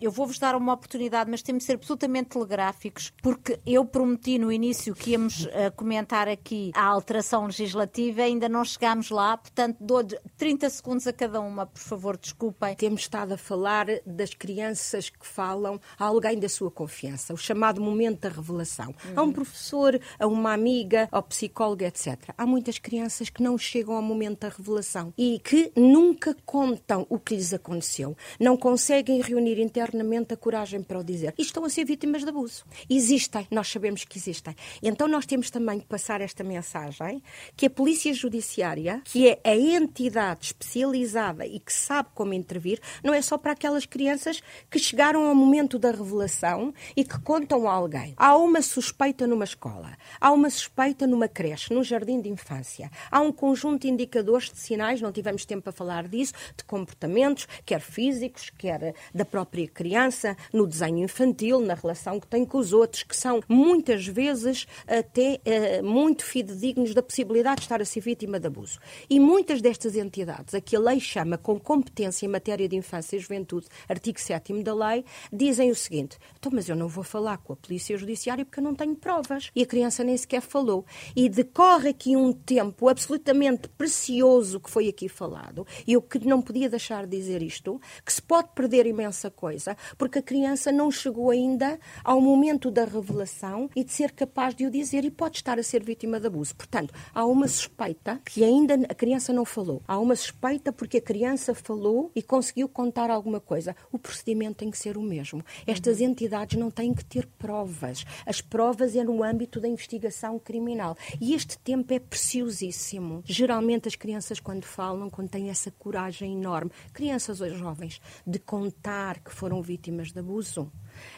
eu 0.00 0.10
vou-vos 0.10 0.38
dar 0.38 0.54
uma 0.54 0.72
oportunidade, 0.72 1.30
mas 1.30 1.42
temos 1.42 1.62
de 1.62 1.66
ser 1.66 1.74
absolutamente 1.74 2.30
telegráficos, 2.30 3.12
porque 3.22 3.58
eu 3.66 3.84
prometi 3.84 4.38
no 4.38 4.52
início 4.52 4.94
que 4.94 5.10
íamos 5.10 5.46
uh, 5.46 5.72
comentar 5.76 6.28
aqui 6.28 6.70
a 6.74 6.84
alteração 6.84 7.46
legislativa, 7.46 8.22
ainda 8.22 8.48
não 8.48 8.64
chegámos 8.64 9.10
lá, 9.10 9.36
portanto 9.36 9.76
dou 9.80 10.04
30 10.36 10.70
segundos 10.70 11.06
a 11.06 11.12
cada 11.12 11.23
uma, 11.32 11.66
por 11.66 11.80
favor, 11.80 12.16
desculpem. 12.16 12.74
Temos 12.74 13.02
estado 13.02 13.32
a 13.32 13.36
falar 13.36 13.86
das 14.06 14.34
crianças 14.34 15.08
que 15.08 15.26
falam 15.26 15.80
a 15.98 16.04
alguém 16.04 16.38
da 16.38 16.48
sua 16.48 16.70
confiança, 16.70 17.32
o 17.32 17.36
chamado 17.36 17.80
momento 17.80 18.20
da 18.20 18.28
revelação. 18.28 18.94
Uhum. 19.04 19.12
A 19.16 19.22
um 19.22 19.32
professor, 19.32 20.00
a 20.18 20.26
uma 20.26 20.52
amiga, 20.52 21.08
ao 21.10 21.22
psicólogo, 21.22 21.84
etc. 21.84 22.18
Há 22.36 22.46
muitas 22.46 22.78
crianças 22.78 23.30
que 23.30 23.42
não 23.42 23.56
chegam 23.56 23.94
ao 23.94 24.02
momento 24.02 24.40
da 24.40 24.48
revelação 24.48 25.12
e 25.16 25.40
que 25.42 25.72
nunca 25.76 26.36
contam 26.44 27.06
o 27.08 27.18
que 27.18 27.34
lhes 27.34 27.52
aconteceu, 27.52 28.16
não 28.38 28.56
conseguem 28.56 29.20
reunir 29.20 29.58
internamente 29.58 30.34
a 30.34 30.36
coragem 30.36 30.82
para 30.82 30.98
o 30.98 31.04
dizer. 31.04 31.34
E 31.38 31.42
estão 31.42 31.64
a 31.64 31.70
ser 31.70 31.84
vítimas 31.84 32.22
de 32.22 32.28
abuso. 32.28 32.64
Existem, 32.88 33.46
nós 33.50 33.68
sabemos 33.68 34.04
que 34.04 34.18
existem. 34.18 34.54
Então 34.82 35.08
nós 35.08 35.26
temos 35.26 35.50
também 35.50 35.80
que 35.80 35.86
passar 35.86 36.20
esta 36.20 36.44
mensagem 36.44 37.22
que 37.56 37.66
a 37.66 37.70
Polícia 37.70 38.12
Judiciária, 38.12 39.00
que 39.04 39.28
é 39.28 39.40
a 39.44 39.56
entidade 39.56 40.46
especializada 40.46 41.13
e 41.46 41.60
que 41.60 41.72
sabe 41.72 42.08
como 42.14 42.32
intervir, 42.32 42.80
não 43.02 43.14
é 43.14 43.22
só 43.22 43.38
para 43.38 43.52
aquelas 43.52 43.86
crianças 43.86 44.42
que 44.70 44.78
chegaram 44.78 45.26
ao 45.26 45.34
momento 45.34 45.78
da 45.78 45.90
revelação 45.90 46.72
e 46.96 47.04
que 47.04 47.18
contam 47.20 47.68
a 47.68 47.72
alguém. 47.72 48.14
Há 48.16 48.36
uma 48.36 48.62
suspeita 48.62 49.26
numa 49.26 49.44
escola, 49.44 49.96
há 50.20 50.32
uma 50.32 50.50
suspeita 50.50 51.06
numa 51.06 51.28
creche, 51.28 51.72
num 51.72 51.82
jardim 51.82 52.20
de 52.20 52.28
infância. 52.28 52.90
Há 53.10 53.20
um 53.20 53.32
conjunto 53.32 53.82
de 53.82 53.90
indicadores 53.90 54.50
de 54.50 54.58
sinais, 54.58 55.00
não 55.00 55.12
tivemos 55.12 55.44
tempo 55.44 55.62
para 55.62 55.72
falar 55.72 56.08
disso, 56.08 56.32
de 56.56 56.64
comportamentos, 56.64 57.46
quer 57.64 57.80
físicos, 57.80 58.50
quer 58.50 58.94
da 59.14 59.24
própria 59.24 59.66
criança, 59.68 60.36
no 60.52 60.66
desenho 60.66 61.04
infantil, 61.04 61.60
na 61.60 61.74
relação 61.74 62.20
que 62.20 62.26
tem 62.26 62.44
com 62.44 62.58
os 62.58 62.72
outros, 62.72 63.02
que 63.02 63.16
são 63.16 63.40
muitas 63.48 64.06
vezes 64.06 64.66
até 64.86 65.40
uh, 65.80 65.84
muito 65.84 66.24
fidedignos 66.24 66.94
da 66.94 67.02
possibilidade 67.02 67.56
de 67.56 67.62
estar 67.62 67.80
a 67.80 67.84
ser 67.84 68.00
vítima 68.00 68.40
de 68.40 68.46
abuso. 68.46 68.78
E 69.08 69.20
muitas 69.20 69.60
destas 69.60 69.96
entidades, 69.96 70.54
a 70.54 70.60
que 70.60 70.76
a 70.76 70.80
lei 70.80 71.00
chama 71.04 71.38
com 71.38 71.58
competência 71.58 72.26
em 72.26 72.28
matéria 72.28 72.68
de 72.68 72.76
infância 72.76 73.16
e 73.16 73.20
juventude, 73.20 73.66
artigo 73.88 74.20
7 74.20 74.62
da 74.62 74.74
lei, 74.74 75.04
dizem 75.32 75.70
o 75.70 75.74
seguinte: 75.74 76.18
então, 76.38 76.50
mas 76.52 76.68
eu 76.68 76.76
não 76.76 76.88
vou 76.88 77.04
falar 77.04 77.38
com 77.38 77.52
a 77.52 77.56
Polícia 77.56 77.96
Judiciária 77.96 78.44
porque 78.44 78.60
eu 78.60 78.64
não 78.64 78.74
tenho 78.74 78.94
provas. 78.94 79.50
E 79.54 79.62
a 79.62 79.66
criança 79.66 80.04
nem 80.04 80.16
sequer 80.16 80.40
falou. 80.40 80.84
E 81.14 81.28
decorre 81.28 81.90
aqui 81.90 82.16
um 82.16 82.32
tempo 82.32 82.88
absolutamente 82.88 83.68
precioso 83.68 84.60
que 84.60 84.70
foi 84.70 84.88
aqui 84.88 85.08
falado, 85.08 85.66
e 85.86 85.92
eu 85.92 86.02
que 86.02 86.18
não 86.26 86.40
podia 86.40 86.68
deixar 86.68 87.06
de 87.06 87.16
dizer 87.16 87.42
isto, 87.42 87.80
que 88.04 88.12
se 88.12 88.22
pode 88.22 88.48
perder 88.54 88.86
imensa 88.86 89.30
coisa, 89.30 89.76
porque 89.96 90.18
a 90.18 90.22
criança 90.22 90.72
não 90.72 90.90
chegou 90.90 91.30
ainda 91.30 91.78
ao 92.02 92.20
momento 92.20 92.70
da 92.70 92.84
revelação 92.84 93.70
e 93.74 93.84
de 93.84 93.92
ser 93.92 94.12
capaz 94.12 94.54
de 94.54 94.66
o 94.66 94.70
dizer 94.70 95.04
e 95.04 95.10
pode 95.10 95.36
estar 95.36 95.58
a 95.58 95.62
ser 95.62 95.82
vítima 95.82 96.20
de 96.20 96.26
abuso. 96.26 96.54
Portanto, 96.54 96.92
há 97.14 97.24
uma 97.24 97.48
suspeita 97.48 98.20
que 98.24 98.44
ainda 98.44 98.74
a 98.88 98.94
criança 98.94 99.32
não 99.32 99.44
falou. 99.44 99.82
Há 99.86 99.98
uma 99.98 100.16
suspeita 100.16 100.72
porque 100.72 100.93
a 100.96 101.00
criança 101.00 101.54
falou 101.54 102.10
e 102.14 102.22
conseguiu 102.22 102.68
contar 102.68 103.10
alguma 103.10 103.40
coisa. 103.40 103.76
O 103.92 103.98
procedimento 103.98 104.56
tem 104.56 104.70
que 104.70 104.78
ser 104.78 104.96
o 104.96 105.02
mesmo. 105.02 105.44
Estas 105.66 106.00
uhum. 106.00 106.06
entidades 106.06 106.58
não 106.58 106.70
têm 106.70 106.94
que 106.94 107.04
ter 107.04 107.26
provas. 107.38 108.04
As 108.26 108.40
provas 108.40 108.94
é 108.96 109.04
no 109.04 109.22
âmbito 109.22 109.60
da 109.60 109.68
investigação 109.68 110.38
criminal. 110.38 110.96
E 111.20 111.34
este 111.34 111.58
tempo 111.58 111.92
é 111.92 111.98
preciosíssimo. 111.98 113.22
Geralmente 113.24 113.88
as 113.88 113.96
crianças, 113.96 114.40
quando 114.40 114.64
falam, 114.64 115.10
quando 115.10 115.28
têm 115.28 115.50
essa 115.50 115.70
coragem 115.70 116.34
enorme, 116.34 116.70
crianças 116.92 117.40
ou 117.40 117.50
jovens, 117.50 118.00
de 118.26 118.38
contar 118.38 119.20
que 119.20 119.32
foram 119.32 119.62
vítimas 119.62 120.12
de 120.12 120.18
abuso, 120.18 120.70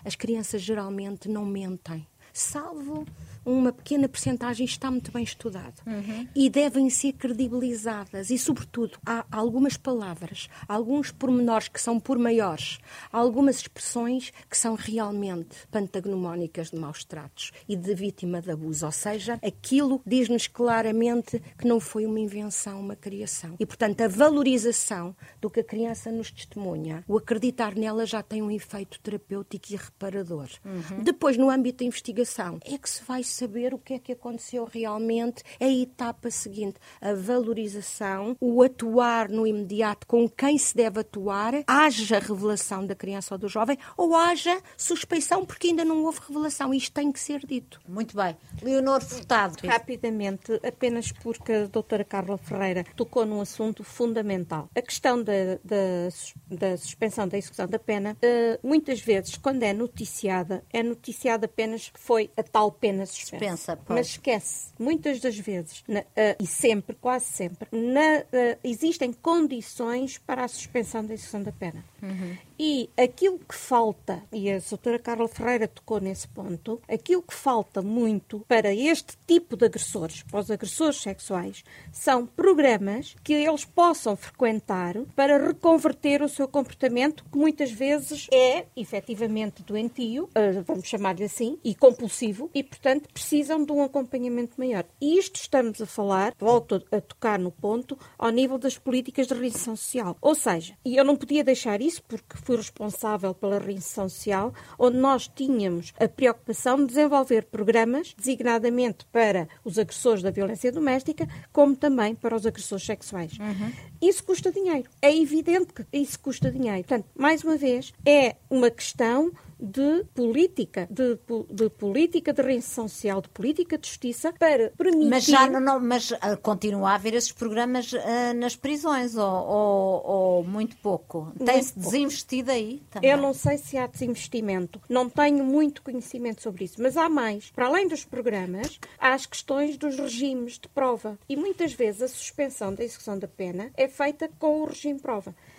as 0.05 0.15
crianças 0.15 0.63
geralmente 0.63 1.29
não 1.29 1.45
mentem. 1.45 2.07
Salvo 2.33 3.07
uma 3.47 3.73
pequena 3.73 4.09
percentagem 4.09 4.67
está 4.67 4.91
muito 4.91 5.13
bem 5.13 5.23
estudado 5.23 5.81
uhum. 5.87 6.27
e 6.35 6.51
devem 6.51 6.91
ser 6.91 7.13
credibilizadas 7.13 8.31
e, 8.31 8.37
sobretudo, 8.37 8.99
há 9.07 9.25
algumas 9.31 9.77
palavras, 9.77 10.49
alguns 10.67 11.13
pormenores 11.13 11.69
que 11.69 11.81
são 11.81 12.01
por 12.01 12.19
maiores, 12.19 12.79
algumas 13.13 13.57
expressões 13.57 14.33
que 14.51 14.59
são 14.59 14.75
realmente 14.75 15.57
pantagnomónicas 15.71 16.71
de 16.71 16.77
maus 16.77 17.05
tratos 17.05 17.53
e 17.69 17.77
de 17.77 17.95
vítima 17.95 18.43
de 18.43 18.51
abuso, 18.51 18.85
ou 18.85 18.93
seja, 18.93 19.39
aquilo 19.43 20.03
diz-nos 20.05 20.49
claramente 20.49 21.41
que 21.57 21.69
não 21.69 21.79
foi 21.79 22.05
uma 22.05 22.19
invenção, 22.19 22.81
uma 22.81 22.97
criação. 22.97 23.55
E, 23.61 23.65
portanto, 23.65 24.01
a 24.01 24.09
valorização 24.09 25.15
do 25.41 25.49
que 25.49 25.61
a 25.61 25.65
criança 25.65 26.11
nos 26.11 26.31
testemunha, 26.31 27.05
o 27.07 27.17
acreditar 27.17 27.77
nela 27.77 28.05
já 28.05 28.23
tem 28.23 28.43
um 28.43 28.51
efeito 28.51 28.99
terapêutico 29.01 29.67
e 29.73 29.77
reparador. 29.77 30.49
Uhum. 30.65 31.03
Depois, 31.05 31.37
no 31.37 31.49
âmbito 31.49 31.79
da 31.79 31.85
investigação, 31.85 32.59
é 32.65 32.77
que 32.77 32.91
se 32.91 33.05
vai 33.05 33.23
saber 33.37 33.75
o 33.75 33.79
que 33.79 33.95
é 33.95 33.99
que 33.99 34.13
aconteceu 34.13 34.65
realmente, 34.65 35.43
é 35.61 35.67
a 35.67 35.73
etapa 35.73 36.31
seguinte, 36.31 36.79
a 37.01 37.13
valorização, 37.13 38.37
o 38.41 38.63
atuar 38.63 39.29
no 39.29 39.47
imediato 39.47 40.07
com 40.07 40.29
quem 40.29 40.57
se 40.57 40.75
deve 40.75 41.01
atuar, 41.01 41.53
haja 41.67 42.19
revelação 42.19 42.87
da 42.87 42.95
criança 42.95 43.35
ou 43.35 43.39
do 43.39 43.49
jovem, 43.49 43.79
ou 43.97 44.17
haja 44.17 44.59
suspeição 44.77 45.45
porque 45.45 45.69
ainda 45.69 45.85
não 45.85 46.03
houve 46.05 46.21
revelação. 46.27 46.73
Isto 46.73 46.93
tem 46.95 47.13
que 47.13 47.21
ser 47.21 47.45
dito. 47.45 47.81
Muito 47.87 48.17
bem. 48.17 48.37
Leonor 48.63 49.03
Furtado. 49.03 49.57
Rapidamente, 49.67 50.59
apenas 50.67 51.13
porque 51.13 51.53
a 51.53 51.67
doutora 51.67 52.05
Carla 52.05 52.39
Ferreira 52.39 52.85
tocou 52.97 53.27
num 53.27 53.41
assunto 53.41 53.85
fundamental. 53.85 54.71
A 54.75 54.81
questão 54.81 55.23
da, 55.23 55.33
da, 55.63 56.09
da 56.51 56.77
suspensão 56.77 57.29
da 57.29 57.37
execução 57.37 57.67
da 57.67 57.79
pena, 57.79 58.17
uh, 58.17 58.67
muitas 58.67 59.01
vezes, 59.01 59.37
quando 59.37 59.63
é 59.63 59.73
noticiada, 59.73 60.65
é 60.73 60.83
noticiada 60.83 61.47
apenas 61.47 61.91
que 61.91 62.01
foi 62.01 62.31
a 62.37 62.43
tal 62.43 62.73
pena 62.73 63.05
suspensa 63.05 63.26
dispensa. 63.31 63.79
Mas 63.89 64.09
esquece, 64.09 64.73
muitas 64.79 65.21
das 65.21 65.39
vezes, 65.39 65.83
na, 65.87 66.01
uh, 66.01 66.05
e 66.41 66.47
sempre, 66.47 66.97
quase 66.97 67.27
sempre, 67.27 67.69
na, 67.73 68.21
uh, 68.21 68.59
existem 68.63 69.13
condições 69.13 70.19
para 70.19 70.45
a 70.45 70.49
suspensão 70.49 71.05
da 71.05 71.15
execução 71.15 71.43
da 71.43 71.53
pena. 71.53 71.85
Uhum. 72.07 72.37
E 72.59 72.89
aquilo 72.97 73.39
que 73.39 73.55
falta, 73.55 74.23
e 74.33 74.51
a 74.51 74.59
doutora 74.59 74.99
Carla 74.99 75.29
Ferreira 75.29 75.69
tocou 75.69 76.01
nesse 76.01 76.27
ponto, 76.29 76.81
aquilo 76.89 77.23
que 77.23 77.35
falta 77.35 77.83
muito 77.83 78.45
para 78.49 78.75
este 78.75 79.15
tipo 79.27 79.57
de 79.57 79.67
agressores, 79.67 80.23
para 80.23 80.41
os 80.41 80.51
agressores 80.51 80.97
sexuais, 80.97 81.65
são 81.93 82.25
programas 82.27 83.15
que 83.23 83.35
eles 83.35 83.65
possam 83.65 84.17
frequentar 84.17 84.95
para 85.15 85.45
reconverter 85.47 86.23
o 86.23 86.29
seu 86.29 86.49
comportamento, 86.49 87.25
que 87.31 87.37
muitas 87.37 87.71
vezes 87.71 88.27
é 88.33 88.67
efetivamente 88.75 89.63
doentio, 89.63 90.31
eh, 90.35 90.63
vamos 90.67 90.89
chamar-lhe 90.89 91.25
assim, 91.25 91.59
e 91.63 91.75
compulsivo, 91.75 92.51
e 92.55 92.63
portanto 92.63 93.09
precisam 93.13 93.65
de 93.65 93.73
um 93.73 93.83
acompanhamento 93.83 94.55
maior. 94.57 94.85
E 95.01 95.19
isto 95.19 95.37
estamos 95.37 95.81
a 95.83 95.87
falar, 95.87 96.35
volto 96.39 96.83
a 96.91 97.01
tocar 97.01 97.39
no 97.39 97.51
ponto, 97.51 97.99
ao 98.19 98.31
nível 98.31 98.57
das 98.57 98.79
políticas 98.79 99.27
de 99.27 99.35
reinserção 99.35 99.77
social. 99.77 100.17
Ou 100.21 100.35
seja, 100.35 100.75
e 100.85 100.97
eu 100.97 101.05
não 101.05 101.17
podia 101.17 101.45
deixar 101.45 101.83
isso 101.83 101.96
porque 102.03 102.37
fui 102.37 102.57
responsável 102.57 103.35
pela 103.35 103.59
reinserção 103.59 104.09
social, 104.09 104.55
onde 104.79 104.97
nós 104.97 105.29
tínhamos 105.29 105.93
a 105.99 106.09
preocupação 106.09 106.79
de 106.79 106.87
desenvolver 106.87 107.45
programas 107.45 108.15
designadamente 108.17 109.07
para 109.13 109.49
os 109.65 109.79
agressores 109.79 110.23
da 110.23 110.31
violência 110.31 110.73
doméstica, 110.73 111.29
como 111.53 111.77
também 111.77 112.15
para 112.15 112.35
os 112.35 112.47
agressores 112.47 112.85
sexuais. 112.85 113.39
Uhum. 113.39 113.73
Isso 114.01 114.25
custa 114.25 114.53
dinheiro. 114.53 114.89
É 115.01 115.15
evidente 115.15 115.73
que 115.73 115.85
isso 115.93 116.19
custa 116.19 116.51
dinheiro. 116.51 116.85
Portanto, 116.85 117.07
mais 117.17 117.43
uma 117.43 117.57
vez, 117.57 117.93
é 118.05 118.37
uma 118.51 118.71
questão 118.71 119.33
de 119.59 120.05
política, 120.15 120.87
de, 120.91 121.19
de, 121.51 121.71
política 121.71 122.33
de 122.33 122.43
reinserção 122.43 122.89
social, 122.89 123.21
de 123.21 123.29
política 123.29 123.79
de 123.79 123.89
justiça, 123.89 124.33
para 124.33 124.71
permitir... 124.71 125.09
Mas 125.09 125.25
já 125.25 125.49
não, 125.49 125.81
mas 125.81 126.11
uh, 126.11 126.37
continua 126.43 126.91
a 126.91 126.95
haver 126.95 127.15
esses 127.15 127.33
programas 127.33 127.93
uh, 127.93 127.99
nas 128.37 128.55
prisões, 128.55 129.17
ou, 129.17 129.25
ou, 129.25 130.07
ou 130.07 130.45
muito 130.45 130.77
pouco? 130.77 131.33
Tem-se 131.45 131.79
desinvestido 131.79 132.51
aí 132.51 132.83
também? 132.91 133.11
Eu 133.11 133.17
não 133.17 133.33
sei 133.33 133.59
se 133.59 133.79
há 133.79 133.87
desinvestimento, 133.87 134.81
não 134.89 135.09
tenho 135.09 135.45
muito 135.45 135.83
conhecimento 135.83 136.43
sobre 136.43 136.65
isso, 136.65 136.81
mas 136.83 136.97
há 136.97 137.09
mais. 137.09 137.51
Para 137.51 137.67
além 137.67 137.89
dos 137.89 138.05
programas, 138.05 138.79
há 138.99 139.15
as 139.15 139.27
questões 139.27 139.77
dos 139.77 139.97
regimes 139.99 140.59
de 140.59 140.69
prova. 140.69 141.19
E 141.29 141.37
muitas 141.37 141.73
vezes 141.73 142.03
a 142.03 142.09
suspensão 142.09 142.75
da 142.75 142.85
execução 142.85 143.19
da 143.19 143.29
pena 143.29 143.71
é 143.77 143.89
feita 143.89 144.31
com 144.39 144.63
o 144.63 144.67
regime 144.67 144.97
de 144.97 145.03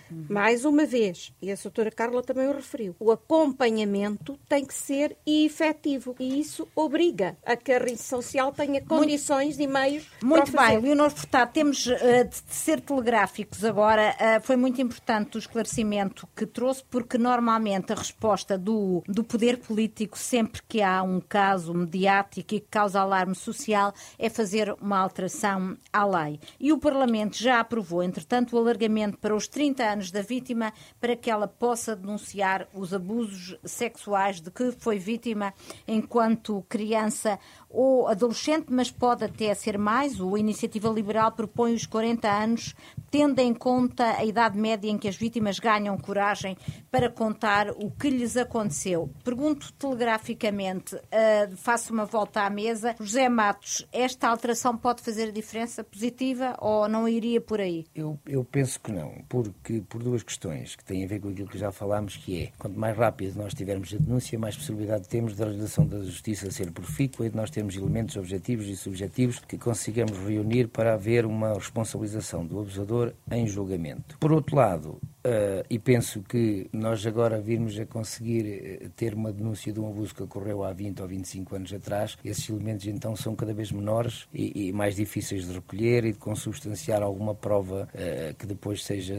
prova. 0.08 0.34
Mais 0.34 0.66
uma 0.66 0.86
vez, 0.86 1.34
e 1.42 1.52
a 1.52 1.56
doutora 1.56 1.92
Carla 1.92 2.22
também 2.22 2.48
o 2.48 2.54
referiu, 2.54 2.96
o 3.00 3.12
acompanhamento 3.12 4.38
tem 4.48 4.66
que 4.66 4.74
ser 4.74 5.18
efetivo 5.26 6.16
e 6.20 6.40
isso 6.40 6.68
obriga 6.76 7.38
a 7.46 7.56
que 7.56 7.72
a 7.72 7.80
rede 7.80 8.02
social 8.02 8.52
tenha 8.52 8.82
condições 8.82 9.60
e 9.60 9.68
meios 9.68 10.08
Muito 10.24 10.52
bem. 10.52 10.80
Leonor 10.80 11.12
Furtado, 11.12 11.52
temos 11.52 11.86
uh, 11.86 11.98
de 12.30 12.54
ser 12.54 12.82
telegráficos 12.82 13.64
agora. 13.64 14.16
Uh, 14.16 14.46
foi 14.46 14.56
muito 14.56 14.82
importante 14.82 15.38
o 15.38 15.40
esclarecimento 15.40 16.28
que 16.36 16.46
trouxe, 16.46 16.84
porque 16.90 17.18
normalmente 17.18 17.92
a 17.92 17.96
resposta 17.96 18.58
do, 18.58 19.04
do 19.08 19.24
poder 19.24 19.58
político, 19.58 20.18
sempre 20.18 20.62
que 20.68 20.82
há 20.82 21.02
um 21.04 21.20
caso 21.20 21.74
mediático 21.74 22.56
e 22.56 22.60
que 22.60 22.68
causa 22.70 23.02
alarme 23.02 23.36
social, 23.36 23.94
é 24.18 24.30
fazer 24.30 24.76
uma 24.82 24.98
alteração 24.98 25.78
à 25.92 26.06
lei. 26.06 26.40
E 26.60 26.72
o 26.72 26.78
Parlamento 26.78 27.38
já 27.38 27.60
aprovou, 27.60 28.04
entretanto, 28.04 28.56
o 28.56 28.60
alargamento 28.60 29.18
para 29.18 29.36
os 29.36 29.48
30 29.48 29.84
anos 29.84 29.97
da 30.12 30.22
vítima 30.22 30.72
para 31.00 31.16
que 31.16 31.30
ela 31.30 31.48
possa 31.48 31.96
denunciar 31.96 32.68
os 32.74 32.94
abusos 32.94 33.58
sexuais 33.64 34.40
de 34.40 34.52
que 34.52 34.72
foi 34.72 35.00
vítima 35.00 35.54
enquanto 35.88 36.66
criança 36.70 37.40
ou 37.70 38.08
adolescente, 38.08 38.68
mas 38.70 38.90
pode 38.90 39.24
até 39.24 39.54
ser 39.54 39.78
mais. 39.78 40.20
O 40.20 40.38
Iniciativa 40.38 40.90
Liberal 40.90 41.32
propõe 41.32 41.74
os 41.74 41.86
40 41.86 42.28
anos, 42.30 42.76
tendo 43.12 43.40
em 43.40 43.54
conta 43.54 44.18
a 44.18 44.26
idade 44.26 44.58
média 44.58 44.90
em 44.90 44.98
que 44.98 45.08
as 45.08 45.16
vítimas 45.16 45.60
ganham 45.60 45.98
coragem 45.98 46.58
para 46.90 47.10
contar 47.10 47.72
o 47.72 47.92
que 47.92 48.10
lhes 48.10 48.38
aconteceu. 48.38 49.10
Pergunto 49.24 49.74
telegraficamente, 49.74 50.96
uh, 50.96 51.56
faço 51.58 51.92
uma 51.94 52.06
volta 52.06 52.42
à 52.42 52.50
mesa. 52.50 52.96
José 53.00 53.28
Matos, 53.30 53.88
esta 53.92 54.30
alteração 54.30 54.78
pode 54.78 55.02
fazer 55.02 55.30
a 55.30 55.32
diferença 55.32 55.84
positiva 55.84 56.56
ou 56.60 56.88
não 56.88 57.08
iria 57.08 57.42
por 57.42 57.60
aí? 57.60 57.86
Eu, 57.94 58.20
eu 58.26 58.44
penso 58.44 58.80
que 58.80 58.92
não, 58.92 59.14
porque 59.28 59.82
por 59.90 60.04
duas 60.04 60.24
questões 60.24 60.76
que 60.76 60.84
têm 60.84 61.04
a 61.04 61.08
ver 61.08 61.20
com 61.20 61.30
aquilo 61.30 61.48
que 61.48 61.58
já 61.58 61.72
falámos, 61.72 62.18
que 62.18 62.44
é, 62.44 62.52
quanto 62.58 62.80
mais 62.80 62.98
rápido 62.98 63.38
nós 63.38 63.54
tivermos 63.54 63.94
a 63.94 63.98
denúncia, 63.98 64.38
mais 64.38 64.56
possibilidade 64.56 65.08
temos 65.08 65.36
da 65.36 65.46
realização 65.46 65.86
da 65.86 66.00
justiça 66.00 66.52
ser 66.52 66.72
profícua 66.72 67.26
e 67.26 67.30
de 67.30 67.36
nós 67.36 67.50
termos 67.50 67.76
elementos 67.76 68.16
objetivos 68.16 68.68
e 68.68 68.76
subjetivos 68.76 69.40
que 69.40 69.58
consigamos 69.58 70.18
reunir 70.18 70.68
para 70.68 70.94
haver 70.94 71.26
uma 71.26 71.54
responsabilização 71.54 72.46
do 72.46 72.60
abusador 72.60 73.14
em 73.32 73.48
julgamento. 73.48 74.18
Por 74.20 74.32
outro 74.32 74.56
lado, 74.56 75.00
Uh, 75.28 75.66
e 75.70 75.78
penso 75.78 76.22
que 76.22 76.70
nós 76.72 77.06
agora 77.06 77.42
virmos 77.42 77.78
a 77.78 77.86
conseguir 77.86 78.46
eh, 78.48 78.90
ter 78.96 79.14
uma 79.14 79.34
denúncia 79.34 79.74
de 79.74 79.80
um 79.80 79.90
abuso 79.90 80.16
que 80.16 80.24
ocorreu 80.24 80.64
há 80.64 80.72
20 80.72 81.02
ou 81.02 81.08
25 81.08 81.56
anos 81.56 81.74
atrás, 81.74 82.18
esses 82.24 82.48
elementos 82.48 82.88
então 82.88 83.14
são 83.14 83.36
cada 83.36 83.54
vez 83.54 83.70
menores 83.70 84.26
e, 84.34 84.70
e 84.70 84.72
mais 84.72 84.96
difíceis 84.96 85.46
de 85.46 85.52
recolher 85.54 86.06
e 86.06 86.14
de 86.14 86.18
consubstanciar 86.18 87.04
alguma 87.04 87.36
prova 87.36 87.90
uh, 87.94 88.36
que 88.36 88.46
depois 88.46 88.86
seja 88.86 89.16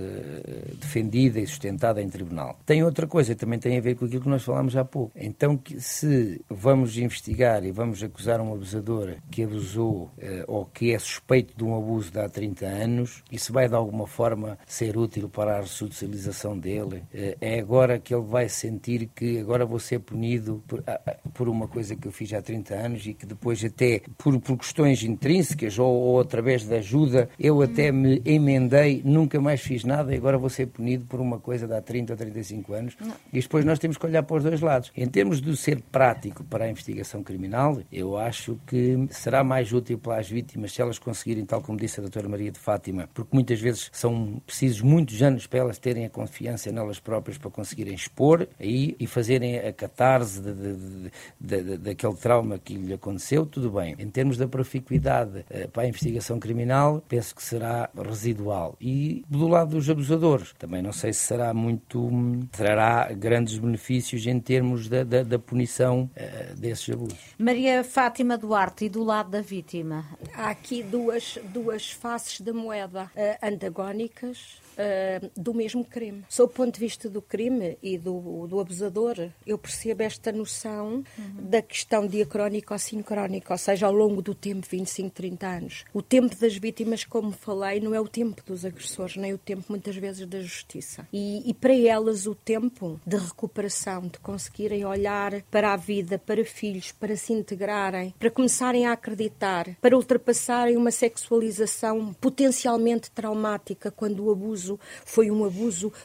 defendida 0.81 1.41
e 1.41 1.47
sustentada 1.47 2.01
em 2.01 2.09
tribunal. 2.09 2.59
Tem 2.65 2.83
outra 2.83 3.07
coisa, 3.07 3.35
também 3.35 3.59
tem 3.59 3.77
a 3.77 3.81
ver 3.81 3.95
com 3.95 4.07
aquilo 4.07 4.23
que 4.23 4.29
nós 4.31 4.43
falámos 4.43 4.77
há 4.77 4.85
pouco. 4.87 5.13
Então, 5.15 5.59
que 5.59 5.79
se 5.79 6.41
vamos 6.49 6.97
investigar 6.97 7.65
e 7.65 7.71
vamos 7.71 8.03
acusar 8.03 8.41
um 8.41 8.55
abusador 8.55 9.17
que 9.31 9.43
abusou 9.43 10.05
uh, 10.05 10.11
ou 10.47 10.65
que 10.65 10.95
é 10.95 10.99
suspeito 10.99 11.55
de 11.55 11.65
um 11.65 11.77
abuso 11.77 12.11
de 12.11 12.19
há 12.19 12.29
30 12.31 12.65
anos, 12.65 13.23
isso 13.31 13.53
vai 13.53 13.69
de 13.69 13.75
alguma 13.75 14.07
forma 14.07 14.59
ser 14.67 14.97
útil 14.97 15.29
para 15.29 15.59
a 15.59 15.61
resolução 15.61 15.98
socialização 15.99 16.57
dele. 16.59 17.03
Eh, 17.13 17.37
é 17.41 17.59
agora 17.59 17.99
que 17.99 18.15
ele 18.15 18.25
vai 18.25 18.49
sentir 18.49 19.09
que 19.15 19.41
agora 19.41 19.67
vou 19.67 19.79
ser 19.79 19.99
punido 19.99 20.63
por, 20.67 20.83
ah, 20.87 21.01
ah, 21.07 21.17
por 21.35 21.49
uma 21.49 21.67
coisa 21.67 21.97
que 21.97 22.07
eu 22.07 22.13
fiz 22.13 22.33
há 22.33 22.41
30 22.41 22.75
anos 22.75 23.07
e 23.07 23.15
que 23.15 23.27
depois 23.27 23.65
até 23.65 24.03
por, 24.17 24.39
por 24.41 24.57
questões 24.59 25.03
intrínsecas 25.03 25.79
ou, 25.79 25.93
ou 25.93 26.21
através 26.21 26.65
da 26.65 26.77
ajuda 26.77 27.29
eu 27.39 27.61
até 27.63 27.91
me 27.91 28.23
emendei, 28.25 29.03
nunca 29.05 29.41
mais 29.41 29.61
fiz 29.61 29.85
nada 29.85 30.15
e 30.15 30.17
agora 30.17 30.39
vou 30.39 30.51
ser 30.51 30.67
punido 30.67 31.05
por 31.07 31.21
uma 31.21 31.39
coisa 31.39 31.67
de 31.67 31.75
há 31.75 31.83
30 31.83 32.13
ou 32.13 32.17
35 32.17 32.73
anos. 32.75 32.97
E 33.33 33.41
depois 33.41 33.65
nós 33.65 33.79
temos 33.79 33.97
que 33.97 34.07
olhar 34.07 34.23
para 34.23 34.37
os 34.37 34.45
dois 34.45 34.61
lados. 34.61 34.93
Em 34.97 35.07
termos 35.07 35.41
de 35.41 35.57
ser 35.57 35.81
prático 35.91 36.45
para 36.45 36.67
a 36.67 36.71
investigação 36.71 37.23
criminal, 37.23 37.81
eu 37.91 38.17
acho 38.17 38.59
que 38.67 39.09
será 39.11 39.43
mais 39.43 39.73
útil 39.73 39.99
para 39.99 40.19
as 40.19 40.29
vítimas 40.29 40.73
se 40.73 40.81
elas 40.81 40.99
conseguirem, 40.99 41.45
tal 41.45 41.61
como 41.61 41.79
disse 41.79 42.01
a 42.01 42.03
doutora 42.03 42.29
Maria 42.29 42.51
de 42.51 42.59
Fátima, 42.59 43.09
porque 43.13 43.31
muitas 43.33 43.61
vezes 43.61 43.91
são 43.93 44.41
precisos 44.47 44.81
muitos 44.81 45.23
anos 45.23 45.47
para 45.47 45.61
elas 45.61 45.78
terem 45.79 46.05
a 46.05 46.11
confiança 46.11 46.70
nelas 46.70 46.99
próprias 46.99 47.39
para 47.39 47.51
conseguirem 47.51 47.95
expor 47.95 48.49
aí 48.59 48.97
e 48.99 49.07
fazerem 49.07 49.59
a 49.59 49.72
catarse 49.72 50.41
de, 50.41 50.53
de, 50.53 51.62
de, 51.62 51.79
daquele 51.79 52.14
trauma 52.14 52.59
que 52.59 52.74
lhe 52.74 52.93
aconteceu, 52.93 53.47
tudo 53.47 53.70
bem. 53.70 53.95
Em 53.99 54.09
termos 54.11 54.37
da 54.37 54.47
proficuidade 54.47 55.45
eh, 55.51 55.66
para 55.66 55.83
a 55.83 55.89
investigação 55.89 56.39
criminal, 56.39 57.03
penso 57.09 57.35
que 57.35 57.43
será 57.43 57.89
residual. 57.97 58.76
E 58.81 59.24
do 59.29 59.49
lado 59.49 59.76
dos 59.76 59.89
abusadores, 59.89 60.55
também 60.59 60.83
não 60.83 60.93
sei 60.93 61.12
se 61.12 61.20
será 61.20 61.53
muito. 61.55 62.11
trará 62.51 63.12
grandes 63.12 63.59
benefícios 63.59 64.26
em 64.26 64.41
termos 64.41 64.89
da, 64.89 65.05
da, 65.05 65.22
da 65.22 65.39
punição 65.39 66.11
uh, 66.16 66.57
desses 66.57 66.89
abusos. 66.93 67.18
Maria 67.39 67.85
Fátima 67.85 68.37
Duarte, 68.37 68.87
e 68.87 68.89
do 68.89 69.03
lado 69.03 69.31
da 69.31 69.41
vítima? 69.41 70.05
Há 70.35 70.51
aqui 70.51 70.83
duas, 70.83 71.39
duas 71.53 71.91
faces 71.91 72.41
da 72.41 72.53
moeda 72.53 73.05
uh, 73.05 73.47
antagónicas 73.47 74.61
uh, 74.74 75.31
do 75.37 75.53
mesmo 75.69 75.85
crime. 75.85 76.25
Sob 76.31 76.51
o 76.51 76.55
ponto 76.55 76.75
de 76.75 76.81
vista 76.81 77.11
do 77.11 77.21
crime 77.21 77.77
e 77.83 77.99
do, 77.99 78.47
do 78.47 78.59
abusador, 78.59 79.29
eu 79.47 79.59
percebo 79.59 80.03
esta 80.03 80.33
noção 80.33 81.05
uhum. 81.19 81.35
da 81.43 81.61
questão 81.61 82.07
diacrónica 82.07 82.75
ou 82.75 82.79
sincrónica, 82.79 83.53
ou 83.53 83.59
seja, 83.59 83.87
ao 83.87 83.93
longo 83.93 84.23
do 84.23 84.35
tempo, 84.35 84.66
25, 84.69 85.11
30 85.11 85.47
anos. 85.47 85.85
O 85.93 86.01
tempo 86.01 86.35
das 86.37 86.57
vítimas, 86.57 87.05
como 87.05 87.33
falei, 87.33 87.81
não 87.81 87.95
é 87.95 88.01
o 88.01 88.09
tempo 88.09 88.43
dos 88.47 88.64
agressores, 88.64 89.16
nem 89.16 89.35
o 89.35 89.39
tempo, 89.39 89.64
muitas 89.69 89.95
vezes, 89.97 90.27
da 90.27 90.41
justiça. 90.41 91.07
E, 91.12 91.49
e 91.49 91.53
para 91.53 91.75
elas, 91.75 92.27
o 92.27 92.35
tempo 92.35 92.99
de 93.07 93.16
recuperação, 93.16 94.09
de 94.09 94.19
conseguirem 94.21 94.87
olhar 94.87 95.43
para 95.51 95.75
a 95.75 95.77
vida, 95.77 96.19
para 96.19 96.45
filhos, 96.47 96.93
para 96.93 97.14
se 97.14 97.35
integrarem, 97.35 98.14
para 98.19 98.31
começarem 98.31 98.87
a 98.87 98.93
acreditar, 98.93 99.77
para 99.83 99.97
ultrapassarem 99.97 100.77
uma 100.77 100.91
sexualização 100.91 102.14
potencialmente 102.14 103.11
traumática 103.11 103.91
quando 103.91 104.25
o 104.25 104.33
abuso 104.33 104.79
foi 105.05 105.31
um 105.31 105.45
abuso 105.45 105.58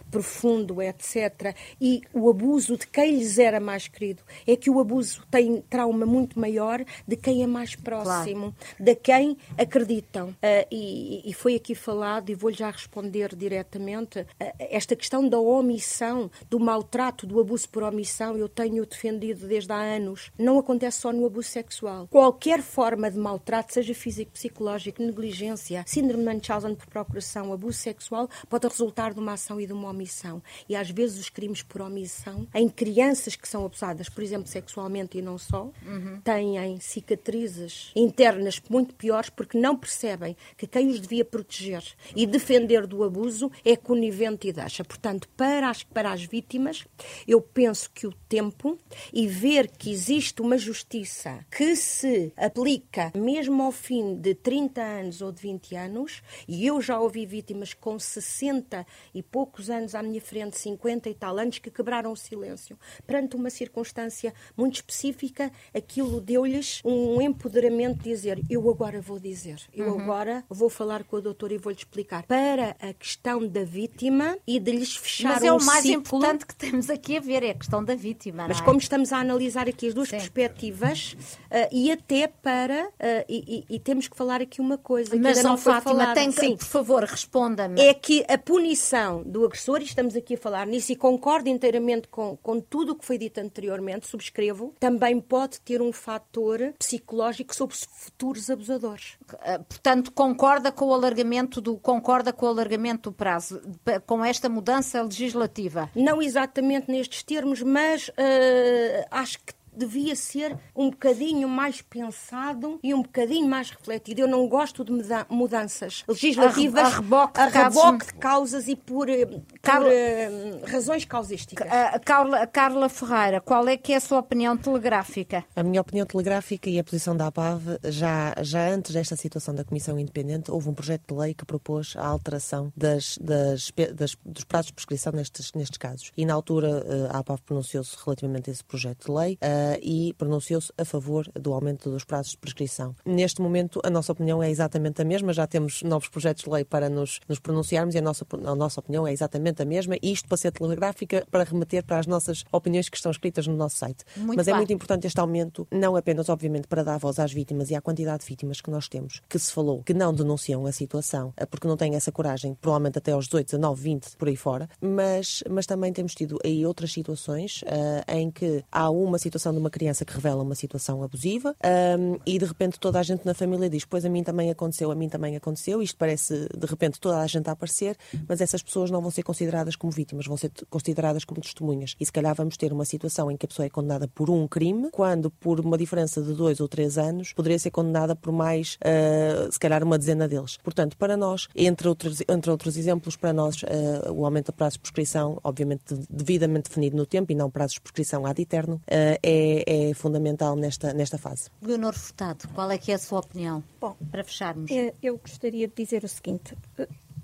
profundo, 0.09 0.81
etc. 0.81 1.55
E 1.79 2.01
o 2.13 2.29
abuso 2.29 2.77
de 2.77 2.87
quem 2.87 3.17
lhes 3.17 3.37
era 3.37 3.59
mais 3.59 3.87
querido. 3.87 4.23
É 4.45 4.55
que 4.55 4.69
o 4.69 4.79
abuso 4.79 5.25
tem 5.29 5.61
trauma 5.69 6.05
muito 6.05 6.39
maior 6.39 6.83
de 7.07 7.15
quem 7.15 7.43
é 7.43 7.47
mais 7.47 7.75
próximo, 7.75 8.53
claro. 8.53 8.75
de 8.79 8.95
quem 8.95 9.37
acreditam. 9.57 10.29
Uh, 10.29 10.67
e, 10.71 11.29
e, 11.29 11.33
foi 11.33 11.55
aqui 11.55 11.75
falado, 11.75 12.29
e 12.29 12.35
vou-lhe 12.35 12.55
já 12.55 12.69
responder 12.69 13.35
diretamente, 13.35 14.19
uh, 14.19 14.25
esta 14.59 14.95
questão 14.95 15.27
da 15.27 15.39
omissão, 15.39 16.29
do 16.49 16.59
maltrato, 16.59 17.25
do 17.25 17.39
abuso 17.39 17.67
por 17.69 17.83
omissão, 17.83 18.37
eu 18.37 18.47
tenho 18.47 18.85
defendido 18.85 19.47
desde 19.47 19.71
há 19.71 19.77
anos. 19.77 20.31
Não 20.37 20.57
acontece 20.57 21.01
só 21.01 21.11
no 21.11 21.25
abuso 21.25 21.49
sexual. 21.49 22.07
Qualquer 22.09 22.61
forma 22.61 23.09
de 23.09 23.17
maltrato, 23.17 23.73
seja 23.73 23.93
físico, 23.93 24.31
psicológico, 24.31 25.01
negligência, 25.01 25.83
síndrome 25.87 26.23
de 26.23 26.33
Munchausen 26.33 26.75
por 26.75 26.87
procuração, 26.87 27.51
abuso 27.53 27.77
sexual, 27.77 28.29
pode 28.49 28.67
resultar 28.67 29.13
de 29.13 29.19
uma 29.19 29.33
ação 29.43 29.59
e 29.59 29.67
de 29.67 29.73
uma 29.73 29.89
omissão. 29.89 30.41
E 30.67 30.75
às 30.75 30.89
vezes 30.89 31.19
os 31.19 31.29
crimes 31.29 31.61
por 31.61 31.81
omissão, 31.81 32.47
em 32.53 32.69
crianças 32.69 33.35
que 33.35 33.47
são 33.47 33.65
abusadas, 33.65 34.07
por 34.09 34.23
exemplo, 34.23 34.47
sexualmente 34.47 35.17
e 35.17 35.21
não 35.21 35.37
só, 35.37 35.71
uhum. 35.85 36.21
têm 36.23 36.79
cicatrizes 36.79 37.91
internas 37.95 38.61
muito 38.69 38.95
piores 38.95 39.29
porque 39.29 39.57
não 39.57 39.75
percebem 39.75 40.35
que 40.57 40.65
quem 40.65 40.89
os 40.89 40.99
devia 40.99 41.25
proteger 41.25 41.83
e 42.15 42.25
defender 42.25 42.87
do 42.87 43.03
abuso 43.03 43.51
é 43.65 43.75
conivente 43.75 44.47
e 44.47 44.53
deixa. 44.53 44.83
Portanto, 44.83 45.27
para 45.35 45.69
as, 45.69 45.83
para 45.83 46.11
as 46.11 46.23
vítimas, 46.23 46.85
eu 47.27 47.41
penso 47.41 47.91
que 47.91 48.07
o 48.07 48.13
tempo 48.29 48.77
e 49.11 49.27
ver 49.27 49.69
que 49.69 49.91
existe 49.91 50.41
uma 50.41 50.57
justiça 50.57 51.45
que 51.51 51.75
se 51.75 52.31
aplica 52.37 53.11
mesmo 53.15 53.61
ao 53.63 53.71
fim 53.71 54.15
de 54.15 54.35
30 54.35 54.81
anos 54.81 55.21
ou 55.21 55.31
de 55.31 55.41
20 55.41 55.75
anos, 55.75 56.21
e 56.47 56.65
eu 56.65 56.81
já 56.81 56.99
ouvi 56.99 57.25
vítimas 57.25 57.73
com 57.73 57.99
60 57.99 58.53
60 58.53 58.85
e 59.13 59.21
poucos 59.33 59.67
anos 59.71 59.95
à 59.95 60.03
minha 60.03 60.21
frente, 60.21 60.55
50 60.59 61.09
e 61.09 61.15
tal 61.15 61.39
anos, 61.39 61.57
que 61.57 61.71
quebraram 61.71 62.11
o 62.11 62.15
silêncio. 62.15 62.77
Perante 63.07 63.35
uma 63.35 63.49
circunstância 63.49 64.31
muito 64.55 64.75
específica, 64.75 65.51
aquilo 65.73 66.21
deu-lhes 66.21 66.81
um 66.85 67.19
empoderamento 67.19 67.97
de 67.97 68.11
dizer: 68.11 68.39
Eu 68.47 68.69
agora 68.69 69.01
vou 69.01 69.17
dizer, 69.17 69.59
eu 69.73 69.87
uhum. 69.87 70.01
agora 70.01 70.45
vou 70.47 70.69
falar 70.69 71.03
com 71.03 71.17
a 71.17 71.19
doutora 71.19 71.55
e 71.55 71.57
vou-lhe 71.57 71.79
explicar. 71.79 72.21
Para 72.27 72.75
a 72.79 72.93
questão 72.93 73.47
da 73.47 73.63
vítima 73.63 74.37
e 74.45 74.59
de 74.59 74.71
lhes 74.71 74.95
fechar 74.95 75.33
Mas 75.33 75.43
é 75.43 75.51
um 75.51 75.57
o 75.57 75.65
mais 75.65 75.81
ciclo, 75.81 75.99
importante 75.99 76.45
que 76.45 76.55
temos 76.55 76.91
aqui 76.91 77.17
a 77.17 77.19
ver, 77.19 77.41
é 77.41 77.49
a 77.49 77.55
questão 77.55 77.83
da 77.83 77.95
vítima. 77.95 78.47
Mas 78.47 78.61
é? 78.61 78.63
como 78.63 78.77
estamos 78.77 79.11
a 79.11 79.17
analisar 79.17 79.67
aqui 79.67 79.87
as 79.87 79.95
duas 79.95 80.09
Sim. 80.09 80.17
perspectivas, 80.17 81.17
uh, 81.49 81.69
e 81.71 81.91
até 81.91 82.27
para. 82.27 82.85
Uh, 82.87 83.25
e, 83.27 83.65
e, 83.69 83.75
e, 83.75 83.79
temos 83.79 84.07
que 84.07 84.15
falar 84.15 84.41
aqui 84.41 84.61
uma 84.61 84.77
coisa. 84.77 85.15
Mas, 85.17 85.39
que 85.39 85.43
não 85.43 85.57
Fátima, 85.57 85.81
falada. 85.81 86.13
tem 86.13 86.31
que, 86.31 86.39
Sim. 86.39 86.57
por 86.57 86.65
favor, 86.65 87.03
responda-me. 87.03 87.81
É 87.81 87.93
que 87.93 88.23
a 88.29 88.37
punição 88.37 89.22
do 89.25 89.45
agressor, 89.45 89.81
e 89.81 89.85
estamos 89.85 90.15
aqui 90.15 90.35
a 90.35 90.37
falar 90.37 90.67
nisso 90.67 90.91
e 90.91 90.95
concordo 90.95 91.49
inteiramente 91.49 92.07
com, 92.07 92.37
com 92.37 92.59
tudo 92.59 92.93
o 92.93 92.95
que 92.95 93.05
foi 93.05 93.17
dito 93.17 93.39
anteriormente, 93.39 94.07
subscrevo, 94.07 94.73
também 94.79 95.19
pode 95.19 95.59
ter 95.61 95.81
um 95.81 95.91
fator 95.91 96.73
psicológico 96.77 97.55
sobre 97.55 97.75
os 97.75 97.83
futuros 97.83 98.49
abusadores. 98.49 99.17
Eh, 99.41 99.57
portanto, 99.59 100.11
concorda 100.11 100.71
com 100.71 100.85
o 100.85 100.93
alargamento 100.93 101.61
do 101.61 101.77
concorda 101.77 102.31
com 102.31 102.45
o 102.45 102.49
alargamento 102.49 103.09
do 103.09 103.15
prazo, 103.15 103.61
com 104.05 104.23
esta 104.23 104.49
mudança 104.49 105.01
legislativa? 105.01 105.89
Não 105.95 106.21
exatamente 106.21 106.89
nestes 106.91 107.23
termos, 107.23 107.61
mas 107.61 108.09
uh, 108.09 109.07
acho 109.11 109.39
que 109.39 109.53
devia 109.75 110.15
ser 110.15 110.57
um 110.75 110.89
bocadinho 110.89 111.47
mais 111.47 111.81
pensado 111.81 112.79
e 112.83 112.93
um 112.93 113.01
bocadinho 113.01 113.47
mais 113.47 113.69
refletido. 113.69 114.21
Eu 114.21 114.27
não 114.27 114.47
gosto 114.47 114.83
de 114.83 114.91
mudanças 115.29 116.03
legislativas 116.07 116.85
a, 116.85 116.89
reboque, 116.97 117.39
a 117.39 117.45
reboque 117.47 118.05
de 118.07 118.13
causas 118.13 118.67
e 118.67 118.75
por, 118.75 119.09
eh, 119.09 119.27
Carla, 119.63 119.89
por 119.89 120.65
uh, 120.65 120.69
razões 120.69 121.05
causísticas. 121.05 121.65
A, 121.71 121.97
Carla, 121.97 122.45
Carla 122.45 122.89
Ferreira, 122.89 123.39
qual 123.39 123.65
é 123.65 123.77
que 123.77 123.93
é 123.93 123.95
a 123.95 123.99
sua 124.01 124.19
opinião 124.19 124.57
telegráfica? 124.57 125.45
A 125.55 125.63
minha 125.63 125.79
opinião 125.79 126.05
telegráfica 126.05 126.69
e 126.69 126.77
a 126.77 126.83
posição 126.83 127.15
da 127.15 127.27
APAV, 127.27 127.79
já, 127.85 128.35
já 128.41 128.67
antes 128.67 128.91
desta 128.91 129.15
situação 129.15 129.55
da 129.55 129.63
Comissão 129.63 129.97
Independente, 129.97 130.51
houve 130.51 130.67
um 130.67 130.73
projeto 130.73 131.13
de 131.13 131.17
lei 131.17 131.33
que 131.33 131.45
propôs 131.45 131.93
a 131.95 132.05
alteração 132.05 132.73
das, 132.75 133.17
das, 133.19 133.71
das 133.93 134.17
dos 134.25 134.43
prazos 134.43 134.67
de 134.67 134.73
prescrição 134.73 135.13
nestes, 135.13 135.53
nestes 135.53 135.77
casos. 135.77 136.11
E 136.17 136.25
na 136.25 136.33
altura 136.33 136.85
eh, 136.85 137.07
a 137.15 137.19
APAV 137.19 137.39
pronunciou-se 137.43 137.95
relativamente 138.03 138.49
a 138.49 138.53
esse 138.53 138.65
projeto 138.65 139.05
de 139.05 139.11
lei. 139.13 139.33
Uh, 139.35 139.79
e 139.81 140.13
pronunciou-se 140.17 140.73
a 140.77 140.83
favor 140.83 141.25
do 141.33 141.53
aumento 141.53 141.89
dos 141.89 142.03
prazos 142.03 142.31
de 142.31 142.37
prescrição. 142.37 142.95
Neste 143.05 143.41
momento, 143.41 143.79
a 143.83 143.89
nossa 143.89 144.11
opinião 144.11 144.43
é 144.43 144.49
exatamente 144.49 145.01
a 145.01 145.05
mesma, 145.05 145.31
já 145.31 145.47
temos 145.47 145.83
novos 145.83 146.09
projetos 146.09 146.43
de 146.43 146.49
lei 146.49 146.65
para 146.65 146.89
nos, 146.89 147.19
nos 147.29 147.39
pronunciarmos 147.39 147.95
e 147.95 147.99
a 147.99 148.01
nossa, 148.01 148.25
a 148.45 148.55
nossa 148.55 148.79
opinião 148.79 149.07
é 149.07 149.13
exatamente 149.13 149.52
a 149.61 149.65
mesma, 149.65 149.95
isto 150.01 150.27
para 150.27 150.37
ser 150.37 150.51
telegráfica, 150.51 151.25
para 151.29 151.43
remeter 151.43 151.83
para 151.83 151.99
as 151.99 152.07
nossas 152.07 152.43
opiniões 152.51 152.89
que 152.89 152.97
estão 152.97 153.11
escritas 153.11 153.47
no 153.47 153.55
nosso 153.55 153.77
site. 153.77 154.03
Muito 154.17 154.37
Mas 154.37 154.45
bem. 154.45 154.53
é 154.53 154.57
muito 154.57 154.73
importante 154.73 155.07
este 155.07 155.19
aumento, 155.19 155.67
não 155.71 155.95
apenas, 155.95 156.29
obviamente, 156.29 156.67
para 156.67 156.83
dar 156.83 156.97
voz 156.97 157.19
às 157.19 157.31
vítimas 157.31 157.69
e 157.69 157.75
à 157.75 157.81
quantidade 157.81 158.21
de 158.21 158.27
vítimas 158.27 158.61
que 158.61 158.69
nós 158.69 158.87
temos, 158.87 159.21
que 159.27 159.37
se 159.37 159.51
falou, 159.51 159.83
que 159.83 159.93
não 159.93 160.13
denunciam 160.13 160.65
a 160.65 160.71
situação, 160.71 161.33
eh, 161.37 161.45
porque 161.45 161.67
não 161.67 161.77
têm 161.77 161.95
essa 161.95 162.11
coragem, 162.11 162.55
provavelmente 162.59 162.97
até 162.97 163.11
aos 163.11 163.25
18, 163.25 163.45
19, 163.47 163.81
20, 163.81 164.17
por 164.17 164.27
aí 164.27 164.35
fora, 164.35 164.69
mas, 164.81 165.43
mas 165.49 165.65
também 165.65 165.91
temos 165.91 166.13
tido 166.15 166.39
aí 166.43 166.65
outras 166.65 166.91
situações 166.91 167.61
uh, 167.63 168.11
em 168.11 168.31
que 168.31 168.63
há 168.71 168.89
uma 168.89 169.17
situação 169.17 169.51
de 169.51 169.59
uma 169.59 169.69
criança 169.69 170.05
que 170.05 170.13
revela 170.13 170.43
uma 170.43 170.55
situação 170.55 171.03
abusiva 171.03 171.55
um, 171.99 172.17
e 172.25 172.37
de 172.37 172.45
repente 172.45 172.79
toda 172.79 172.99
a 172.99 173.03
gente 173.03 173.25
na 173.25 173.33
família 173.33 173.69
diz: 173.69 173.85
Pois 173.85 174.05
a 174.05 174.09
mim 174.09 174.23
também 174.23 174.49
aconteceu, 174.49 174.91
a 174.91 174.95
mim 174.95 175.09
também 175.09 175.35
aconteceu. 175.35 175.81
Isto 175.81 175.97
parece 175.97 176.47
de 176.55 176.65
repente 176.67 176.99
toda 176.99 177.19
a 177.19 177.27
gente 177.27 177.49
a 177.49 177.53
aparecer, 177.53 177.97
mas 178.27 178.41
essas 178.41 178.61
pessoas 178.61 178.91
não 178.91 179.01
vão 179.01 179.11
ser 179.11 179.23
consideradas 179.23 179.42
como 179.77 179.91
vítimas, 179.91 180.25
vão 180.25 180.37
ser 180.37 180.51
consideradas 180.69 181.23
como 181.23 181.41
testemunhas. 181.41 181.95
E 181.99 182.05
se 182.05 182.11
calhar 182.11 182.35
vamos 182.35 182.57
ter 182.57 182.73
uma 182.73 182.85
situação 182.85 183.29
em 183.29 183.37
que 183.37 183.45
a 183.45 183.47
pessoa 183.47 183.65
é 183.65 183.69
condenada 183.69 184.07
por 184.07 184.29
um 184.29 184.47
crime, 184.47 184.89
quando 184.91 185.29
por 185.29 185.59
uma 185.59 185.77
diferença 185.77 186.21
de 186.21 186.33
dois 186.33 186.59
ou 186.59 186.67
três 186.67 186.97
anos 186.97 187.33
poderia 187.33 187.59
ser 187.59 187.71
condenada 187.71 188.15
por 188.15 188.31
mais, 188.31 188.77
uh, 188.81 189.51
se 189.51 189.59
calhar, 189.59 189.83
uma 189.83 189.97
dezena 189.97 190.27
deles. 190.27 190.57
Portanto, 190.63 190.97
para 190.97 191.15
nós, 191.15 191.47
entre 191.55 191.87
outros, 191.87 192.21
entre 192.27 192.49
outros 192.49 192.77
exemplos, 192.77 193.15
para 193.15 193.31
nós, 193.31 193.61
uh, 193.63 194.11
o 194.11 194.25
aumento 194.25 194.47
do 194.47 194.53
prazo 194.53 194.77
de 194.77 194.81
prescrição, 194.81 195.39
obviamente 195.43 195.83
devidamente 196.09 196.69
definido 196.69 196.97
no 196.97 197.05
tempo 197.05 197.31
e 197.31 197.35
não 197.35 197.49
prazo 197.49 197.75
de 197.75 197.81
prescrição 197.81 198.25
ad 198.25 198.41
eterno, 198.41 198.75
uh, 198.75 199.19
é, 199.21 199.63
é 199.65 199.73
é 199.73 199.93
fundamental 199.93 200.55
nesta, 200.55 200.93
nesta 200.93 201.17
fase. 201.17 201.49
Leonor 201.61 201.93
Furtado, 201.93 202.47
qual 202.49 202.71
é 202.71 202.77
que 202.77 202.91
é 202.91 202.95
a 202.95 202.99
sua 202.99 203.19
opinião? 203.19 203.63
Bom, 203.79 203.95
para 204.11 204.23
fecharmos. 204.23 204.69
Eu 205.01 205.17
gostaria 205.17 205.67
de 205.67 205.73
dizer 205.75 206.03
o 206.03 206.07
seguinte. 206.07 206.55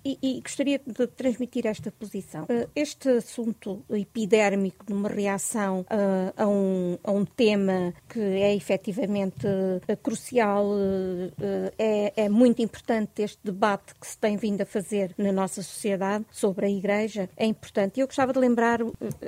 E, 0.09 0.17
e, 0.23 0.41
gostaria 0.41 0.81
de 0.83 1.05
transmitir 1.05 1.67
esta 1.67 1.91
posição. 1.91 2.45
Uh, 2.45 2.67
este 2.75 3.09
assunto 3.09 3.83
epidérmico, 3.91 4.83
numa 4.89 5.07
reação 5.07 5.81
uh, 5.81 6.33
a, 6.35 6.47
um, 6.47 6.97
a, 7.03 7.11
um, 7.11 7.25
tema 7.25 7.93
que 8.07 8.19
é 8.19 8.55
efetivamente 8.55 9.45
uh, 9.45 9.97
crucial, 9.97 10.65
é, 11.77 12.13
é, 12.15 12.29
muito 12.29 12.61
importante 12.61 13.21
este 13.21 13.39
debate 13.43 13.93
que 13.93 14.07
se 14.07 14.17
tem 14.17 14.35
vindo 14.35 14.61
a 14.61 14.65
fazer 14.65 15.13
na 15.15 15.31
nossa 15.31 15.61
sociedade 15.61 16.25
sobre 16.31 16.65
a 16.65 16.69
Igreja, 16.69 17.29
é 17.37 17.45
importante. 17.45 17.99
Eu 17.99 18.07
gostava 18.07 18.33
de 18.33 18.39
lembrar, 18.39 18.79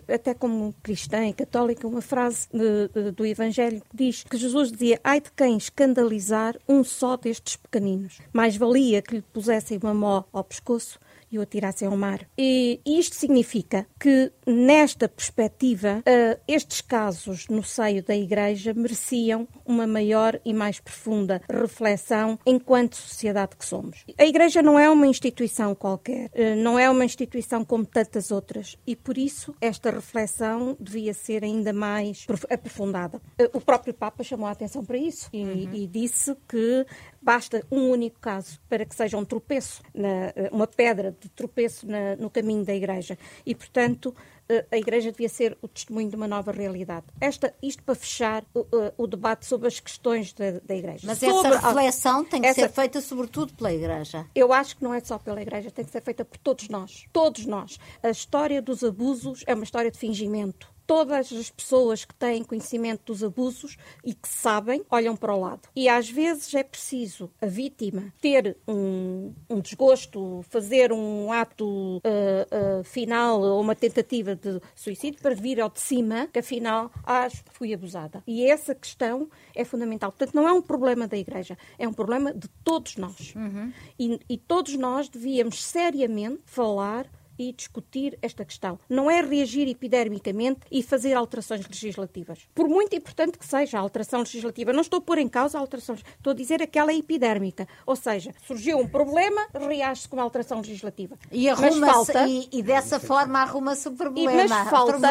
até 0.07 0.34
como 0.34 0.73
cristã 0.82 1.27
e 1.27 1.34
católica, 1.34 1.88
uma 1.88 2.01
frase 2.01 2.47
de, 2.51 2.88
de, 2.88 3.11
do 3.11 3.25
Evangelho 3.25 3.82
que 3.82 3.97
diz 3.97 4.23
que 4.23 4.38
Jesus 4.38 4.71
dizia: 4.71 4.99
Ai 5.03 5.21
de 5.21 5.32
quem 5.32 5.57
escandalizar 5.57 6.57
um 6.67 6.84
só 6.84 7.17
destes 7.17 7.55
pequeninos. 7.55 8.19
Mais 8.34 8.55
valia 8.55 9.01
que 9.01 9.15
lhe 9.15 9.21
pusessem 9.21 9.79
uma 9.82 9.93
mó 9.93 10.23
ao 10.34 10.43
pescoço 10.43 10.70
pescoço 10.72 10.99
e 11.32 11.39
o 11.39 11.41
atirassem 11.41 11.88
ao 11.88 11.95
mar. 11.95 12.28
E 12.38 12.82
isto 12.86 13.15
significa 13.15 13.88
que, 13.97 14.32
nesta 14.45 15.07
perspectiva, 15.07 15.99
uh, 15.99 16.41
estes 16.45 16.82
casos 16.82 17.47
no 17.47 17.63
seio 17.63 18.03
da 18.03 18.15
Igreja 18.15 18.74
mereciam 18.74 19.47
uma 19.65 19.88
maior 19.88 20.39
e 20.43 20.53
mais 20.53 20.80
profunda 20.82 21.41
reflexão 21.49 22.38
enquanto 22.45 22.97
sociedade 22.97 23.55
que 23.55 23.65
somos. 23.65 24.03
A 24.17 24.26
Igreja 24.26 24.61
não 24.61 24.78
é 24.78 24.89
uma 24.89 25.07
instituição 25.07 25.74
qualquer, 25.74 26.30
uh, 26.32 26.55
não 26.57 26.78
é 26.78 26.89
uma 26.89 27.05
instituição 27.05 27.63
como 27.63 27.86
tantas 27.86 28.30
outras 28.30 28.78
e, 28.86 28.93
por 28.93 29.17
isso, 29.17 29.55
esta 29.61 29.89
reflexão 29.89 30.76
devia 30.80 31.13
ser 31.13 31.45
ainda 31.45 31.72
mais 31.72 32.28
aprofundada. 32.49 33.22
Uh, 33.39 33.57
o 33.57 33.61
próprio 33.61 33.93
Papa 33.93 34.22
chamou 34.22 34.47
a 34.47 34.51
atenção 34.51 34.84
para 34.84 34.97
isso 34.97 35.30
e, 35.32 35.43
uhum. 35.43 35.74
e 35.74 35.88
disse 35.88 36.36
que 36.49 36.86
basta 37.22 37.65
um 37.72 37.89
único 37.89 38.19
caso 38.19 38.59
para 38.67 38.86
que 38.86 38.95
seja 38.95 39.17
um 39.17 39.24
tropeço, 39.24 39.84
na, 39.93 40.34
uma 40.51 40.65
pedra 40.67 41.15
de 41.19 41.30
tropeço 41.30 41.88
na, 41.88 42.15
no 42.15 42.30
caminho 42.30 42.65
da 42.65 42.74
Igreja. 42.74 43.17
E, 43.45 43.53
portanto, 43.53 44.15
eh, 44.49 44.65
a 44.72 44.78
Igreja 44.78 45.11
devia 45.11 45.30
ser 45.30 45.57
o 45.61 45.67
testemunho 45.67 46.09
de 46.09 46.15
uma 46.15 46.28
nova 46.28 46.51
realidade. 46.51 47.05
Esta, 47.19 47.53
isto 47.61 47.84
para 47.84 47.95
fechar 47.95 48.43
o, 48.53 48.65
eh, 48.74 48.93
o 48.97 49.07
debate 49.07 49.45
sobre 49.45 49.67
as 49.67 49.80
questões 49.80 50.34
da, 50.34 50.59
da 50.63 50.76
Igreja. 50.76 51.05
Mas 51.05 51.19
sobre 51.19 51.47
essa 51.47 51.67
reflexão 51.67 52.26
tem 52.26 52.41
que 52.41 52.47
essa, 52.47 52.61
ser 52.61 52.69
feita 52.69 53.01
sobretudo 53.01 53.53
pela 53.53 53.72
Igreja. 53.74 54.26
Eu 54.34 54.51
acho 54.51 54.78
que 54.78 54.84
não 54.84 54.93
é 54.93 54.99
só 54.99 55.17
pela 55.19 55.41
Igreja, 55.41 55.69
tem 55.69 55.86
que 55.86 55.91
ser 55.91 56.01
feita 56.01 56.26
por 56.26 56.38
todos 56.38 56.67
nós. 56.69 57.05
Todos 57.13 57.45
nós. 57.45 57.80
A 58.01 58.09
história 58.09 58.61
dos 58.61 58.84
abusos 58.84 59.43
é 59.45 59.53
uma 59.53 59.63
história 59.63 59.91
de 59.91 59.97
fingimento 59.97 60.70
todas 60.86 61.32
as 61.32 61.49
pessoas 61.49 62.05
que 62.05 62.13
têm 62.13 62.43
conhecimento 62.43 63.13
dos 63.13 63.23
abusos 63.23 63.77
e 64.03 64.13
que 64.13 64.27
sabem, 64.27 64.84
olham 64.89 65.15
para 65.15 65.34
o 65.34 65.39
lado. 65.39 65.61
E 65.75 65.88
às 65.88 66.09
vezes 66.09 66.53
é 66.53 66.63
preciso 66.63 67.32
a 67.41 67.45
vítima 67.45 68.13
ter 68.21 68.57
um, 68.67 69.34
um 69.49 69.59
desgosto, 69.59 70.43
fazer 70.49 70.91
um 70.91 71.32
ato 71.32 71.97
uh, 71.97 71.99
uh, 71.99 72.84
final 72.84 73.41
ou 73.41 73.61
uma 73.61 73.75
tentativa 73.75 74.36
de 74.36 74.61
suicídio 74.75 75.21
para 75.21 75.36
vir 75.36 75.59
ao 75.61 75.69
de 75.69 75.79
cima 75.79 76.27
que 76.27 76.39
afinal 76.39 76.91
acho 77.03 77.43
que 77.43 77.53
fui 77.53 77.73
abusada. 77.73 78.23
E 78.27 78.45
essa 78.45 78.75
questão 78.75 79.29
é 79.55 79.63
fundamental. 79.63 80.11
Portanto, 80.11 80.36
não 80.36 80.47
é 80.47 80.51
um 80.51 80.61
problema 80.61 81.07
da 81.07 81.17
Igreja, 81.17 81.57
é 81.77 81.88
um 81.88 81.93
problema 81.93 82.34
de 82.34 82.47
todos 82.63 82.97
nós. 82.97 83.34
Uhum. 83.36 83.71
E, 83.97 84.19
e 84.29 84.38
todos 84.38 84.75
nós 84.75 85.09
devíamos 85.09 85.63
seriamente 85.63 86.41
falar 86.45 87.07
e 87.38 87.51
discutir 87.53 88.17
esta 88.21 88.45
questão. 88.45 88.79
Não 88.89 89.09
é 89.09 89.21
reagir 89.21 89.67
epidermicamente 89.67 90.61
e 90.71 90.84
fazer 90.84 91.13
alterações 91.13 91.67
legislativas. 91.67 92.47
Por 92.53 92.67
muito 92.67 92.95
importante 92.95 93.38
que 93.38 93.45
seja 93.45 93.77
a 93.77 93.82
alteração 93.82 94.19
legislativa, 94.19 94.73
não 94.73 94.82
estou 94.82 94.99
a 94.99 95.01
pôr 95.01 95.17
em 95.17 95.27
causa 95.27 95.57
a 95.57 95.61
alteração, 95.61 95.95
estou 95.95 96.32
a 96.32 96.36
dizer 96.36 96.61
aquela 96.61 96.93
epidérmica. 96.93 97.67
Ou 97.86 97.95
seja, 97.95 98.34
surgiu 98.45 98.77
um 98.77 98.88
problema, 98.88 99.47
reage-se 99.53 100.07
com 100.07 100.19
a 100.19 100.23
alteração 100.23 100.59
legislativa. 100.59 101.17
E, 101.32 101.49
arruma 101.49 101.88
falta, 101.88 102.27
e, 102.27 102.47
e 102.51 102.61
dessa 102.61 102.99
forma 102.99 103.39
arruma-se 103.39 103.88
o 103.88 103.91
problema. 103.91 104.32
E, 104.32 104.47
mas 104.47 104.69
falta, 104.69 105.09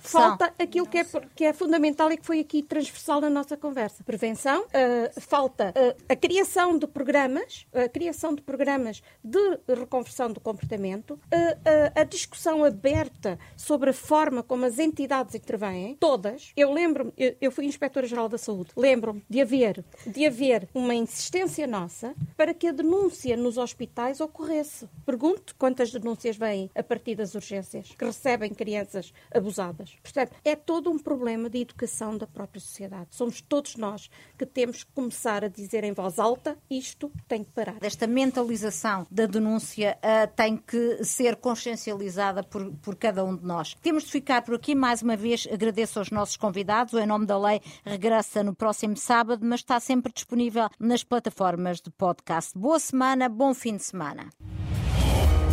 falta 0.00 0.54
aquilo 0.58 0.86
que 0.86 0.98
é, 0.98 1.04
que 1.34 1.44
é 1.44 1.52
fundamental 1.52 2.10
e 2.12 2.16
que 2.16 2.26
foi 2.26 2.40
aqui 2.40 2.62
transversal 2.62 3.20
na 3.20 3.30
nossa 3.30 3.56
conversa. 3.56 4.02
Prevenção, 4.04 4.62
uh, 4.62 5.20
falta 5.20 5.70
uh, 5.70 6.02
a 6.08 6.16
criação 6.16 6.78
de 6.78 6.86
programas, 6.86 7.66
a 7.72 7.88
criação 7.88 8.34
de 8.34 8.42
programas 8.42 9.02
de 9.22 9.58
reconversão 9.68 10.32
do 10.32 10.40
comportamento, 10.40 11.14
uh, 11.14 11.59
a, 11.94 12.04
discussão 12.04 12.64
aberta 12.64 13.38
sobre 13.56 13.90
a 13.90 13.92
forma 13.92 14.42
como 14.42 14.64
as 14.64 14.78
entidades 14.78 15.34
intervêm, 15.34 15.96
todas, 15.98 16.52
eu 16.56 16.72
lembro-me, 16.72 17.12
eu, 17.16 17.36
eu 17.40 17.52
fui 17.52 17.64
inspetora-geral 17.66 18.28
da 18.28 18.38
saúde, 18.38 18.70
lembro-me 18.76 19.22
de 19.28 19.40
haver, 19.40 19.84
de 20.06 20.26
haver 20.26 20.68
uma 20.74 20.94
insistência 20.94 21.66
nossa 21.66 22.14
para 22.36 22.54
que 22.54 22.66
a 22.66 22.72
denúncia 22.72 23.36
nos 23.36 23.58
hospitais 23.58 24.20
ocorresse. 24.20 24.88
Pergunto 25.04 25.54
quantas 25.56 25.90
denúncias 25.90 26.36
vêm 26.36 26.70
a 26.74 26.82
partir 26.82 27.14
das 27.14 27.34
urgências 27.34 27.94
que 27.96 28.04
recebem 28.04 28.52
crianças 28.54 29.12
abusadas. 29.32 29.96
Portanto, 30.02 30.32
é 30.44 30.56
todo 30.56 30.90
um 30.90 30.98
problema 30.98 31.48
de 31.48 31.58
educação 31.58 32.16
da 32.16 32.26
própria 32.26 32.60
sociedade. 32.60 33.08
Somos 33.10 33.40
todos 33.40 33.76
nós 33.76 34.10
que 34.38 34.46
temos 34.46 34.84
que 34.84 34.92
começar 34.92 35.44
a 35.44 35.48
dizer 35.48 35.84
em 35.84 35.92
voz 35.92 36.18
alta 36.18 36.56
isto 36.70 37.10
tem 37.28 37.44
que 37.44 37.50
parar. 37.50 37.76
Esta 37.80 38.06
mentalização 38.06 39.06
da 39.10 39.26
denúncia 39.26 39.98
uh, 39.98 40.34
tem 40.34 40.56
que 40.56 41.04
ser 41.04 41.36
consciencializada 41.50 42.44
por, 42.44 42.70
por 42.76 42.94
cada 42.94 43.24
um 43.24 43.34
de 43.34 43.44
nós. 43.44 43.74
Temos 43.82 44.04
de 44.04 44.10
ficar 44.12 44.42
por 44.42 44.54
aqui. 44.54 44.72
Mais 44.72 45.02
uma 45.02 45.16
vez, 45.16 45.48
agradeço 45.52 45.98
aos 45.98 46.10
nossos 46.10 46.36
convidados. 46.36 46.94
O 46.94 46.98
Em 46.98 47.06
Nome 47.06 47.26
da 47.26 47.36
Lei 47.36 47.60
regressa 47.84 48.44
no 48.44 48.54
próximo 48.54 48.96
sábado, 48.96 49.44
mas 49.44 49.60
está 49.60 49.80
sempre 49.80 50.12
disponível 50.12 50.68
nas 50.78 51.02
plataformas 51.02 51.80
de 51.80 51.90
podcast. 51.90 52.56
Boa 52.56 52.78
semana, 52.78 53.28
bom 53.28 53.52
fim 53.52 53.76
de 53.76 53.82
semana. 53.82 54.30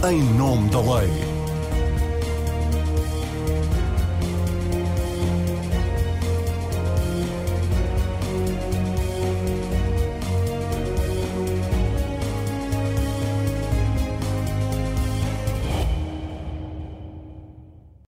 Em 0.08 0.22
Nome 0.38 0.70
da 0.70 0.80
Lei. 0.80 1.37